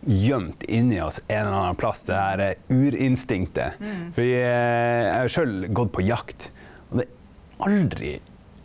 gjemt 0.09 0.63
inni 0.69 1.01
oss 1.01 1.23
en 1.27 1.47
eller 1.47 1.57
annen 1.63 1.81
plass. 1.81 2.05
Det 2.05 2.17
her 2.17 2.45
er 2.45 2.61
urinstinktet. 2.69 3.81
Mm. 3.81 4.05
For 4.17 4.25
jeg, 4.25 4.45
jeg 4.45 5.17
har 5.17 5.33
sjøl 5.33 5.57
gått 5.81 5.95
på 5.97 6.05
jakt, 6.05 6.51
og 6.91 7.01
det 7.01 7.09
er 7.09 7.69
aldri 7.69 8.13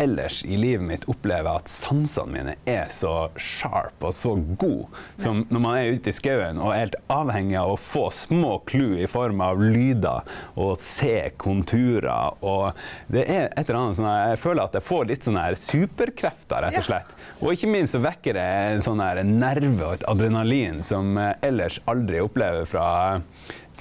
ellers 0.03 0.41
i 0.45 0.57
livet 0.59 0.85
mitt 0.85 1.07
opplever 1.09 1.59
at 1.59 1.71
sansene 1.71 2.33
mine 2.33 2.55
er 2.69 2.91
så 2.93 3.29
sharp 3.39 4.03
og 4.03 4.13
så 4.15 4.35
gode 4.59 4.89
som 5.21 5.43
når 5.49 5.63
man 5.63 5.77
er 5.77 5.97
ute 5.97 6.11
i 6.11 6.15
skauen 6.15 6.59
og 6.61 6.73
er 6.73 6.83
helt 6.85 6.99
avhengig 7.13 7.57
av 7.59 7.73
å 7.73 7.79
få 7.79 8.07
små 8.13 8.57
clou 8.69 8.97
i 8.99 9.09
form 9.09 9.41
av 9.43 9.61
lyder 9.61 10.27
og 10.59 10.75
se 10.81 11.29
konturer. 11.41 12.37
Og 12.43 12.73
det 13.13 13.25
er 13.27 13.49
et 13.51 13.63
eller 13.65 13.79
annet 13.79 13.99
sånn 13.99 14.11
Jeg 14.13 14.41
føler 14.43 14.63
at 14.65 14.77
jeg 14.77 14.87
får 14.87 15.07
litt 15.09 15.27
sånne 15.27 15.45
superkrefter, 15.59 16.65
rett 16.65 16.79
og 16.79 16.87
slett. 16.87 17.15
Og 17.41 17.55
ikke 17.55 17.71
minst 17.71 17.95
så 17.95 18.03
vekker 18.03 18.37
det 18.37 18.47
en 18.73 18.85
sånn 18.85 19.03
nerve 19.33 19.87
og 19.87 19.97
et 19.97 20.07
adrenalin 20.09 20.83
som 20.85 21.17
ellers 21.17 21.79
aldri 21.89 22.21
opplever 22.23 22.67
fra, 22.69 22.87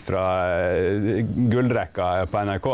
fra 0.06 0.24
eh, 0.68 1.22
gullrekka 1.52 2.14
på 2.30 2.46
NRK. 2.48 2.72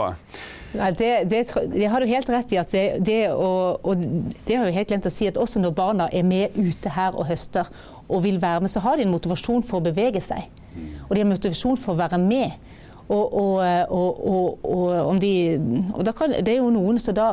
Nei, 0.76 0.90
det, 0.92 1.10
det, 1.30 1.42
det, 1.72 1.86
har 1.88 2.00
du 2.04 2.10
helt 2.10 2.28
rett 2.28 2.52
i. 2.52 2.58
at 2.60 2.72
det, 2.72 2.84
det, 3.06 3.20
og, 3.32 3.80
og 3.88 4.02
det 4.46 4.56
har 4.58 4.68
jeg 4.68 4.76
helt 4.76 4.90
glemt 4.90 5.08
å 5.08 5.12
si, 5.12 5.28
at 5.30 5.40
også 5.40 5.62
når 5.62 5.76
barna 5.76 6.08
er 6.12 6.26
med 6.28 6.56
ute 6.58 6.92
her 6.92 7.16
og 7.16 7.28
høster 7.30 7.70
og 8.08 8.22
vil 8.24 8.40
være 8.40 8.64
med, 8.64 8.72
så 8.72 8.82
har 8.84 8.96
de 8.96 9.06
en 9.06 9.12
motivasjon 9.12 9.64
for 9.64 9.80
å 9.80 9.86
bevege 9.88 10.20
seg. 10.24 10.48
Og 11.08 11.14
de 11.14 11.22
har 11.22 11.28
motivasjon 11.28 11.80
for 11.80 11.94
å 11.94 12.00
være 12.02 12.20
med. 12.20 12.56
Og, 13.08 13.32
og, 13.32 14.64
og 14.68 15.20
de, 15.22 15.32
kan, 16.12 16.34
det 16.44 16.52
er 16.52 16.58
jo 16.60 16.72
noen 16.74 17.00
som 17.00 17.16
da 17.16 17.30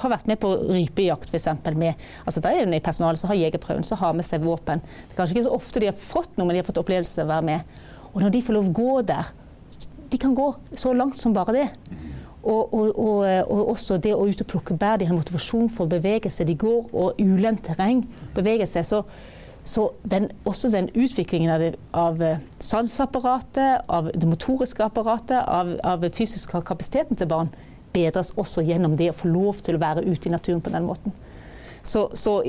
har 0.00 0.10
vært 0.10 0.26
med 0.26 0.40
på 0.42 0.48
rypejakt 0.66 1.30
f.eks. 1.30 1.46
altså 1.46 2.42
det 2.42 2.50
er 2.50 2.70
det 2.70 2.80
personalet 2.82 3.20
som 3.20 3.30
har 3.30 3.38
jegerprøven, 3.38 3.86
som 3.86 4.00
har 4.00 4.16
med 4.16 4.26
seg 4.26 4.42
våpen. 4.42 4.82
Det 4.82 5.14
er 5.14 5.20
kanskje 5.20 5.36
ikke 5.36 5.46
så 5.46 5.54
ofte 5.54 5.82
de 5.82 5.90
har 5.90 5.98
fått 5.98 6.34
noe, 6.34 6.48
men 6.48 6.56
de 6.56 6.62
har 6.64 6.66
fått 6.66 6.82
opplevelse 6.82 7.22
av 7.22 7.28
å 7.28 7.34
være 7.36 7.46
med. 7.46 7.78
Og 8.12 8.24
når 8.24 8.34
de 8.34 8.42
får 8.46 8.58
lov 8.58 8.70
å 8.70 8.76
gå 8.80 8.90
der 9.06 9.32
De 10.10 10.18
kan 10.20 10.34
gå 10.36 10.44
så 10.78 10.92
langt 10.94 11.16
som 11.18 11.32
bare 11.34 11.54
det. 11.56 11.68
Og, 12.44 12.74
og, 12.76 12.98
og, 13.00 13.20
og, 13.48 13.60
også 13.72 13.96
det 14.04 14.12
å 14.12 14.26
ut 14.28 14.42
og 14.44 14.48
plukke 14.50 14.76
bær. 14.76 14.98
De 15.00 15.08
har 15.08 15.16
motivasjon 15.16 15.70
for 15.72 15.86
å 15.86 15.92
bevege 15.94 16.30
seg. 16.32 16.50
De 16.50 16.58
går 16.60 16.90
og 16.92 17.20
ulendt 17.22 17.64
terreng 17.70 18.02
beveger 18.36 18.68
seg. 18.68 18.84
Så, 18.84 19.02
så 19.64 19.86
den, 20.04 20.28
også 20.44 20.68
den 20.74 20.90
utviklingen 20.92 21.54
av, 21.54 21.64
det, 21.64 21.70
av 21.96 22.20
eh, 22.22 22.42
sanseapparatet, 22.60 23.86
av 23.88 24.10
det 24.12 24.28
motoriske 24.28 24.84
apparatet, 24.84 25.40
av, 25.40 25.72
av 25.80 26.04
fysisk 26.12 26.52
kapasiteten 26.68 27.16
til 27.16 27.30
barn 27.32 27.52
bedres 27.94 28.34
også 28.36 28.64
gjennom 28.66 28.98
det 28.98 29.12
å 29.12 29.16
få 29.16 29.30
lov 29.30 29.62
til 29.64 29.78
å 29.78 29.82
være 29.82 30.04
ute 30.04 30.28
i 30.28 30.34
naturen 30.34 30.60
på 30.60 30.72
den 30.74 30.84
måten. 30.84 31.14
Så, 31.84 32.08
så 32.16 32.40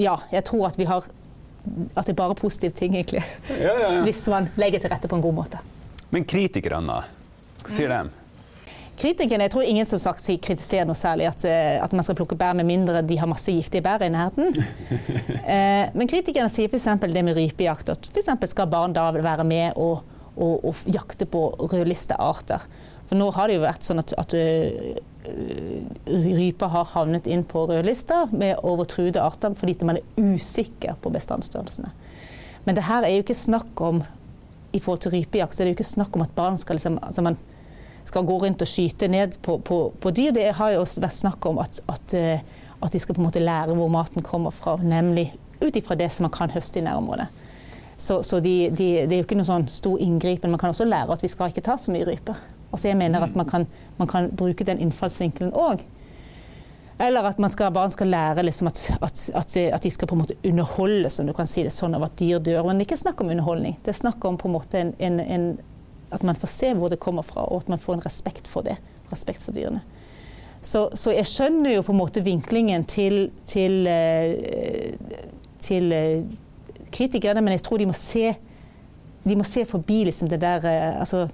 ja, 0.00 0.18
jeg 0.32 0.44
tror 0.48 0.68
at 0.68 0.78
vi 0.80 0.88
har 0.90 1.08
at 1.94 2.06
det 2.06 2.14
er 2.14 2.16
bare 2.16 2.36
positive 2.38 2.72
ting, 2.72 2.94
egentlig. 2.96 3.20
Ja, 3.50 3.74
ja, 3.76 3.90
ja. 3.98 4.04
Hvis 4.06 4.22
man 4.32 4.48
legger 4.60 4.80
til 4.80 4.92
rette 4.92 5.08
på 5.10 5.18
en 5.18 5.24
god 5.24 5.36
måte. 5.36 5.60
Men 6.10 6.24
kritikerne, 6.28 7.02
hva 7.60 7.74
sier 7.74 7.92
de? 7.92 8.19
Kritikerne, 9.00 9.46
jeg 9.46 9.54
tror 9.54 9.64
ingen 9.64 9.88
som 9.88 10.00
sagt 10.02 10.26
kritiserer 10.44 10.84
noe 10.88 10.98
særlig 10.98 11.30
at, 11.30 11.44
eh, 11.48 11.78
at, 11.80 11.94
man 11.96 12.04
skal 12.04 12.18
plukke 12.18 12.36
bær 12.36 12.52
med 12.58 12.68
mindre 12.68 13.00
de 13.06 13.16
har 13.16 13.30
masse 13.30 13.52
giftige 13.52 13.84
bær 13.84 14.02
i 14.04 14.10
nærheten. 14.12 14.52
eh, 15.54 15.88
men 15.96 16.10
kritikerne 16.10 16.52
sier 16.52 16.68
f.eks. 16.68 16.88
det 17.00 17.24
med 17.24 17.38
rypejakt. 17.38 17.94
At 17.94 18.10
f.eks. 18.12 18.32
skal 18.52 18.68
barn 18.68 18.96
da 18.96 19.08
være 19.16 19.46
med 19.48 19.80
og, 19.80 20.04
og, 20.36 20.66
og 20.68 20.84
jakte 20.92 21.24
på 21.24 21.46
rødlistearter. 21.72 22.66
For 23.08 23.18
nå 23.18 23.30
har 23.34 23.48
det 23.48 23.56
jo 23.56 23.64
vært 23.64 23.88
sånn 23.88 24.02
at, 24.04 24.12
at 24.20 24.36
ryper 26.06 26.70
har 26.72 26.92
havnet 26.92 27.26
inn 27.26 27.42
på 27.44 27.64
rødlista 27.68 28.26
med 28.32 28.60
overtruede 28.64 29.20
arter 29.20 29.56
fordi 29.58 29.76
man 29.84 29.98
er 29.98 30.34
usikker 30.36 30.96
på 31.02 31.12
bestandsstørrelsene. 31.12 31.90
Men 32.64 32.76
det 32.76 32.86
her 32.88 33.04
er 33.04 33.16
jo 33.16 33.24
ikke 33.24 33.36
snakk 33.36 33.80
om 33.84 34.02
i 34.72 34.78
forhold 34.78 35.02
til 35.02 35.16
rypejakt, 35.16 35.56
så 35.56 35.62
er 35.62 35.68
det 35.68 35.72
jo 35.72 35.78
ikke 35.80 35.88
snakk 35.88 36.16
om 36.16 36.24
at 36.24 36.36
barn 36.36 36.58
skal, 36.60 36.78
liksom, 36.78 37.00
altså 37.02 37.24
man 37.26 37.38
skal 38.04 38.26
gå 38.26 38.38
rundt 38.42 38.62
og 38.64 38.70
skyte 38.70 39.08
ned 39.10 39.38
på, 39.42 39.58
på, 39.64 39.80
på 40.00 40.12
dyr. 40.16 40.32
Det 40.36 40.48
har 40.58 40.74
jo 40.74 40.86
vært 41.02 41.18
snakk 41.18 41.46
om 41.50 41.60
at, 41.62 41.82
at, 41.90 42.16
eh, 42.16 42.42
at, 42.80 42.92
de 42.92 43.02
skal 43.02 43.16
på 43.16 43.22
en 43.22 43.28
måte 43.28 43.42
lære 43.42 43.76
hvor 43.76 43.92
maten 43.92 44.24
kommer 44.26 44.54
fra, 44.54 44.76
nemlig 44.82 45.30
ut 45.60 45.76
ifra 45.76 45.98
det 45.98 46.08
som 46.12 46.26
man 46.28 46.34
kan 46.34 46.52
høste 46.52 46.80
i 46.80 46.84
nærområdet. 46.86 47.28
Så, 48.00 48.22
så 48.24 48.40
de, 48.40 48.70
de, 48.72 48.88
det 49.04 49.12
er 49.12 49.18
jo 49.20 49.26
ikke 49.26 49.36
noe 49.36 49.48
sånn 49.48 49.68
stor 49.68 50.00
inngripen. 50.00 50.48
Man 50.48 50.60
kan 50.60 50.72
også 50.72 50.88
lære 50.88 51.12
at 51.12 51.24
vi 51.24 51.28
skal 51.28 51.52
ikke 51.52 51.64
ta 51.66 51.76
så 51.76 51.92
mye 51.92 52.06
ryper. 52.08 52.38
Altså 52.70 52.88
jeg 52.88 52.96
mener 52.96 53.26
at 53.26 53.34
man 53.36 53.48
kan, 53.48 53.66
man 53.98 54.08
kan 54.08 54.30
bruke 54.32 54.64
den 54.64 54.80
innfallsvinkelen 54.80 55.52
òg. 55.52 55.82
Eller 57.00 57.24
at 57.24 57.38
skal, 57.52 57.72
barn 57.72 57.90
skal 57.90 58.10
lære 58.12 58.42
liksom 58.44 58.68
at, 58.68 58.80
at, 59.00 59.56
at, 59.56 59.82
de 59.82 59.90
skal 59.90 60.08
på 60.08 60.14
en 60.14 60.20
måte 60.20 60.36
underholde, 60.44 61.08
som 61.10 61.26
du 61.26 61.32
kan 61.32 61.48
si 61.48 61.64
det 61.64 61.72
sånn, 61.72 61.96
av 61.96 62.04
at 62.04 62.18
dyr 62.20 62.42
dør. 62.44 62.66
Men 62.66 62.76
det 62.76 62.84
er 62.84 62.90
ikke 62.90 63.00
snakk 63.00 63.22
om 63.24 63.32
underholdning. 63.32 63.78
Det 63.84 63.94
er 63.94 64.00
snakk 64.02 64.24
om 64.28 64.36
på 64.40 64.50
en 64.50 64.54
måte 64.54 64.82
en, 64.82 64.92
en, 65.00 65.20
en, 65.20 65.46
at 66.10 66.24
man 66.26 66.38
får 66.38 66.50
se 66.52 66.74
hvor 66.74 66.90
det 66.92 67.00
kommer 67.02 67.26
fra, 67.26 67.46
og 67.46 67.64
at 67.64 67.72
man 67.72 67.82
får 67.82 67.98
en 67.98 68.04
respekt 68.04 68.48
for 68.50 68.66
det. 68.66 68.76
Respekt 69.12 69.42
for 69.42 69.56
dyrene. 69.56 69.82
Så, 70.62 70.88
så 70.94 71.14
jeg 71.14 71.28
skjønner 71.28 71.78
jo 71.78 71.84
på 71.86 71.94
en 71.94 72.00
måte 72.02 72.22
vinklingen 72.24 72.84
til, 72.88 73.30
til, 73.48 73.86
eh, 73.88 74.92
til 75.62 75.92
eh, 75.96 76.24
kritikerne, 76.92 77.40
men 77.40 77.56
jeg 77.56 77.64
tror 77.64 77.80
de 77.80 77.88
må 77.88 77.96
se, 77.96 78.34
de 79.24 79.36
må 79.38 79.46
se 79.48 79.64
forbi 79.68 80.02
liksom 80.10 80.28
det 80.28 80.42
der 80.42 80.66
eh, 80.68 81.00
altså, 81.00 81.24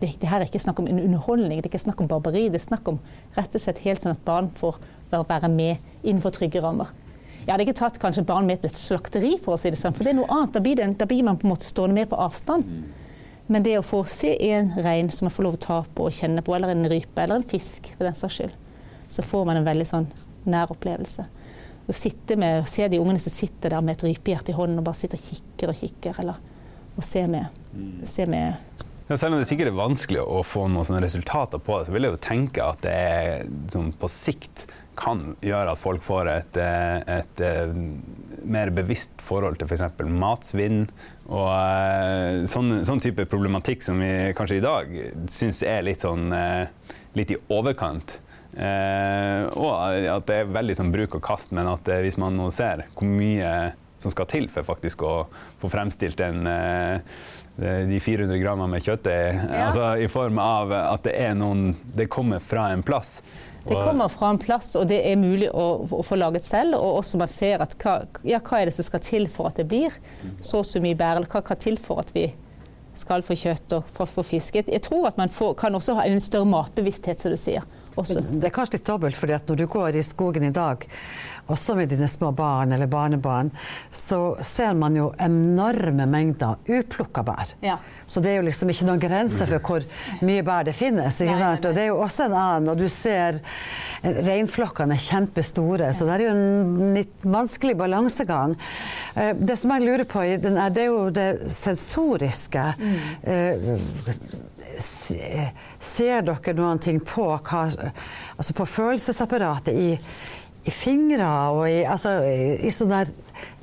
det, 0.00 0.12
det, 0.20 0.28
her 0.28 0.42
er 0.42 0.48
ikke 0.48 0.60
snakk 0.60 0.80
om 0.82 0.90
en 0.90 1.00
underholdning, 1.00 1.56
det 1.60 1.70
er 1.70 1.72
ikke 1.72 1.86
snakk 1.86 2.00
om 2.04 2.08
barbari. 2.08 2.48
Det 2.52 2.60
er 2.60 2.68
snakk 2.68 2.88
om 2.88 3.00
rett 3.36 3.56
og 3.56 3.62
slett 3.62 3.80
helt 3.84 4.04
sånn 4.04 4.16
at 4.16 4.24
barn 4.24 4.48
får 4.56 4.80
være 5.10 5.48
med 5.52 5.80
innenfor 6.02 6.36
trygge 6.36 6.62
rammer. 6.64 6.92
Jeg 7.40 7.52
hadde 7.54 7.64
ikke 7.64 7.80
tatt 7.80 7.98
kanskje 8.00 8.24
barn 8.28 8.48
med 8.48 8.60
til 8.60 8.68
et 8.68 8.76
slakteri, 8.76 9.34
for 9.40 9.56
å 9.56 9.60
si 9.60 9.72
det 9.72 9.80
sånn, 9.80 9.96
for 9.96 10.04
det 10.04 10.12
er 10.12 10.20
noe 10.20 10.28
annet. 10.32 10.52
Da 10.54 10.60
blir, 10.64 10.76
det, 10.76 10.86
da 11.00 11.08
blir 11.08 11.24
man 11.26 11.38
på 11.40 11.48
en 11.48 11.54
måte 11.54 11.68
stående 11.68 11.96
med 11.96 12.10
på 12.12 12.18
avstand. 12.20 12.68
Men 13.50 13.64
det 13.66 13.74
å 13.80 13.82
få 13.82 14.04
se 14.06 14.30
en 14.52 14.70
rein 14.78 15.08
som 15.10 15.26
man 15.26 15.34
får 15.34 15.46
lov 15.46 15.56
å 15.56 15.62
ta 15.64 15.78
på 15.82 16.06
og 16.06 16.14
kjenne 16.14 16.42
på, 16.46 16.54
eller 16.54 16.70
en 16.70 16.86
rype, 16.90 17.18
eller 17.18 17.40
en 17.40 17.46
fisk 17.46 17.88
for 17.96 18.06
den 18.06 18.14
saks 18.14 18.36
skyld, 18.38 18.52
så 19.10 19.24
får 19.26 19.48
man 19.48 19.58
en 19.58 19.66
veldig 19.66 19.86
sånn 19.90 20.06
nær 20.46 20.70
opplevelse. 20.70 21.24
Å 21.90 21.96
sitte 21.96 22.36
med, 22.38 22.68
se 22.70 22.86
de 22.86 23.00
ungene 23.02 23.18
som 23.18 23.34
sitter 23.34 23.74
der 23.74 23.82
med 23.82 23.98
et 23.98 24.06
rypehjerte 24.06 24.54
i 24.54 24.56
hånden 24.56 24.78
og 24.78 24.86
bare 24.86 25.00
sitter 25.00 25.18
og 25.18 25.26
kikker 25.26 25.72
og 25.72 25.80
kikker, 25.80 26.22
eller 26.22 26.38
å 26.94 27.02
se 27.02 27.24
med, 27.30 27.58
se 28.06 28.28
med 28.30 28.70
ja, 29.10 29.16
selv 29.18 29.34
om 29.34 29.40
det 29.40 29.48
sikkert 29.50 29.72
er 29.72 29.74
vanskelig 29.74 30.20
å 30.22 30.44
få 30.46 30.68
noen 30.70 30.86
sånne 30.86 31.02
resultater 31.02 31.58
på 31.58 31.80
det, 31.80 31.88
så 31.88 31.94
vil 31.96 32.06
jeg 32.06 32.14
jo 32.14 32.22
tenke 32.22 32.62
at 32.62 32.84
det 32.84 32.92
er, 32.94 33.48
sånn, 33.72 33.90
på 33.98 34.06
sikt 34.06 34.68
kan 35.00 35.22
gjøre 35.44 35.74
at 35.74 35.80
folk 35.80 36.04
får 36.04 36.30
et, 36.30 36.58
eh, 36.60 37.18
et, 37.18 37.40
et 37.40 37.42
eh, 37.46 37.74
mer 38.50 38.72
bevisst 38.74 39.22
forhold 39.24 39.58
til 39.60 39.68
f.eks. 39.68 39.84
For 39.98 40.12
matsvinn 40.22 40.84
og 41.30 41.50
eh, 41.54 42.46
sånn, 42.50 42.80
sånn, 42.86 43.02
type 43.02 43.26
problematikk 43.30 43.84
som 43.86 44.00
vi 44.02 44.32
kanskje 44.36 44.60
i 44.60 44.64
dag 44.64 44.96
syns 45.30 45.62
er 45.66 45.84
litt 45.86 46.04
sånn 46.04 46.30
litt 47.16 47.32
i 47.34 47.38
overkant. 47.50 48.18
Og 48.50 49.68
at 49.70 50.24
det 50.26 50.38
er 50.40 50.48
veldig 50.50 50.74
sånn 50.78 50.90
bruk 50.94 51.14
og 51.20 51.22
kast, 51.22 51.52
men 51.54 51.70
at 51.70 51.86
hvis 52.02 52.18
man 52.18 52.34
nå 52.38 52.48
ser 52.54 52.88
hvor 52.96 53.06
mye 53.06 53.52
som 54.00 54.10
skal 54.10 54.26
til 54.30 54.48
for 54.50 54.66
faktisk 54.66 55.04
å 55.06 55.14
få 55.60 55.70
fremstilt 55.70 56.22
en 56.24 56.48
de 57.60 57.98
400 58.00 58.40
grammene 58.40 58.72
med 58.72 58.84
kjøttdeig. 58.86 59.36
Ja. 59.36 59.66
Altså, 59.66 59.84
I 60.00 60.08
form 60.10 60.38
av 60.40 60.72
at 60.72 61.04
det 61.04 61.12
er 61.20 61.34
noen 61.36 61.74
Det 61.84 62.08
kommer 62.08 62.40
fra 62.40 62.70
en 62.72 62.82
plass. 62.86 63.18
Det 63.66 63.76
kommer 63.76 64.08
fra 64.08 64.30
en 64.32 64.40
plass, 64.40 64.72
og 64.78 64.86
det 64.88 65.00
er 65.04 65.18
mulig 65.20 65.50
å, 65.52 65.66
å 65.84 66.04
få 66.06 66.16
laget 66.16 66.46
selv. 66.46 66.78
Og 66.78 67.00
også 67.02 67.20
man 67.20 67.30
ser 67.30 67.64
at 67.64 67.76
hva, 67.82 67.98
ja, 68.26 68.40
hva 68.40 68.60
er 68.60 68.70
det 68.70 68.76
som 68.76 68.86
skal 68.86 69.02
til 69.04 69.28
for 69.32 69.50
at 69.50 69.60
det 69.60 69.68
blir 69.70 69.94
så 70.40 70.62
og 70.62 70.68
så 70.68 70.80
mye 70.82 70.98
bære, 70.98 71.26
hva 71.28 71.42
skal 71.44 71.60
til 71.60 71.80
for 71.80 72.02
at 72.02 72.14
vi 72.16 72.30
skal 72.94 73.22
få 73.24 73.36
kjøtt 73.38 73.76
og 73.76 73.86
for, 73.94 74.10
få 74.10 74.24
fisk. 74.26 74.58
Jeg 74.60 74.82
tror 74.84 75.10
at 75.10 75.20
man 75.20 75.32
får, 75.32 75.54
kan 75.60 75.74
også 75.76 75.96
ha 75.98 76.06
en 76.08 76.20
større 76.22 76.48
matbevissthet, 76.50 77.22
som 77.22 77.34
du 77.34 77.38
sier. 77.40 77.66
Også. 77.98 78.20
Det 78.22 78.46
er 78.46 78.54
kanskje 78.54 78.78
litt 78.78 78.86
dobbelt, 78.86 79.18
fordi 79.18 79.34
at 79.34 79.48
når 79.50 79.58
du 79.60 79.66
går 79.70 79.96
i 79.98 80.02
skogen 80.06 80.46
i 80.46 80.52
dag, 80.54 80.84
også 81.50 81.74
med 81.74 81.90
dine 81.90 82.06
små 82.08 82.30
barn 82.36 82.72
eller 82.72 82.86
barnebarn, 82.90 83.50
så 83.90 84.36
ser 84.46 84.76
man 84.78 84.94
jo 84.96 85.08
enorme 85.18 86.06
mengder 86.06 86.60
uplukka 86.70 87.24
bær. 87.26 87.54
Ja. 87.64 87.78
Så 88.06 88.22
det 88.22 88.32
er 88.32 88.40
jo 88.40 88.46
liksom 88.46 88.70
ikke 88.70 88.86
noen 88.86 89.02
grense 89.02 89.46
for 89.50 89.66
hvor 89.66 89.86
mye 90.26 90.44
bær 90.46 90.68
det 90.68 90.76
finnes. 90.78 91.18
Nei, 91.20 91.34
nei. 91.34 91.50
Og 91.58 91.74
det 91.74 91.82
er 91.82 91.90
jo 91.90 91.98
også 92.04 92.28
en 92.28 92.36
annen, 92.38 92.70
og 92.72 92.78
du 92.78 92.86
ser 92.90 93.40
reinflokkene 94.02 94.96
er 94.96 95.02
kjempestore, 95.02 95.90
så 95.94 96.06
det 96.06 96.16
er 96.16 96.24
jo 96.28 96.34
en 96.34 96.94
litt 96.96 97.26
vanskelig 97.26 97.76
balansegang. 97.80 98.54
Eh, 99.14 99.34
det 99.36 99.58
som 99.60 99.74
jeg 99.74 99.86
lurer 99.86 100.06
på, 100.08 100.22
det 100.40 100.70
er 100.70 100.86
jo 100.86 101.08
det 101.14 101.28
sensoriske. 101.50 102.64
Mm. 102.80 103.78
Ser 104.80 106.26
dere 106.26 106.54
noen 106.56 106.80
ting 106.82 107.00
på, 107.04 107.26
hva, 107.36 107.64
altså 108.36 108.56
på 108.56 108.66
følelsesapparatet 108.68 109.76
i, 109.76 109.90
i 110.64 110.72
fingre 110.74 111.28
og 111.54 111.64
i, 111.68 111.82
altså, 111.88 112.18
i 112.24 112.72
sånn 112.74 112.92
der 112.92 113.12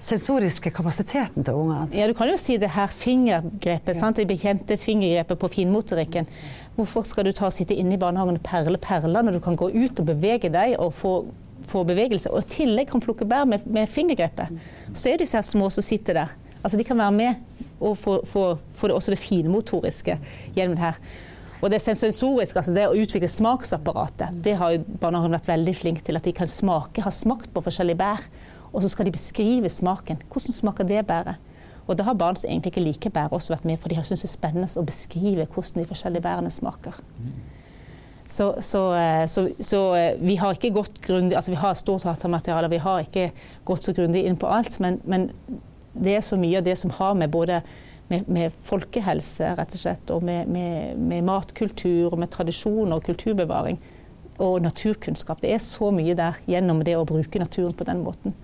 sensoriske 0.02 0.72
kapasiteten 0.74 1.46
til 1.46 1.58
ungene? 1.58 1.90
Ja, 1.98 2.08
du 2.10 2.16
kan 2.18 2.30
jo 2.30 2.38
si 2.40 2.58
det 2.62 2.72
her 2.76 2.92
fingergrepet, 2.92 3.96
ja. 3.96 4.00
sant? 4.00 4.22
det 4.22 4.28
bekjente 4.30 4.78
fingergrepet 4.82 5.42
på 5.42 5.52
finmotorikken. 5.60 6.30
Hvorfor 6.78 7.06
skal 7.10 7.26
du 7.26 7.34
ta 7.34 7.50
og 7.50 7.56
sitte 7.56 7.78
inne 7.78 7.98
i 7.98 8.02
barnehagen 8.02 8.38
og 8.38 8.46
perle 8.46 8.78
perler 8.82 9.26
når 9.26 9.38
du 9.38 9.44
kan 9.44 9.58
gå 9.58 9.72
ut 9.74 10.02
og 10.02 10.10
bevege 10.12 10.52
deg 10.54 10.76
og 10.82 10.94
få, 10.94 11.14
få 11.66 11.82
bevegelse, 11.90 12.30
og 12.30 12.46
i 12.46 12.52
tillegg 12.60 12.92
kan 12.92 13.02
plukke 13.04 13.26
bær 13.30 13.48
med, 13.50 13.66
med 13.66 13.90
fingergrepet? 13.90 14.54
Så 14.94 15.14
er 15.14 15.22
disse 15.22 15.40
her 15.40 15.46
små 15.46 15.72
som 15.74 15.86
sitter 15.86 16.22
der. 16.22 16.36
Altså, 16.62 16.78
de 16.78 16.86
kan 16.86 17.00
være 17.00 17.16
med 17.16 17.57
og 17.80 17.98
få, 17.98 18.20
få, 18.26 18.46
det, 18.88 18.96
også 18.96 19.13
det 19.13 19.22
finmotoriske 19.22 20.20
gjennom 20.56 20.78
det 20.78 20.86
her. 20.86 21.02
Og 21.58 21.72
det 21.74 21.80
sensoriske, 21.82 22.60
altså 22.60 22.74
det 22.76 22.86
å 22.86 22.98
utvikle 22.98 23.30
smaksapparatet, 23.32 24.38
det 24.46 24.58
har 24.60 24.76
jo 24.76 24.84
barnehagen 25.02 25.34
vært 25.34 25.50
veldig 25.50 25.74
flink 25.78 26.04
til. 26.06 26.20
At 26.20 26.28
de 26.28 26.36
kan 26.38 26.50
smake, 26.50 27.02
ha 27.02 27.13
smakt 27.13 27.50
på 27.54 27.63
forskjellige 27.66 27.98
bær. 27.98 28.26
Og 28.70 28.84
så 28.84 28.92
skal 28.92 29.08
de 29.08 29.16
beskrive 29.16 29.72
smaken. 29.72 30.22
Hvordan 30.30 30.54
smaker 30.54 30.88
det 30.88 31.02
bæret? 31.10 31.42
Og 31.88 31.96
da 31.98 32.04
har 32.04 32.18
barn 32.20 32.36
som 32.36 32.52
egentlig 32.52 32.74
ikke 32.74 32.84
liker 32.84 33.13
bær, 33.16 33.32
også 33.34 33.56
vært 33.56 33.66
med, 33.66 33.80
for 33.80 33.90
de 33.90 33.98
har 33.98 34.06
syntes 34.06 34.26
det 34.26 34.30
er 34.30 34.36
spennende 34.36 34.70
å 34.76 34.86
beskrive 34.86 35.48
hvordan 35.48 35.82
de 35.82 35.88
forskjellige 35.88 36.26
bærene 36.26 36.52
smaker. 36.52 37.00
Så, 38.28 38.50
så, 38.60 38.82
eh, 39.00 39.24
så, 39.32 39.46
så, 39.63 39.82
eh, 39.96 40.18
vi 40.20 40.36
har 40.36 40.58
ikke 40.58 40.74
gått 40.76 40.98
grundig 41.00 41.38
altså 41.40 41.54
Vi 41.54 41.60
har 41.62 41.78
stort 41.80 42.04
datamateriale, 42.04 42.68
vi 42.68 42.82
har 42.84 43.06
ikke 43.06 43.30
gått 43.63 43.88
så 43.88 43.94
grundig 43.96 44.26
inn 44.28 44.36
på 44.36 44.50
alt. 44.52 44.76
Men, 44.84 45.00
men 45.08 45.30
det 46.04 46.18
er 46.18 46.26
så 46.26 46.40
mye 46.40 46.60
av 46.60 46.66
det 46.68 46.76
som 46.80 46.94
har 46.98 47.16
med 47.18 47.32
både 47.34 47.62
med, 48.08 48.28
med 48.32 48.54
folkehelse 48.64 49.54
rett 49.58 49.76
og 49.76 49.82
slett, 49.82 50.12
og 50.16 50.24
med, 50.24 50.48
med, 50.48 50.98
med, 50.98 51.26
matkultur 51.28 52.14
og 52.14 52.20
med 52.22 52.32
tradisjoner 52.32 53.00
og 53.00 53.08
kulturbevaring 53.08 53.80
og 54.44 54.62
naturkunnskap. 54.64 55.42
Det 55.42 55.52
er 55.56 55.64
så 55.64 55.90
mye 55.92 56.16
der 56.18 56.38
gjennom 56.48 56.84
det 56.88 56.96
å 56.98 57.08
bruke 57.08 57.42
naturen 57.42 57.76
på 57.76 57.88
den 57.88 58.04
måten. 58.06 58.36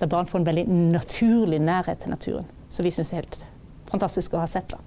Der 0.00 0.08
barn 0.08 0.28
får 0.28 0.40
en 0.40 0.46
veldig 0.48 0.66
naturlig 0.94 1.58
nærhet 1.60 2.04
til 2.04 2.14
naturen. 2.14 2.46
Så 2.70 2.84
vi 2.86 2.92
syns 2.94 3.12
er 3.12 3.24
helt 3.24 3.42
fantastisk 3.90 4.36
å 4.36 4.44
ha 4.44 4.46
sett. 4.48 4.70
da. 4.70 4.78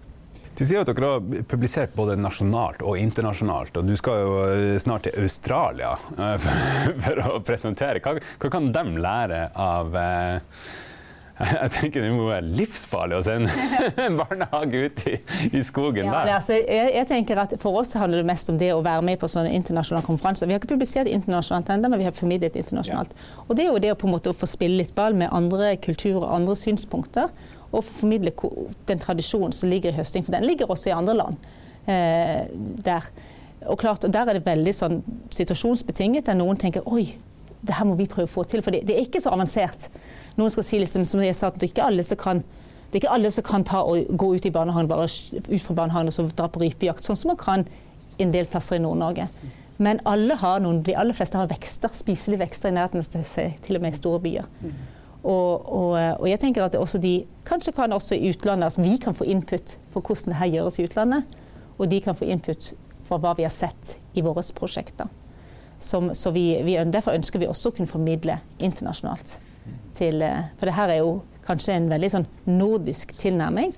Du 0.54 0.62
sier 0.62 0.84
at 0.84 0.90
dere 0.90 1.10
har 1.16 1.44
publisert 1.50 1.96
både 1.98 2.16
nasjonalt 2.22 2.84
og 2.86 2.98
internasjonalt, 3.02 3.78
og 3.78 3.90
du 3.90 3.96
skal 3.98 4.22
jo 4.22 4.34
snart 4.82 5.08
til 5.08 5.26
Australia 5.26 5.96
for, 6.46 6.98
for, 7.02 7.22
å 7.34 7.42
presentere. 7.46 8.02
Hva, 8.06 8.20
hva 8.42 8.52
kan 8.54 8.70
de 8.74 8.84
lære 9.02 9.48
av 9.58 9.98
eh, 9.98 10.62
jeg 11.64 11.70
tenker 11.74 12.04
det 12.06 12.12
må 12.14 12.28
være 12.28 12.46
livsfarlig 12.60 13.18
å 13.18 13.24
sende 13.26 13.54
en 14.06 14.20
barnehage 14.20 14.82
ut 14.86 15.00
i, 15.10 15.16
i 15.50 15.64
skogen 15.66 16.06
ja, 16.06 16.12
der. 16.14 16.34
Altså, 16.36 16.60
jeg, 16.60 16.92
jeg, 16.94 17.08
tenker 17.10 17.42
at 17.42 17.56
For 17.62 17.80
oss 17.82 17.96
handler 17.98 18.22
det 18.22 18.30
mest 18.30 18.52
om 18.54 18.60
det 18.62 18.70
å 18.76 18.84
være 18.86 19.06
med 19.08 19.18
på 19.22 19.30
sånne 19.32 19.54
internasjonale 19.58 20.06
konferanser. 20.06 20.50
Vi 20.50 20.54
har 20.54 20.62
ikke 20.62 20.76
publisert 20.76 21.10
internasjonalt 21.10 21.74
ennå, 21.74 21.90
men 21.90 22.04
vi 22.04 22.08
har 22.08 22.16
formidlet 22.16 22.60
internasjonalt. 22.62 23.18
Ja. 23.18 23.42
Og 23.48 23.58
Det 23.58 23.66
er 23.66 23.72
jo 23.72 23.82
det 23.82 23.96
å 23.96 23.98
på 23.98 24.10
en 24.10 24.14
måte 24.14 24.36
få 24.38 24.50
spille 24.50 24.78
litt 24.84 24.94
ball 24.98 25.18
med 25.18 25.34
andre 25.34 25.74
kulturer 25.82 26.22
og 26.22 26.32
andre 26.38 26.58
synspunkter. 26.60 27.34
Og 27.74 27.82
formidle 27.88 28.34
den 28.86 29.02
tradisjonen 29.02 29.56
som 29.58 29.72
ligger 29.72 29.90
i 29.90 29.98
høsting. 29.98 30.26
For 30.26 30.36
den 30.36 30.46
ligger 30.46 30.70
også 30.70 30.92
i 30.92 30.98
andre 30.98 31.18
land. 31.18 31.52
Eh, 31.90 32.44
der. 32.86 33.10
Og 33.66 33.80
klart, 33.80 34.04
og 34.06 34.14
Der 34.14 34.30
er 34.30 34.38
det 34.38 34.46
veldig 34.46 34.74
sånn 34.76 35.02
situasjonsbetinget, 35.34 36.28
der 36.28 36.38
noen 36.38 36.60
tenker 36.60 36.86
oi, 36.86 37.16
det 37.64 37.78
her 37.78 37.88
må 37.88 37.96
vi 38.00 38.10
prøve 38.12 38.28
å 38.28 38.34
få 38.34 38.44
til. 38.50 38.64
For 38.64 38.76
det, 38.76 38.84
det 38.88 38.98
er 38.98 39.08
ikke 39.08 39.22
så 39.24 39.34
avansert. 39.34 39.88
Noen 40.40 40.52
skal 40.54 40.68
si 40.68 40.82
liksom, 40.82 41.08
som 41.08 41.24
jeg 41.24 41.38
sa, 41.38 41.50
at 41.50 41.60
det 41.60 41.70
er 41.70 41.74
ikke 41.74 41.88
alle 41.88 42.06
som 42.08 42.20
kan 42.20 42.44
det 42.94 43.00
er 43.00 43.08
ikke 43.08 43.14
alle 43.16 43.30
som 43.34 43.46
kan 43.48 43.64
gå 43.66 44.28
ut 44.36 44.46
bare 44.54 44.70
ut 44.70 45.62
fra 45.64 45.76
barnehagen 45.80 46.12
og 46.14 46.34
dra 46.38 46.46
på 46.46 46.60
rypejakt, 46.62 47.02
sånn 47.02 47.18
som 47.18 47.32
man 47.32 47.40
kan 47.42 47.64
en 48.22 48.34
del 48.36 48.46
plasser 48.46 48.78
i 48.78 48.84
Nord-Norge. 48.84 49.26
Men 49.82 49.98
alle 50.06 50.38
noen, 50.62 50.84
de 50.86 50.94
aller 50.94 51.18
fleste 51.18 51.40
har 51.40 51.50
vekster, 51.50 51.90
spiselige 51.90 52.44
vekster 52.44 52.70
i 52.70 52.76
nærheten 52.76 53.02
av 53.02 53.26
seg, 53.26 53.56
til 53.66 53.80
og 53.80 53.82
med 53.82 53.96
i 53.96 53.98
store 53.98 54.22
byer. 54.22 54.46
Og, 55.24 55.72
og, 55.72 55.96
og, 55.96 56.28
jeg 56.30 56.40
tenker 56.44 56.68
at 56.68 56.78
de 57.02 57.16
kanskje 57.48 57.74
kan 57.74 57.96
også 57.96 58.14
i 58.14 58.30
utlandet, 58.30 58.70
altså 58.70 58.84
vi 58.84 58.98
kan 59.02 59.18
få 59.18 59.26
input 59.26 59.78
på 59.94 60.04
hvordan 60.04 60.34
det 60.34 60.40
her 60.44 60.54
gjøres 60.60 60.78
i 60.78 60.86
utlandet. 60.86 61.38
Og 61.80 61.90
de 61.90 62.02
kan 62.04 62.16
få 62.16 62.30
input 62.30 62.76
for 63.02 63.18
hva 63.24 63.34
vi 63.40 63.48
har 63.48 63.54
sett 63.54 63.98
i 64.14 64.22
våre 64.22 64.44
prosjekter. 64.54 65.10
Som, 65.84 66.14
så 66.16 66.32
vi, 66.32 66.48
vi, 66.64 66.78
derfor 66.88 67.18
ønsker 67.18 67.42
vi 67.42 67.50
også 67.52 67.72
å 67.72 67.78
kunne 67.78 67.90
formidle 67.90 68.40
internasjonalt. 68.64 69.38
Til, 69.98 70.22
eh, 70.24 70.46
for 70.60 70.70
det 70.70 70.78
her 70.78 70.94
er 70.94 71.02
jo 71.04 71.18
kanskje 71.44 71.76
en 71.76 71.90
veldig 71.92 72.12
sånn 72.14 72.30
nordisk 72.48 73.12
tilnærming. 73.20 73.74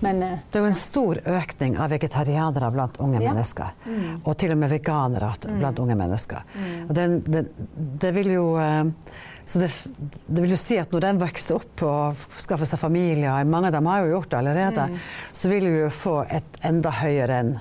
Men, 0.00 0.22
eh, 0.22 0.38
det 0.50 0.60
er 0.60 0.62
jo 0.62 0.70
en 0.70 0.78
stor 0.78 1.18
økning 1.26 1.78
av 1.78 1.90
vegetarianere 1.90 2.70
blant 2.74 3.00
unge 3.02 3.22
ja. 3.22 3.32
mennesker. 3.32 3.72
Mm. 3.86 4.20
Og 4.22 4.36
til 4.38 4.54
og 4.54 4.60
med 4.60 4.70
veganere 4.70 5.32
blant 5.48 5.80
mm. 5.80 5.82
unge 5.84 5.96
mennesker. 5.98 6.46
Mm. 6.54 6.76
Og 6.86 6.94
det, 6.94 7.08
det, 7.26 7.42
det, 8.04 8.12
vil 8.14 8.30
jo 8.36 8.44
eh, 8.62 8.84
så 9.48 9.62
det, 9.62 9.72
det, 10.26 10.42
vil 10.42 10.52
jo 10.52 10.60
si 10.60 10.78
at 10.78 10.92
når 10.92 11.06
de 11.06 11.12
vokser 11.24 11.58
opp 11.58 11.82
og 11.88 12.26
skaffer 12.36 12.68
seg 12.68 12.82
familier, 12.82 13.48
mange 13.48 13.72
av 13.72 13.78
dem 13.78 13.90
har 13.90 14.04
jo 14.04 14.12
gjort 14.12 14.30
det 14.30 14.40
allerede, 14.42 14.86
mm. 14.92 14.98
så 15.42 15.50
vil 15.54 15.66
vi 15.66 15.82
jo 15.86 15.90
få 15.94 16.16
et 16.28 16.62
enda 16.68 16.92
høyere 17.00 17.42
enn 17.42 17.54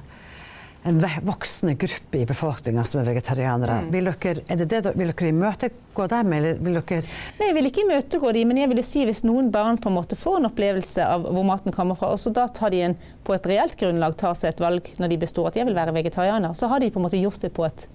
en 0.87 1.01
voksende 1.27 1.73
gruppe 1.75 2.21
i 2.21 2.25
befolkninga 2.25 2.83
som 2.87 3.01
er 3.01 3.09
vegetarianere. 3.09 3.81
Mm. 3.83 3.89
Vil, 3.91 4.07
dere, 4.07 4.43
er 4.47 4.59
det 4.61 4.67
det, 4.71 4.93
vil 4.95 5.11
dere 5.11 5.31
imøtegå 5.33 6.07
dem, 6.13 6.35
eller 6.37 6.61
vil 6.63 6.79
dere 6.79 7.01
Nei, 7.39 7.49
jeg 7.49 7.57
vil 7.57 7.69
ikke 7.69 7.83
imøtegå 7.83 8.31
dem, 8.37 8.51
men 8.51 8.61
jeg 8.61 8.71
vil 8.71 8.83
si 8.85 9.03
hvis 9.07 9.23
noen 9.27 9.51
barn 9.53 9.79
på 9.83 9.91
en 9.91 9.97
måte 9.97 10.19
får 10.19 10.39
en 10.39 10.49
opplevelse 10.51 11.03
av 11.03 11.27
hvor 11.27 11.45
maten 11.47 11.75
kommer 11.75 11.99
fra, 11.99 12.13
og 12.15 12.21
så 12.21 12.31
da 12.35 12.47
tar 12.47 12.71
de 12.75 12.85
en, 12.87 12.97
på 13.27 13.35
et 13.35 13.51
reelt 13.51 13.75
grunnlag 13.79 14.15
tar 14.19 14.37
seg 14.39 14.53
et 14.53 14.63
valg 14.63 14.87
når 15.01 15.11
de 15.11 15.19
består 15.25 15.51
at 15.51 15.59
jeg 15.59 15.67
vil 15.67 15.77
være 15.77 15.95
vegetarianer, 15.99 16.55
så 16.55 16.71
har 16.71 16.83
de 16.83 16.91
på 16.93 17.01
en 17.01 17.07
måte 17.09 17.19
gjort 17.19 17.43
det 17.43 17.51
på 17.57 17.67
et, 17.67 17.85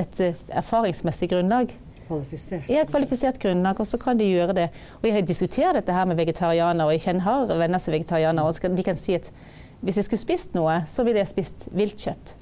et 0.00 0.24
eh, 0.24 0.42
erfaringsmessig 0.62 1.30
grunnlag. 1.34 1.76
Kvalifisert. 2.10 2.66
Ja, 2.72 2.82
kvalifisert 2.88 3.38
grunnlag, 3.42 3.78
og 3.78 3.86
så 3.86 4.00
kan 4.00 4.18
de 4.18 4.26
gjøre 4.26 4.56
det. 4.56 4.68
Og 4.98 5.06
Jeg 5.06 5.14
har 5.14 5.28
diskutert 5.28 5.76
dette 5.78 5.94
her 5.94 6.08
med 6.10 6.18
vegetarianere, 6.18 6.88
og 6.88 6.96
jeg 6.96 7.04
kjenner 7.04 7.28
har 7.28 7.52
venner 7.60 7.78
som 7.78 7.92
er 7.92 8.00
vegetarianere, 8.00 8.50
og 8.50 8.78
de 8.78 8.86
kan 8.86 8.98
si 8.98 9.14
at 9.20 9.30
hvis 9.80 9.96
jeg 9.96 10.06
skulle 10.06 10.22
spist 10.22 10.54
noe, 10.56 10.82
så 10.88 11.04
ville 11.06 11.22
jeg 11.22 11.30
spist 11.30 11.66
viltkjøtt. 11.72 12.34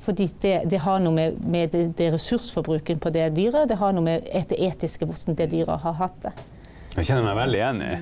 Fordi 0.00 0.26
det, 0.42 0.54
det, 0.70 0.80
har 0.84 1.00
noe 1.00 1.14
med, 1.16 1.38
med 1.44 1.72
det, 1.72 1.86
det 1.98 2.10
ressursforbruken 2.14 3.00
på 3.02 3.10
det 3.14 3.30
dyret, 3.36 3.68
det 3.68 3.78
har 3.80 3.94
noe 3.96 4.04
med 4.04 4.28
det 4.50 4.58
etiske 4.68 5.08
hvordan 5.08 5.38
det 5.38 5.50
dyret 5.54 5.82
har 5.82 5.96
hatt 6.00 6.18
det. 6.24 6.32
Jeg 6.96 7.10
kjenner 7.10 7.26
meg 7.26 7.34
veldig 7.36 7.58
igjen 7.60 7.80
i. 7.84 7.88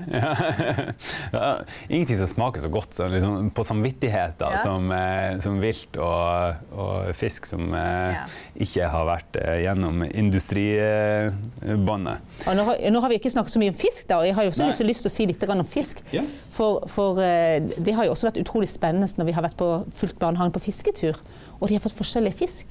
Ja. 1.35 1.49
Ingenting 1.89 2.19
som 2.21 2.29
smaker 2.31 2.61
så 2.63 2.69
godt 2.71 2.95
så 2.95 3.09
liksom, 3.11 3.51
på 3.55 3.65
samvittighet 3.67 4.41
ja. 4.41 4.59
som, 4.63 4.93
eh, 4.95 5.39
som, 5.43 5.61
vilt 5.63 5.97
og, 5.99 6.55
og, 6.71 7.15
fisk 7.19 7.47
som 7.49 7.75
eh, 7.75 8.15
ja. 8.15 8.25
ikke 8.67 8.89
har 8.93 9.05
vært 9.09 9.37
eh, 9.41 9.63
gjennom 9.65 10.03
industribåndet. 10.07 12.19
Nå, 12.47 12.63
nå, 12.63 13.01
har 13.03 13.09
vi 13.11 13.17
ikke 13.19 13.35
snakket 13.35 13.53
så 13.57 13.61
mye 13.63 13.73
om 13.75 13.79
fisk, 13.79 14.03
da, 14.11 14.15
og 14.21 14.27
jeg 14.29 14.35
har 14.39 14.45
også 14.53 14.67
lyst, 14.69 14.83
lyst, 14.87 15.03
til 15.07 15.11
å 15.11 15.17
si 15.17 15.23
litt 15.33 15.43
om 15.49 15.69
fisk. 15.69 15.97
For, 16.55 16.71
for, 16.91 17.09
det 17.19 17.93
har 17.97 18.05
jo 18.07 18.13
også 18.15 18.29
vært 18.31 18.43
utrolig 18.45 18.69
spennende 18.71 19.09
når 19.19 19.27
vi 19.31 19.37
har 19.37 19.45
vært 19.49 19.59
på 19.59 19.69
fulgt 19.95 20.19
barnehagen 20.23 20.55
på 20.55 20.65
fisketur, 20.69 21.15
og 21.59 21.65
de 21.69 21.75
har 21.79 21.85
fått 21.85 21.99
forskjellig 21.99 22.35
fisk. 22.39 22.67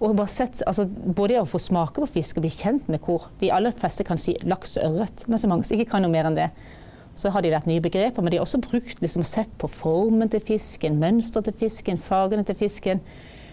Og 0.00 0.16
bare 0.16 0.32
sett, 0.32 0.62
altså, 0.66 0.86
både 0.88 1.42
å 1.42 1.48
få 1.48 1.60
smake 1.60 2.00
på 2.00 2.08
fisk 2.08 2.38
og 2.38 2.46
bli 2.46 2.52
kjent 2.54 2.86
med 2.88 3.02
hvor 3.04 3.28
de 3.40 3.50
aller 3.52 3.74
fleste 3.76 4.06
kan 4.08 4.20
si 4.20 4.32
laks 4.48 4.78
og 4.80 4.86
ørret, 4.88 5.26
men 5.28 5.40
så 5.40 5.50
mange 5.50 5.66
som 5.68 5.76
ikke 5.76 5.92
kan 5.92 6.04
noe 6.04 6.12
mer 6.12 6.30
enn 6.30 6.38
det. 6.38 6.48
Så 7.20 7.32
har 7.34 7.44
de 7.44 7.50
vært 7.52 7.68
nye 7.68 7.82
begreper, 7.84 8.24
men 8.24 8.32
de 8.32 8.38
har 8.38 8.46
også 8.46 8.62
brukt 8.64 9.02
liksom, 9.04 9.26
sett 9.26 9.52
på 9.60 9.68
formen 9.68 10.30
til 10.32 10.40
fisken, 10.40 10.96
mønsteret 11.02 11.50
til 11.50 11.58
fisken, 11.66 12.00
fargene 12.00 12.46
til 12.48 12.56
fisken. 12.56 13.02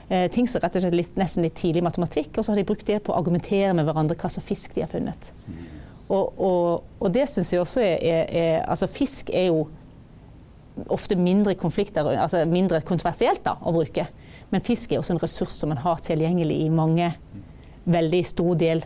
Eh, 0.08 0.30
ting 0.32 0.48
som 0.48 0.64
rett 0.64 0.78
og 0.78 0.86
slett 0.86 0.96
litt, 0.96 1.18
nesten 1.20 1.44
litt 1.44 1.58
tidlig 1.60 1.84
matematikk. 1.84 2.32
Og 2.38 2.46
så 2.46 2.54
har 2.54 2.62
de 2.62 2.68
brukt 2.70 2.88
det 2.88 3.02
på 3.04 3.12
å 3.12 3.18
argumentere 3.20 3.74
med 3.76 3.90
hverandre 3.90 4.16
hva 4.16 4.32
slags 4.32 4.48
fisk 4.48 4.78
de 4.78 4.86
har 4.86 4.92
funnet. 4.92 5.32
Og, 6.08 6.40
og, 6.40 6.86
og 7.04 7.12
det 7.12 7.26
syns 7.28 7.52
jeg 7.52 7.60
også 7.60 7.84
er, 7.84 7.98
er, 8.00 8.30
er, 8.32 8.62
Altså 8.64 8.88
fisk 8.88 9.34
er 9.36 9.50
jo 9.50 9.66
ofte 10.94 11.16
mindre 11.16 11.56
altså 11.56 12.46
mindre 12.46 12.82
kontroversielt 12.82 13.44
da, 13.46 13.58
å 13.62 13.74
bruke. 13.76 14.08
Men 14.52 14.64
fisk 14.64 14.92
er 14.92 15.02
også 15.02 15.16
en 15.16 15.22
ressurs 15.22 15.56
som 15.56 15.72
man 15.74 15.82
har 15.84 16.02
tilgjengelig 16.04 16.62
i 16.66 16.70
mange, 16.70 17.12
veldig 17.86 18.24
stor 18.26 18.56
del 18.60 18.84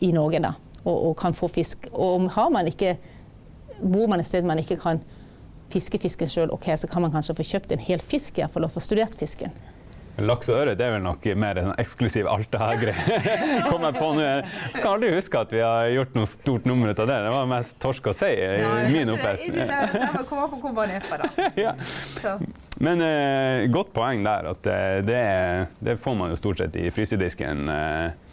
i 0.00 0.12
Norge. 0.12 0.40
Da, 0.44 0.54
og, 0.84 0.96
og, 0.96 1.14
kan 1.18 1.36
få 1.36 1.48
fisk. 1.52 1.88
Og 1.92 2.28
man 2.52 2.70
ikke, 2.70 2.96
bor 3.82 4.08
man 4.08 4.20
et 4.20 4.28
sted 4.28 4.46
man 4.46 4.60
ikke 4.62 4.78
kan 4.80 5.02
fiske 5.72 5.98
fisken 5.98 6.30
sjøl, 6.30 6.52
okay, 6.54 6.76
så 6.78 6.86
kan 6.86 7.02
man 7.02 7.12
kanskje 7.12 7.34
få 7.36 7.46
kjøpt 7.46 7.72
en 7.74 7.82
hel 7.82 8.02
fisk, 8.02 8.38
iallfall, 8.38 8.68
og 8.68 8.74
få 8.76 8.82
studert 8.84 9.16
fisken. 9.18 9.54
Laks 10.16 10.48
og 10.48 10.62
ørret 10.62 10.80
er 10.80 10.94
vel 10.94 11.02
nok 11.04 11.26
mer 11.36 11.58
en 11.60 11.72
eksklusiv 11.76 12.28
Alta-greie. 12.30 12.96
Jeg 13.66 14.82
kan 14.82 14.90
aldri 14.90 15.10
huske 15.12 15.40
at 15.40 15.52
vi 15.52 15.60
har 15.60 15.90
gjort 15.92 16.14
noe 16.16 16.28
stort 16.30 16.68
nummer 16.68 16.92
ut 16.92 17.02
av 17.02 17.10
det. 17.10 17.18
Det 17.26 17.32
var 17.34 17.50
mest 17.50 17.76
torsk 17.82 18.08
og 18.12 18.16
sei 18.16 18.32
i 18.36 18.92
min 18.94 19.12
oppvekst. 19.12 19.50
Men 22.86 23.00
eh, 23.04 23.66
godt 23.72 23.92
poeng 23.96 24.24
der. 24.24 24.50
At 24.52 24.68
eh, 24.72 24.98
det, 25.04 25.20
det, 25.84 25.98
får 26.00 26.16
man 26.18 26.32
jo 26.32 26.40
stort 26.40 26.60
sett 26.60 26.76
i 26.80 26.88
frysedisken. 26.92 27.68
Eh, 27.72 28.25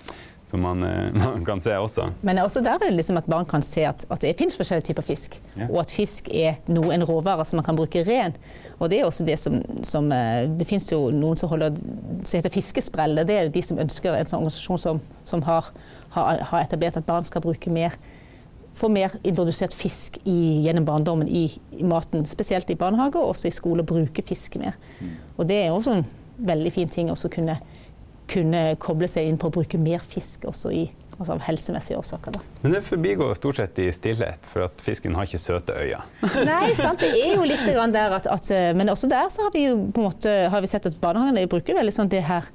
som 0.54 0.62
man, 0.62 0.84
eh, 0.84 1.14
man, 1.14 1.46
kan 1.46 1.62
se 1.62 1.74
også. 1.78 2.12
Men 2.22 2.38
også 2.38 2.62
der 2.62 2.78
er 2.78 2.90
det 2.92 2.94
liksom 2.94 3.18
at 3.18 3.26
barn 3.26 3.46
kan 3.50 3.64
se 3.66 3.88
at, 3.90 4.06
at 4.10 4.22
det 4.22 4.36
finnes 4.38 4.58
forskjellige 4.58 4.92
typer 4.92 5.06
fisk. 5.08 5.40
Ja. 5.58 5.66
Og 5.72 5.80
at 5.82 5.92
fisk 5.92 6.30
er 6.30 6.60
no, 6.70 6.92
en 6.94 7.04
råvare 7.10 7.46
som 7.46 7.58
man 7.58 7.66
kan 7.66 7.80
bruke 7.80 8.04
ren. 8.06 8.36
Og 8.78 8.92
det 8.92 9.00
er 9.00 9.08
også 9.08 9.26
det 9.26 9.40
som, 9.42 9.58
som 9.82 10.12
eh, 10.14 10.46
Det 10.60 10.68
finnes 10.70 10.92
jo 10.92 11.08
noen 11.10 11.40
som 11.40 11.50
holder 11.50 11.74
som 11.74 12.38
heter 12.38 12.54
Fiskesprell. 12.54 13.18
Det 13.26 13.38
er 13.40 13.50
de 13.50 13.66
som 13.66 13.82
ønsker 13.82 14.14
en 14.14 14.30
sånn 14.30 14.44
organisasjon 14.44 14.84
som, 14.86 15.02
som 15.26 15.42
har, 15.50 15.74
har, 16.14 16.46
har, 16.52 16.60
etablert 16.62 17.02
at 17.02 17.10
barn 17.10 17.26
skal 17.26 17.42
bruke 17.42 17.74
mer 17.74 17.98
få 18.78 18.90
mer 18.90 19.14
introdusert 19.22 19.74
fisk 19.74 20.18
i, 20.26 20.66
gjennom 20.66 20.86
barndommen 20.86 21.28
i, 21.30 21.46
i, 21.78 21.84
maten, 21.86 22.26
spesielt 22.26 22.70
i 22.74 22.78
barnehage 22.78 23.22
og 23.22 23.36
også 23.36 23.50
i 23.50 23.54
skole, 23.54 23.86
bruke 23.86 24.26
fisk 24.26 24.58
mer. 24.58 24.78
Mm. 24.98 25.12
Og 25.38 25.50
det 25.50 25.60
er 25.62 25.74
også 25.74 26.00
en 26.00 26.08
veldig 26.38 26.72
fin 26.74 26.90
ting 26.90 27.12
å 27.14 27.18
kunne 27.30 27.60
kunne 28.34 28.66
koble 28.82 29.10
seg 29.12 29.30
inn 29.30 29.40
på 29.40 29.50
å 29.50 29.56
bruke 29.60 29.80
mer 29.82 30.04
fisk 30.04 30.48
også 30.50 30.74
i 30.74 30.84
altså 31.18 31.36
av 31.36 31.44
helsemessige 31.46 31.98
årsaker. 32.00 32.36
Da. 32.36 32.42
Men 32.64 32.76
det 32.76 32.82
forbigår 32.88 33.34
stort 33.38 33.60
sett 33.60 33.80
i 33.80 33.88
stillhet, 33.94 34.48
for 34.52 34.66
at 34.68 34.84
fisken 34.84 35.16
har 35.18 35.28
ikke 35.28 35.42
søte 35.42 35.76
øyne. 35.78 36.02
Nei, 36.50 36.74
sant. 36.78 37.04
Det 37.04 37.12
er 37.14 37.36
jo 37.38 37.48
litt 37.48 37.66
der 37.68 38.18
at, 38.18 38.28
at, 38.28 38.52
Men 38.76 38.92
også 38.94 39.10
der 39.12 39.30
så 39.34 39.48
har 39.48 39.54
vi 39.56 39.68
jo 39.68 39.76
på 39.94 40.02
en 40.04 40.10
måte 40.10 40.36
har 40.50 40.64
vi 40.64 40.72
sett 40.72 40.90
at 40.90 41.00
barnehagene 41.02 41.46
bruker 41.52 41.78
veldig 41.78 41.94
sånn 41.96 42.12
det 42.12 42.24
her 42.28 42.48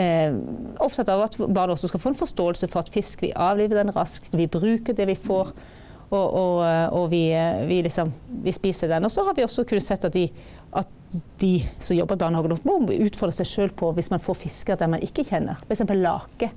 eh, 0.00 0.32
Opptatt 0.80 1.12
av 1.12 1.26
at 1.26 1.36
barn 1.40 1.74
også 1.74 1.90
skal 1.90 2.02
få 2.02 2.14
en 2.14 2.22
forståelse 2.22 2.70
for 2.72 2.84
at 2.84 2.92
fisk, 2.92 3.26
vi 3.26 3.34
avliver 3.36 3.82
den 3.82 3.92
raskt, 3.96 4.34
vi 4.34 4.48
bruker 4.50 4.96
det 4.96 5.08
vi 5.10 5.18
får. 5.18 5.52
Og, 6.10 6.26
og, 6.34 6.56
og 6.98 7.04
vi, 7.12 7.28
vi, 7.68 7.84
liksom, 7.86 8.08
vi, 8.42 8.50
spiser 8.50 8.90
den. 8.90 9.04
Og 9.06 9.12
så 9.14 9.22
har 9.28 9.36
vi 9.36 9.44
også 9.46 9.62
kunnet 9.68 9.86
sett 9.86 10.08
at 10.08 10.16
de 10.16 10.24
at 10.74 10.88
de 11.38 11.68
som 11.78 11.96
jobber 11.96 12.14
i 12.14 12.22
barnehagen, 12.22 12.58
må 12.64 12.78
utfordre 13.06 13.34
seg 13.34 13.48
sjøl 13.48 13.72
på 13.74 13.90
hvis 13.96 14.10
man 14.12 14.22
får 14.22 14.38
fisker 14.44 14.78
der 14.78 14.90
man 14.92 15.02
ikke 15.02 15.24
kjenner. 15.26 15.58
F.eks. 15.66 15.82
lake. 15.90 16.50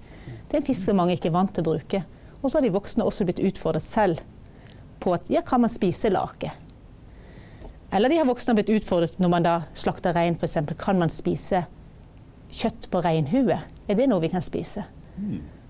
Det 0.47 0.57
er 0.57 0.61
en 0.61 0.67
fisk 0.67 0.89
som 0.89 0.99
mange 0.99 1.17
ikke 1.17 1.31
er 1.31 1.37
vant 1.37 1.53
til 1.53 1.65
å 1.65 1.71
bruke. 1.71 2.03
Og 2.41 2.49
så 2.49 2.59
har 2.59 2.65
de 2.65 2.73
voksne 2.75 3.07
også 3.07 3.25
blitt 3.27 3.41
utfordret 3.41 3.85
selv 3.85 4.21
på 5.03 5.15
at 5.15 5.31
ja, 5.31 5.41
kan 5.45 5.63
man 5.63 5.71
spise 5.73 6.11
lake? 6.13 6.51
Eller 7.93 8.09
de 8.09 8.19
har 8.19 8.29
voksne 8.29 8.55
blitt 8.57 8.71
utfordret 8.73 9.19
når 9.21 9.31
man 9.31 9.45
da 9.45 9.55
slakter 9.77 10.15
rein 10.15 10.37
f.eks. 10.37 10.59
Kan 10.81 11.01
man 11.01 11.13
spise 11.13 11.65
kjøtt 12.53 12.89
på 12.93 13.01
reinhue? 13.05 13.57
Er 13.87 13.97
det 13.97 14.09
noe 14.09 14.21
vi 14.23 14.31
kan 14.33 14.43
spise? 14.43 14.85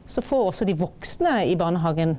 Så 0.05 0.23
får 0.23 0.49
også 0.49 0.67
de 0.67 0.75
voksne 0.79 1.39
i 1.47 1.55
barnehagen 1.59 2.17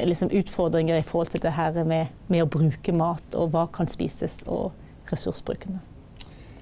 liksom 0.00 0.30
utfordringer 0.32 0.96
i 0.96 1.04
forhold 1.04 1.34
til 1.34 1.42
det 1.44 1.52
her 1.52 1.76
med, 1.84 2.12
med 2.28 2.44
å 2.44 2.48
bruke 2.48 2.92
mat, 2.96 3.34
og 3.36 3.52
hva 3.52 3.66
kan 3.72 3.88
spises. 3.90 4.40
og 4.46 4.72
ressursbruken. 5.12 5.80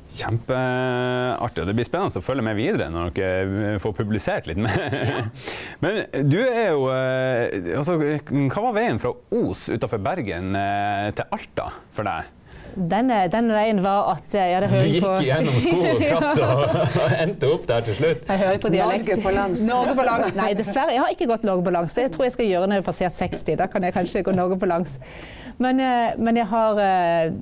Kjempeartig. 0.09 1.67
Det 1.69 1.75
blir 1.77 1.87
spennende 1.87 2.21
å 2.21 2.25
følge 2.25 2.45
med 2.47 2.57
videre 2.57 2.89
når 2.93 3.13
dere 3.17 3.75
får 3.83 3.95
publisert 3.99 4.49
litt 4.49 4.61
mer. 4.65 4.87
Ja. 4.89 5.21
Men 5.85 6.01
du 6.31 6.39
er 6.41 6.73
jo 6.73 6.89
eh, 6.95 7.77
altså, 7.77 7.99
Hva 7.99 8.65
var 8.71 8.75
veien 8.79 9.01
fra 9.03 9.13
Os 9.13 9.67
utenfor 9.69 10.01
Bergen 10.03 10.57
eh, 10.57 11.11
til 11.19 11.37
Alta 11.37 11.69
for 11.97 12.09
deg? 12.09 12.33
Den, 12.79 13.11
den, 13.33 13.49
veien 13.51 13.81
var 13.83 14.13
at 14.13 14.35
jeg 14.37 14.55
hadde 14.55 14.69
hørt 14.71 14.85
på 14.85 14.87
Du 14.87 14.93
gikk 14.95 15.05
på... 15.05 15.15
gjennom 15.27 15.57
sko 15.59 15.79
og 15.83 16.03
kratt 16.05 16.43
og 17.03 17.15
endte 17.19 17.51
opp 17.51 17.65
der 17.67 17.89
til 17.89 17.97
slutt? 17.99 18.23
Jeg 18.29 18.43
hører 18.45 18.61
på 18.63 18.71
dialekt. 18.71 19.09
Norge 19.09 19.25
på 19.25 19.33
langs. 19.35 19.65
Norge 19.67 19.97
på 19.99 20.07
langs. 20.07 20.37
Nei, 20.39 20.53
dessverre. 20.59 20.95
Jeg 20.95 21.03
har 21.03 21.17
ikke 21.17 21.29
gått 21.33 21.47
Norge 21.49 21.67
på 21.67 21.75
langs. 21.75 21.97
Det 21.99 22.07
tror 22.15 22.29
jeg 22.29 22.37
skal 22.37 22.51
gjøre 22.53 22.71
når 22.71 22.79
jeg 22.79 22.85
har 22.85 22.89
passert 22.93 23.19
60. 23.19 23.59
Da 23.59 23.67
kan 23.73 23.89
jeg 23.89 23.97
kanskje 23.97 24.23
gå 24.29 24.37
Norge 24.37 24.61
på 24.63 24.71
langs. 24.71 24.95
Men, 25.59 25.81
eh, 25.83 26.15
men 26.23 26.39
jeg, 26.39 26.47
har, 26.53 26.79
eh, 26.79 27.33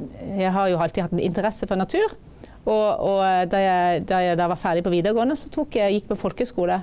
jeg, 0.40 0.53
har, 0.53 0.70
jo 0.72 0.81
alltid 0.81 1.05
hatt 1.05 1.16
en 1.16 1.25
interesse 1.27 1.68
for 1.68 1.77
natur. 1.77 2.16
Og, 2.64 2.87
og 2.96 3.20
eh, 3.27 3.44
da, 3.53 3.61
jeg, 3.61 4.05
da, 4.09 4.22
jeg, 4.25 4.38
da, 4.40 4.49
var 4.51 4.61
ferdig 4.61 4.87
på 4.87 4.94
videregående, 4.94 5.37
så 5.37 5.53
tok 5.53 5.77
jeg, 5.77 5.99
gikk 5.99 6.09
på 6.14 6.20
folkeskole. 6.25 6.81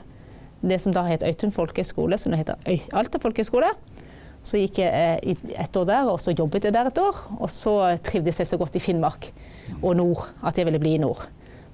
Det 0.63 0.77
som 0.79 0.93
da 0.95 1.03
het 1.07 1.25
Øytun 1.25 1.51
folkeskole, 1.51 2.17
som 2.21 2.31
nå 2.31 2.39
heter 2.39 2.61
Alta 2.95 3.19
folkeskole. 3.19 3.73
Så 4.43 4.59
gikk 4.59 4.81
jeg 4.83 5.37
et 5.55 5.77
år 5.79 5.85
der, 5.87 6.09
og 6.11 6.19
så 6.19 6.33
jobbet 6.35 6.67
jeg 6.67 6.75
der 6.75 6.89
et 6.89 6.99
år. 6.99 7.21
Og 7.39 7.51
så 7.51 7.77
trivdes 8.03 8.41
jeg 8.41 8.49
så 8.49 8.59
godt 8.59 8.75
i 8.75 8.83
Finnmark 8.83 9.29
og 9.81 9.95
nord 9.95 10.27
at 10.43 10.57
jeg 10.59 10.67
ville 10.67 10.81
bli 10.83 10.97
i 10.97 11.01
nord. 11.01 11.23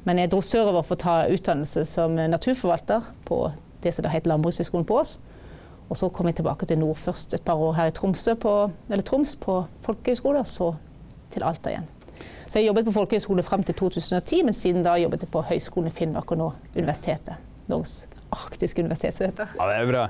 Men 0.06 0.22
jeg 0.22 0.32
dro 0.32 0.42
sørover 0.46 0.86
for 0.86 0.96
å 0.96 1.02
ta 1.02 1.16
utdannelse 1.34 1.84
som 1.88 2.14
naturforvalter 2.16 3.10
på 3.28 3.42
det 3.84 3.94
som 3.96 4.06
da 4.06 4.12
het 4.14 4.30
Landbrukshøgskolen 4.30 4.88
på 4.88 5.00
Ås. 5.02 5.18
Og 5.90 5.98
så 5.98 6.12
kom 6.14 6.30
jeg 6.30 6.38
tilbake 6.40 6.68
til 6.70 6.80
nord 6.80 7.00
først 7.02 7.34
et 7.34 7.46
par 7.46 7.58
år 7.58 7.74
her 7.80 7.90
i 7.90 7.96
Tromsø 7.96 8.36
på, 8.38 8.54
eller 8.90 9.06
Troms 9.06 9.34
på 9.42 9.64
folkehøyskole, 9.82 10.44
og 10.46 10.48
så 10.48 10.70
til 11.34 11.46
Alta 11.46 11.74
igjen. 11.74 11.90
Så 12.46 12.60
jeg 12.60 12.70
jobbet 12.70 12.86
på 12.86 12.94
folkehøyskole 13.00 13.46
frem 13.46 13.66
til 13.66 13.78
2010, 13.82 14.44
men 14.46 14.58
siden 14.58 14.86
da 14.86 14.96
jobbet 15.02 15.26
jeg 15.26 15.34
på 15.34 15.44
Høgskolen 15.50 15.90
i 15.90 15.96
Finnmark 15.96 16.32
og 16.36 16.42
nå 16.42 16.54
universitetet. 16.78 17.42
Norges 17.70 18.04
arktiske 18.36 18.82
universitet, 18.84 19.16
som 19.16 19.26
det 19.26 19.32
heter. 19.34 19.52
Ja, 19.58 19.68
det 19.70 19.76
er 19.80 19.90
bra. 19.90 20.06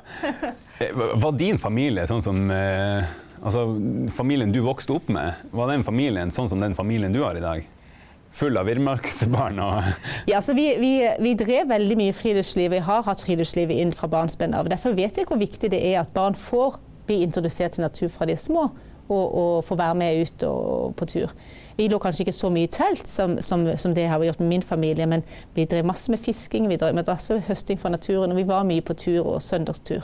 Eh, 0.79 1.01
Var 1.23 1.35
din 1.39 1.59
familie 1.61 2.05
sånn 2.09 2.23
som 2.23 2.45
eh, 2.51 3.09
Altså, 3.39 3.61
familien 4.17 4.51
du 4.51 4.57
vokste 4.65 4.97
opp 4.97 5.07
med, 5.15 5.37
var 5.55 5.69
den 5.71 5.83
familien 5.87 6.31
sånn 6.31 6.49
som 6.51 6.59
den 6.59 6.73
familien 6.75 7.13
du 7.15 7.21
har 7.23 7.37
i 7.39 7.43
dag? 7.43 7.61
Full 8.35 8.57
av 8.59 8.67
villmarksbarn 8.67 9.61
Ja, 10.27 10.35
altså 10.37 10.53
vi, 10.57 10.65
vi, 10.81 10.91
vi 11.23 11.31
drev 11.39 11.71
veldig 11.71 11.95
mye 11.97 12.13
friluftsliv. 12.13 12.71
Vi 12.75 12.81
har 12.83 13.05
hatt 13.07 13.23
friluftsliv 13.23 13.71
inn 13.73 13.93
fra 13.95 14.09
barnsben 14.11 14.53
av. 14.53 14.67
Derfor 14.69 14.93
vet 14.97 15.17
jeg 15.17 15.27
hvor 15.29 15.39
viktig 15.39 15.71
det 15.71 15.79
er 15.87 16.01
at 16.03 16.11
barn 16.13 16.35
får 16.37 16.77
bli 17.07 17.23
introdusert 17.25 17.77
til 17.77 17.87
natur 17.87 18.11
fra 18.13 18.27
de 18.29 18.35
er 18.35 18.41
små, 18.43 18.67
og, 19.09 19.35
og 19.41 19.65
få 19.65 19.77
være 19.79 19.97
med 19.99 20.21
ut 20.23 20.45
og, 20.47 20.95
på 20.95 21.09
tur. 21.09 21.33
Vi 21.77 21.87
lå 21.87 21.99
kanskje 22.01 22.25
ikke 22.25 22.35
så 22.35 22.49
mye 22.51 22.67
i 22.67 22.71
telt 22.71 23.07
som, 23.07 23.37
som, 23.41 23.63
som 23.79 23.93
det 23.95 24.07
har 24.07 24.19
har 24.19 24.25
gjort 24.25 24.39
med 24.39 24.49
min 24.49 24.61
familie, 24.61 25.05
men 25.05 25.23
vi 25.55 25.65
drev 25.65 25.85
masse 25.85 26.11
med 26.11 26.19
fisking, 26.19 26.69
vi 26.69 26.75
drev 26.75 26.95
med 26.95 27.07
masse 27.07 27.39
høsting 27.47 27.79
fra 27.79 27.89
naturen, 27.89 28.31
og 28.31 28.37
vi 28.37 28.47
var 28.47 28.67
mye 28.67 28.81
på 28.81 28.93
tur 28.93 29.27
og 29.27 29.41
søndagstur. 29.41 30.03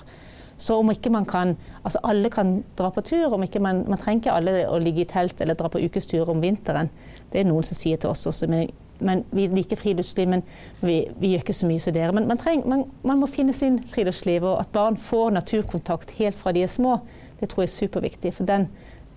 Så 0.57 0.77
om 0.79 0.91
ikke 0.91 1.09
man 1.09 1.25
kan 1.25 1.57
Altså 1.83 1.99
alle 2.03 2.29
kan 2.29 2.63
dra 2.77 2.89
på 2.89 3.01
tur, 3.01 3.33
om 3.33 3.43
ikke 3.43 3.59
man, 3.59 3.83
man 3.89 3.99
trenger 3.99 4.21
ikke 4.21 4.31
alle 4.31 4.53
å 4.69 4.79
ligge 4.79 5.01
i 5.01 5.09
telt 5.09 5.41
eller 5.41 5.53
dra 5.53 5.67
på 5.69 5.79
ukestur 5.83 6.29
om 6.29 6.41
vinteren. 6.41 6.89
Det 7.31 7.39
er 7.39 7.45
noen 7.45 7.63
som 7.63 7.75
sier 7.75 7.97
til 7.97 8.09
oss 8.09 8.25
også. 8.25 8.47
Men, 8.47 8.71
men 8.99 9.23
vi 9.31 9.47
liker 9.51 9.77
friluftsliv, 9.77 10.29
men 10.31 10.43
vi, 10.79 11.03
vi, 11.19 11.33
gjør 11.33 11.43
ikke 11.43 11.53
så 11.53 11.69
mye 11.69 11.83
som 11.83 11.93
dere. 11.93 12.15
Men 12.15 12.27
man, 12.27 12.39
trenger, 12.41 12.67
man, 12.71 12.85
man, 13.03 13.19
må 13.19 13.27
finne 13.27 13.53
sin 13.53 13.81
friluftsliv, 13.91 14.47
og 14.47 14.59
at 14.63 14.71
barn 14.73 14.97
får 14.97 15.35
naturkontakt 15.35 16.15
helt 16.17 16.39
fra 16.39 16.55
de 16.55 16.63
er 16.63 16.71
små, 16.71 16.97
det 17.39 17.51
tror 17.51 17.65
jeg 17.65 17.69
er 17.69 17.75
superviktig. 17.75 18.33
For 18.33 18.47
den, 18.47 18.69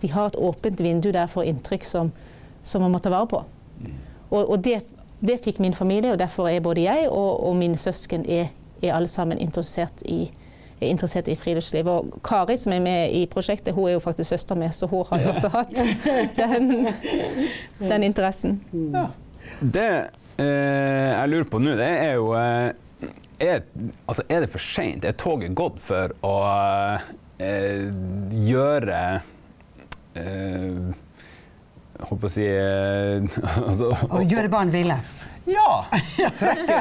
de 0.02 0.12
har 0.12 0.30
et 0.30 0.38
åpent 0.38 0.80
vindu 0.80 1.10
der 1.12 1.26
for 1.30 1.46
inntrykk 1.46 1.84
som, 1.84 2.12
som 2.62 2.84
man 2.84 2.94
må 2.94 3.00
ta 3.02 3.12
vare 3.12 3.28
på. 3.30 3.42
Og, 4.30 4.42
og 4.42 4.58
det, 4.64 4.82
det, 5.20 5.40
fikk 5.44 5.60
min 5.64 5.74
familie, 5.74 6.12
og 6.12 6.18
derfor 6.20 6.48
er 6.48 6.60
både 6.60 6.84
jeg 6.84 7.08
og, 7.08 7.46
og 7.48 7.56
mine 7.56 7.76
søsken 7.76 8.26
er, 8.28 8.52
er 8.82 8.94
alle 8.94 9.08
sammen 9.08 9.38
interessert 9.38 10.04
i 10.04 10.28
er 10.78 10.92
interessert 10.92 11.28
i 11.28 11.34
friluftsliv. 11.34 11.88
Og 11.90 12.20
Kari 12.24 12.54
som 12.56 12.72
er 12.72 12.82
med 12.82 13.14
i 13.14 13.24
prosjektet, 13.30 13.74
hun 13.74 13.88
er 13.88 13.96
jo 13.96 14.02
faktisk 14.02 14.30
søster 14.30 14.54
mi, 14.54 14.68
så 14.72 14.86
hun 14.86 15.04
har 15.10 15.24
jo 15.24 15.30
også 15.34 15.50
hatt 15.50 15.72
den, 16.38 16.86
den 17.80 18.06
interessen. 18.06 18.60
Ja. 18.94 19.08
Det 19.60 19.88
eh, 20.38 21.08
jeg 21.08 21.32
lurer 21.32 21.48
på 21.50 21.58
nå, 21.62 21.74
det 21.78 21.88
er 21.88 22.12
jo 22.18 22.30
eh, 22.38 23.08
er, 23.40 23.64
altså, 24.06 24.22
er 24.28 24.44
det 24.44 24.50
for 24.52 24.62
seint? 24.62 25.04
Er 25.04 25.16
toget 25.18 25.54
gått 25.56 25.78
for 25.82 26.14
å 26.26 26.36
eh, 27.38 27.88
gjøre 28.46 29.02
eh, 30.18 31.04
Holdt 31.98 32.20
på 32.22 32.28
å 32.28 32.30
si 32.30 32.44
altså, 33.68 33.90
Å 33.90 34.22
gjøre 34.22 34.50
barn 34.52 34.70
ville? 34.74 35.00
Ja! 35.48 35.86
Trekke, 36.38 36.78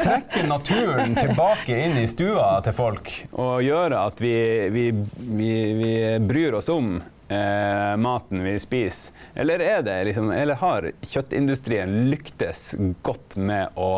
trekke, 0.00 0.42
naturen 0.48 1.14
tilbake 1.18 1.76
inn 1.84 1.98
i 2.00 2.06
stua 2.08 2.54
til 2.64 2.72
folk 2.72 3.10
og 3.36 3.60
gjøre 3.60 4.04
at 4.08 4.22
vi, 4.24 4.34
vi, 4.72 4.84
vi, 5.18 5.50
vi 5.76 5.92
bryr 6.24 6.56
oss 6.56 6.70
om 6.72 6.94
eh, 7.30 7.96
maten 8.00 8.42
vi 8.44 8.58
spiser. 8.58 9.12
Eller, 9.34 10.04
liksom, 10.04 10.30
eller, 10.30 10.54
har 10.54 10.90
kjøttindustrien 11.02 11.92
lyktes 12.10 12.74
godt 13.02 13.36
med 13.36 13.76
å 13.76 13.92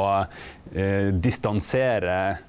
eh, 0.75 1.13
distansere 1.15 2.17
eh, 2.31 2.49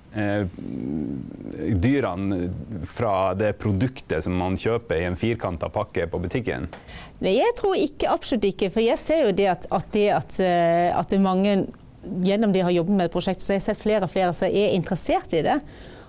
dyrene 1.83 2.49
fra 2.85 3.33
det 3.33 3.53
produktet 3.57 4.23
som 4.23 4.35
man 4.37 4.57
kjøper 4.59 4.99
i 5.01 5.07
en 5.07 5.17
firkanta 5.17 5.69
pakke 5.73 6.05
på 6.11 6.19
butikken? 6.21 6.67
Nei, 7.23 7.37
jeg 7.39 7.55
tror 7.57 7.73
ikke, 7.79 8.11
absolutt 8.13 8.45
ikke. 8.51 8.69
For 8.73 8.85
jeg 8.85 8.99
ser 9.01 9.23
jo 9.25 9.31
det 9.37 9.47
at, 9.55 9.65
at 9.73 9.89
det 9.95 10.09
at, 10.13 10.37
eh, 10.43 10.91
at 10.93 11.15
mange 11.23 11.63
gjennom 12.03 12.53
det 12.53 12.61
har 12.65 12.75
jobbet 12.75 12.99
med 12.99 13.11
prosjektet, 13.13 13.45
så 13.45 13.53
har 13.53 13.61
jeg 13.61 13.67
sett 13.69 13.81
flere 13.81 14.05
og 14.05 14.11
flere 14.11 14.33
som 14.35 14.51
er 14.51 14.75
interessert 14.75 15.33
i 15.33 15.43
det. 15.45 15.59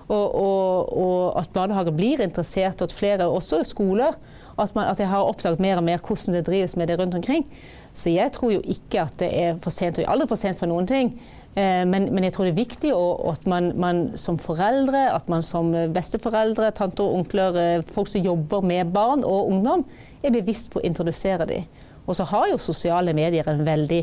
Og, 0.05 0.35
og, 0.37 0.90
og 1.01 1.38
at 1.40 1.53
barnehager 1.55 1.95
blir 1.97 2.21
interessert, 2.21 2.83
og 2.83 2.90
at 2.90 2.97
flere, 2.97 3.29
også 3.31 3.62
skoler, 3.64 4.19
at, 4.59 4.75
man, 4.77 4.90
at 4.90 5.01
jeg 5.01 5.09
har 5.09 5.25
oppdaget 5.25 5.62
mer 5.62 5.81
og 5.81 5.87
mer 5.87 6.03
hvordan 6.03 6.37
det 6.37 6.45
drives 6.47 6.77
med 6.77 6.90
det 6.90 6.99
rundt 7.01 7.17
omkring. 7.17 7.47
Så 7.95 8.11
jeg 8.11 8.33
tror 8.35 8.53
jo 8.53 8.61
ikke 8.61 9.07
at 9.07 9.17
det 9.23 9.31
er 9.33 9.57
for 9.62 9.73
sent, 9.73 10.03
og 10.03 10.11
aldri 10.11 10.29
for 10.29 10.40
sent 10.40 10.61
for 10.61 10.71
noen 10.71 10.87
ting. 10.90 11.14
Eh, 11.55 11.85
men, 11.87 12.09
men, 12.11 12.25
jeg 12.27 12.35
tror 12.35 12.49
det 12.49 12.55
er 12.55 12.59
viktig 12.59 12.90
at 13.31 13.45
man, 13.47 13.71
man, 13.79 14.01
som 14.19 14.38
foreldre, 14.43 15.05
at 15.14 15.29
man 15.31 15.45
som 15.47 15.71
besteforeldre, 15.95 16.73
tanter 16.75 17.07
og 17.07 17.21
onkler, 17.21 17.59
eh, 17.61 17.85
folk 17.87 18.11
som 18.11 18.25
jobber 18.25 18.64
med 18.67 18.90
barn 18.95 19.23
og 19.27 19.53
ungdom, 19.53 19.85
er 20.23 20.35
bevisst 20.35 20.73
på 20.73 20.81
å 20.81 20.87
introdusere 20.87 21.47
dem. 21.51 21.64
Og 22.05 22.17
så 22.19 22.25
har 22.29 22.51
jo 22.51 22.59
sosiale 22.61 23.14
medier 23.17 23.49
en 23.49 23.64
veldig, 23.64 24.03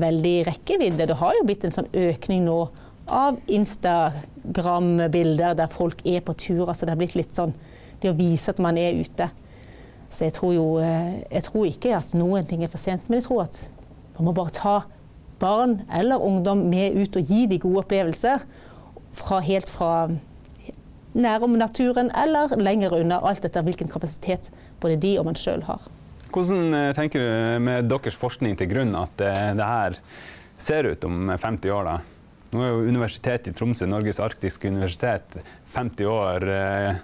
veldig 0.00 0.36
rekkevidde. 0.48 1.06
Det 1.06 1.20
har 1.20 1.32
jo 1.36 1.44
blitt 1.46 1.64
en 1.66 1.74
sånn 1.74 1.92
økning 1.92 2.44
nå 2.46 2.58
av 3.10 3.36
Instagram-bilder 3.50 5.54
der 5.58 5.68
folk 5.70 5.98
er 6.06 6.20
på 6.24 6.32
tur. 6.38 6.68
Altså 6.68 6.86
det 6.86 6.92
har 6.94 7.02
blitt 7.02 7.18
litt 7.18 7.34
sånn 7.36 7.54
det 8.00 8.10
å 8.10 8.16
vise 8.16 8.50
at 8.54 8.62
man 8.62 8.78
er 8.80 8.96
ute. 8.96 9.28
Så 10.10 10.24
jeg 10.26 10.34
tror 10.34 10.52
jo 10.56 10.66
eh, 10.82 11.20
Jeg 11.30 11.42
tror 11.46 11.66
ikke 11.68 11.92
at 11.94 12.14
noen 12.18 12.46
ting 12.48 12.64
er 12.64 12.72
for 12.72 12.82
sent, 12.82 13.08
men 13.08 13.16
jeg 13.20 13.26
tror 13.28 13.40
at 13.44 13.56
man 14.16 14.24
må 14.26 14.32
bare 14.36 14.56
ta 14.56 14.76
barn 15.40 15.80
eller 15.92 16.22
ungdom 16.22 16.66
med 16.70 16.98
ut 17.00 17.16
og 17.18 17.32
gi 17.32 17.46
de 17.50 17.60
gode 17.62 17.84
opplevelser. 17.84 18.44
Fra, 19.16 19.40
helt 19.42 19.70
fra 19.72 19.92
nærom 21.12 21.56
naturen 21.58 22.12
eller 22.14 22.54
lenger 22.60 22.94
unna, 23.00 23.18
alt 23.18 23.44
etter 23.44 23.64
hvilken 23.66 23.90
kapasitet 23.90 24.50
både 24.80 25.00
de 25.02 25.16
og 25.18 25.26
man 25.26 25.38
sjøl 25.38 25.64
har. 25.66 25.88
Hvordan 26.30 26.74
eh, 26.76 26.92
tenker 26.94 27.22
du 27.24 27.64
med 27.66 27.90
deres 27.90 28.18
forskning 28.18 28.54
til 28.58 28.70
grunn 28.70 28.94
at 28.94 29.22
eh, 29.26 29.50
det 29.58 29.66
her 29.66 29.98
ser 30.60 30.92
ut 30.92 31.04
om 31.08 31.32
50 31.34 31.74
år? 31.74 31.88
da? 31.88 31.96
Nå 32.50 32.62
er 32.62 32.70
jo 32.72 32.90
Universitetet 32.90 33.52
i 33.52 33.54
Tromsø, 33.54 33.86
Norges 33.90 34.20
arktiske 34.22 34.70
universitet, 34.70 35.40
50 35.74 36.10
år. 36.10 36.46
Eh, 36.54 37.02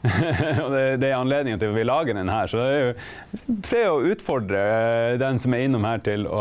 og 0.64 0.70
det, 0.72 1.10
er 1.10 1.18
anledningen 1.18 1.60
til 1.60 1.72
at 1.72 1.76
vi 1.76 1.84
lager 1.84 2.16
den 2.16 2.30
her. 2.32 2.48
Så 2.50 2.62
det 2.62 2.70
er 2.70 2.86
jo 2.86 3.58
flere 3.66 3.90
å 3.92 4.00
utfordre 4.14 4.62
den 5.20 5.42
som 5.42 5.54
er 5.54 5.66
innom 5.66 5.84
her 5.86 6.00
til 6.06 6.24
å 6.30 6.40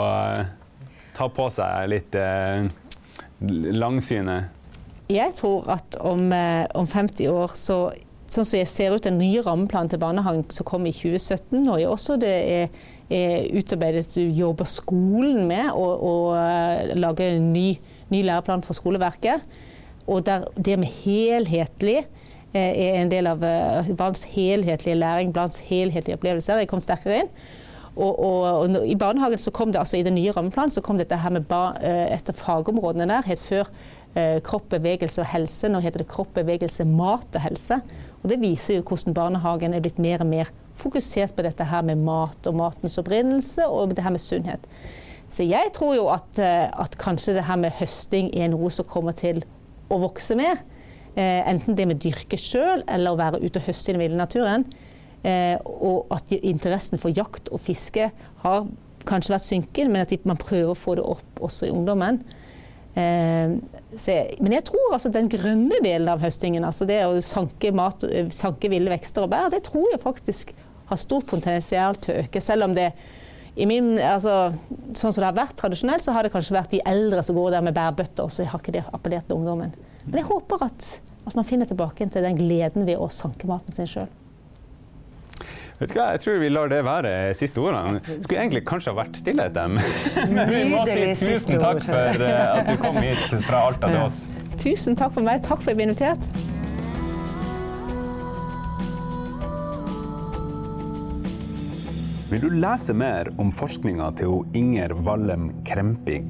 ta 1.20 1.28
på 1.34 1.50
seg 1.52 1.90
litt 1.92 2.16
eh, 2.18 2.70
langsyne. 3.76 4.44
Jeg 5.10 5.34
tror 5.40 5.66
at 5.74 5.98
om, 6.06 6.30
eh, 6.32 6.66
om 6.78 6.88
50 6.88 7.34
år 7.34 7.58
så 7.58 7.82
Sånn 8.30 8.46
som 8.46 8.60
jeg 8.60 8.70
ser 8.70 8.94
ut 8.94 9.02
den 9.02 9.16
nye 9.18 9.42
rammeplanen 9.42 9.90
til 9.90 9.98
barnehagen 10.04 10.44
som 10.54 10.66
kom 10.70 10.84
i 10.86 10.92
2017, 10.94 11.64
og 11.66 11.82
også 11.96 12.14
det 12.22 12.30
er, 12.30 12.76
er 13.10 13.48
utarbeidet 13.58 14.04
jobber 14.38 14.70
skolen 14.70 15.48
med 15.50 15.72
å, 15.74 15.88
å 15.98 16.12
eh, 16.38 16.92
lage 16.94 17.26
en 17.26 17.48
ny, 17.50 17.72
ny, 18.14 18.20
læreplan 18.28 18.62
for 18.62 18.78
skoleverket. 18.78 19.42
Og 20.06 20.22
der 20.28 20.46
det 20.54 20.78
med 20.78 20.94
helhetlig 21.02 22.04
eh, 22.04 22.70
er 22.70 23.00
en 23.00 23.10
del 23.10 23.32
av 23.32 23.42
barns 23.98 24.28
helhetlige 24.30 25.02
læring, 25.02 25.34
barns 25.34 25.64
helhetlige 25.66 26.22
opplevelser. 26.22 26.62
Jeg 26.62 26.70
kom 26.70 26.86
sterkere 26.86 27.24
inn. 27.24 27.34
Og, 28.00 28.20
og, 28.24 28.44
og, 28.48 28.76
I 28.88 28.96
barnehagen 28.96 29.42
så 29.42 29.52
kom 29.52 29.74
det 29.76 29.82
altså 29.82 30.00
i 30.00 30.06
den 30.08 30.16
nye 30.16 30.32
rammeplanen 30.32 30.72
så 30.72 30.84
kom 30.86 30.98
dette 31.00 31.18
her 31.20 31.34
med 31.36 31.50
bar, 31.50 31.76
etter 31.84 32.38
fagområdene 32.38 33.10
der. 33.10 33.26
het 33.28 33.42
før 33.44 33.68
Eh, 34.18 34.40
kropp, 34.42 34.72
bevegelse 34.72 35.22
og 35.22 35.30
helse. 35.30 35.70
Nå 35.70 35.84
heter 35.86 36.02
det 36.02 36.10
kropp, 36.10 36.32
bevegelse, 36.34 36.86
mat 36.90 37.36
og 37.38 37.44
helse. 37.44 37.78
Og 38.24 38.30
Det 38.30 38.40
viser 38.42 38.80
jo 38.80 38.86
hvordan 38.90 39.14
barnehagen 39.14 39.74
er 39.74 39.84
blitt 39.86 40.00
mer 40.02 40.24
og 40.24 40.32
mer 40.32 40.50
fokusert 40.74 41.36
på 41.38 41.46
dette 41.46 41.64
her 41.64 41.84
med 41.86 42.02
mat 42.02 42.48
og 42.50 42.56
matens 42.58 42.98
opprinnelse 42.98 43.68
og 43.68 43.94
det 43.94 44.04
her 44.04 44.16
med 44.16 44.20
sunnhet. 44.20 44.66
Så 45.30 45.46
jeg 45.46 45.70
tror 45.74 45.94
jo 45.96 46.08
at, 46.10 46.40
eh, 46.40 46.66
at 46.74 46.98
kanskje 46.98 47.36
det 47.36 47.46
her 47.46 47.56
med 47.56 47.72
høsting 47.78 48.34
er 48.34 48.50
noe 48.50 48.70
som 48.72 48.86
kommer 48.86 49.14
til 49.14 49.44
å 49.92 50.02
vokse 50.02 50.36
mer. 50.36 50.58
Eh, 51.16 51.46
enten 51.46 51.76
det 51.76 51.88
med 51.88 52.02
dyrke 52.02 52.38
sjøl 52.38 52.84
eller 52.88 53.12
å 53.12 53.18
være 53.18 53.46
ute 53.46 53.60
og 53.60 53.68
høste 53.68 53.90
i 53.90 53.94
den 53.94 54.02
ville 54.02 54.18
naturen. 54.18 54.66
Og 55.20 56.14
at 56.16 56.32
interessen 56.38 57.02
for 57.02 57.12
jakt 57.12 57.50
og 57.52 57.60
fiske 57.60 58.06
har 58.44 58.68
kanskje 59.10 59.34
vært 59.34 59.48
synkende, 59.48 59.94
men 59.94 60.06
at 60.06 60.28
man 60.28 60.40
prøver 60.40 60.72
å 60.74 60.78
få 60.78 60.96
det 61.00 61.06
opp 61.08 61.42
også 61.44 61.68
i 61.68 61.74
ungdommen. 61.74 62.22
Eh, 62.98 63.56
men 64.40 64.56
jeg 64.56 64.66
tror 64.70 64.96
altså 64.96 65.12
den 65.14 65.30
grønne 65.32 65.80
delen 65.84 66.10
av 66.12 66.24
høstingen, 66.24 66.66
altså 66.66 66.88
det 66.90 67.02
å 67.06 67.18
sanke, 67.24 67.72
mat, 67.76 68.04
sanke 68.36 68.72
ville 68.72 68.92
vekster 68.92 69.26
og 69.26 69.34
bær, 69.34 69.52
det 69.54 69.64
tror 69.68 69.88
jeg 69.94 70.04
faktisk 70.04 70.54
har 70.90 71.00
stort 71.00 71.28
potensial 71.30 71.98
til 72.02 72.16
å 72.16 72.24
øke. 72.24 72.42
Selv 72.42 72.66
om 72.66 72.76
det 72.78 72.92
i 73.60 73.66
min, 73.68 73.98
altså, 74.00 74.54
sånn 74.96 75.12
som 75.12 75.20
det 75.20 75.28
har 75.28 75.38
vært 75.38 75.58
tradisjonelt, 75.60 76.06
så 76.06 76.14
har 76.16 76.26
det 76.26 76.32
kanskje 76.34 76.56
vært 76.56 76.74
de 76.74 76.82
eldre 76.88 77.24
som 77.26 77.38
går 77.38 77.58
der 77.58 77.66
med 77.66 77.76
bærbøtter, 77.78 78.26
og 78.26 78.34
så 78.34 78.48
har 78.48 78.62
ikke 78.62 78.78
det 78.78 78.86
appellert 78.88 79.28
til 79.30 79.40
ungdommen. 79.40 79.74
Men 80.06 80.22
jeg 80.22 80.30
håper 80.30 80.64
at, 80.70 80.88
at 81.28 81.36
man 81.38 81.48
finner 81.48 81.70
tilbake 81.70 82.08
til 82.10 82.26
den 82.26 82.40
gleden 82.40 82.88
ved 82.88 83.02
å 83.02 83.10
sanke 83.14 83.50
maten 83.50 83.76
sin 83.76 83.90
sjøl. 83.90 84.08
Vet 85.80 85.94
du 85.94 85.96
hva, 85.96 86.10
Jeg 86.12 86.20
tror 86.26 86.42
vi 86.42 86.50
lar 86.52 86.68
det 86.72 86.82
være 86.84 87.12
siste 87.40 87.62
ordene. 87.64 88.02
Det 88.04 88.18
Skulle 88.26 88.42
egentlig 88.42 88.66
kanskje 88.68 88.92
ha 88.92 88.98
vært 89.00 89.20
stille 89.22 89.46
etter 89.48 89.70
dem. 89.70 89.80
Men 90.36 90.52
vi 90.52 90.66
må 90.74 90.84
si 90.90 91.30
tusen 91.32 91.62
takk 91.62 91.80
for 91.88 92.26
eh, 92.28 92.60
at 92.60 92.68
du 92.68 92.76
kom 92.82 93.00
hit 93.00 93.40
fra 93.48 93.64
Alta 93.70 93.88
til 93.88 94.04
oss. 94.04 94.18
Tusen 94.60 95.00
takk 95.00 95.16
for 95.16 95.24
meg. 95.24 95.40
Takk 95.46 95.64
for 95.64 95.72
at 95.72 95.78
jeg 95.78 95.80
ble 95.80 95.88
invitert. 95.88 96.28
Vil 102.30 102.44
du 102.44 102.52
lese 102.60 102.94
mer 102.94 103.32
om 103.42 103.50
forskninga 103.50 104.12
til 104.20 104.44
Inger 104.60 104.92
Wallem 105.08 105.50
Kremping, 105.66 106.28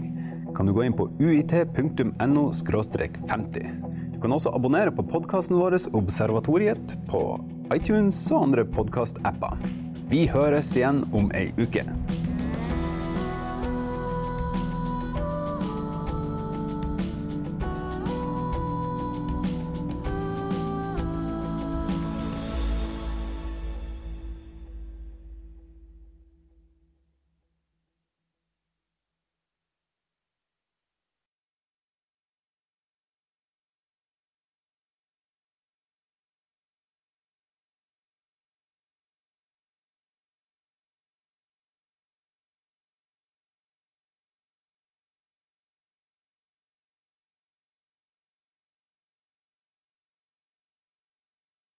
kan 0.56 0.70
du 0.70 0.78
gå 0.78 0.86
inn 0.86 0.96
på 0.96 1.10
uit.no 1.20 2.46
50. 2.54 3.68
Du 4.14 4.22
kan 4.22 4.32
også 4.38 4.54
abonnere 4.56 4.94
på 4.96 5.04
podkasten 5.10 5.58
vår 5.60 5.76
Observatoriet 5.98 6.96
på 7.10 7.24
iTunes 7.74 8.18
og 8.34 8.48
andre 8.48 8.66
podkast-apper. 8.66 9.60
Vi 10.10 10.26
høres 10.32 10.72
igjen 10.78 11.04
om 11.14 11.30
ei 11.38 11.52
uke. 11.62 11.84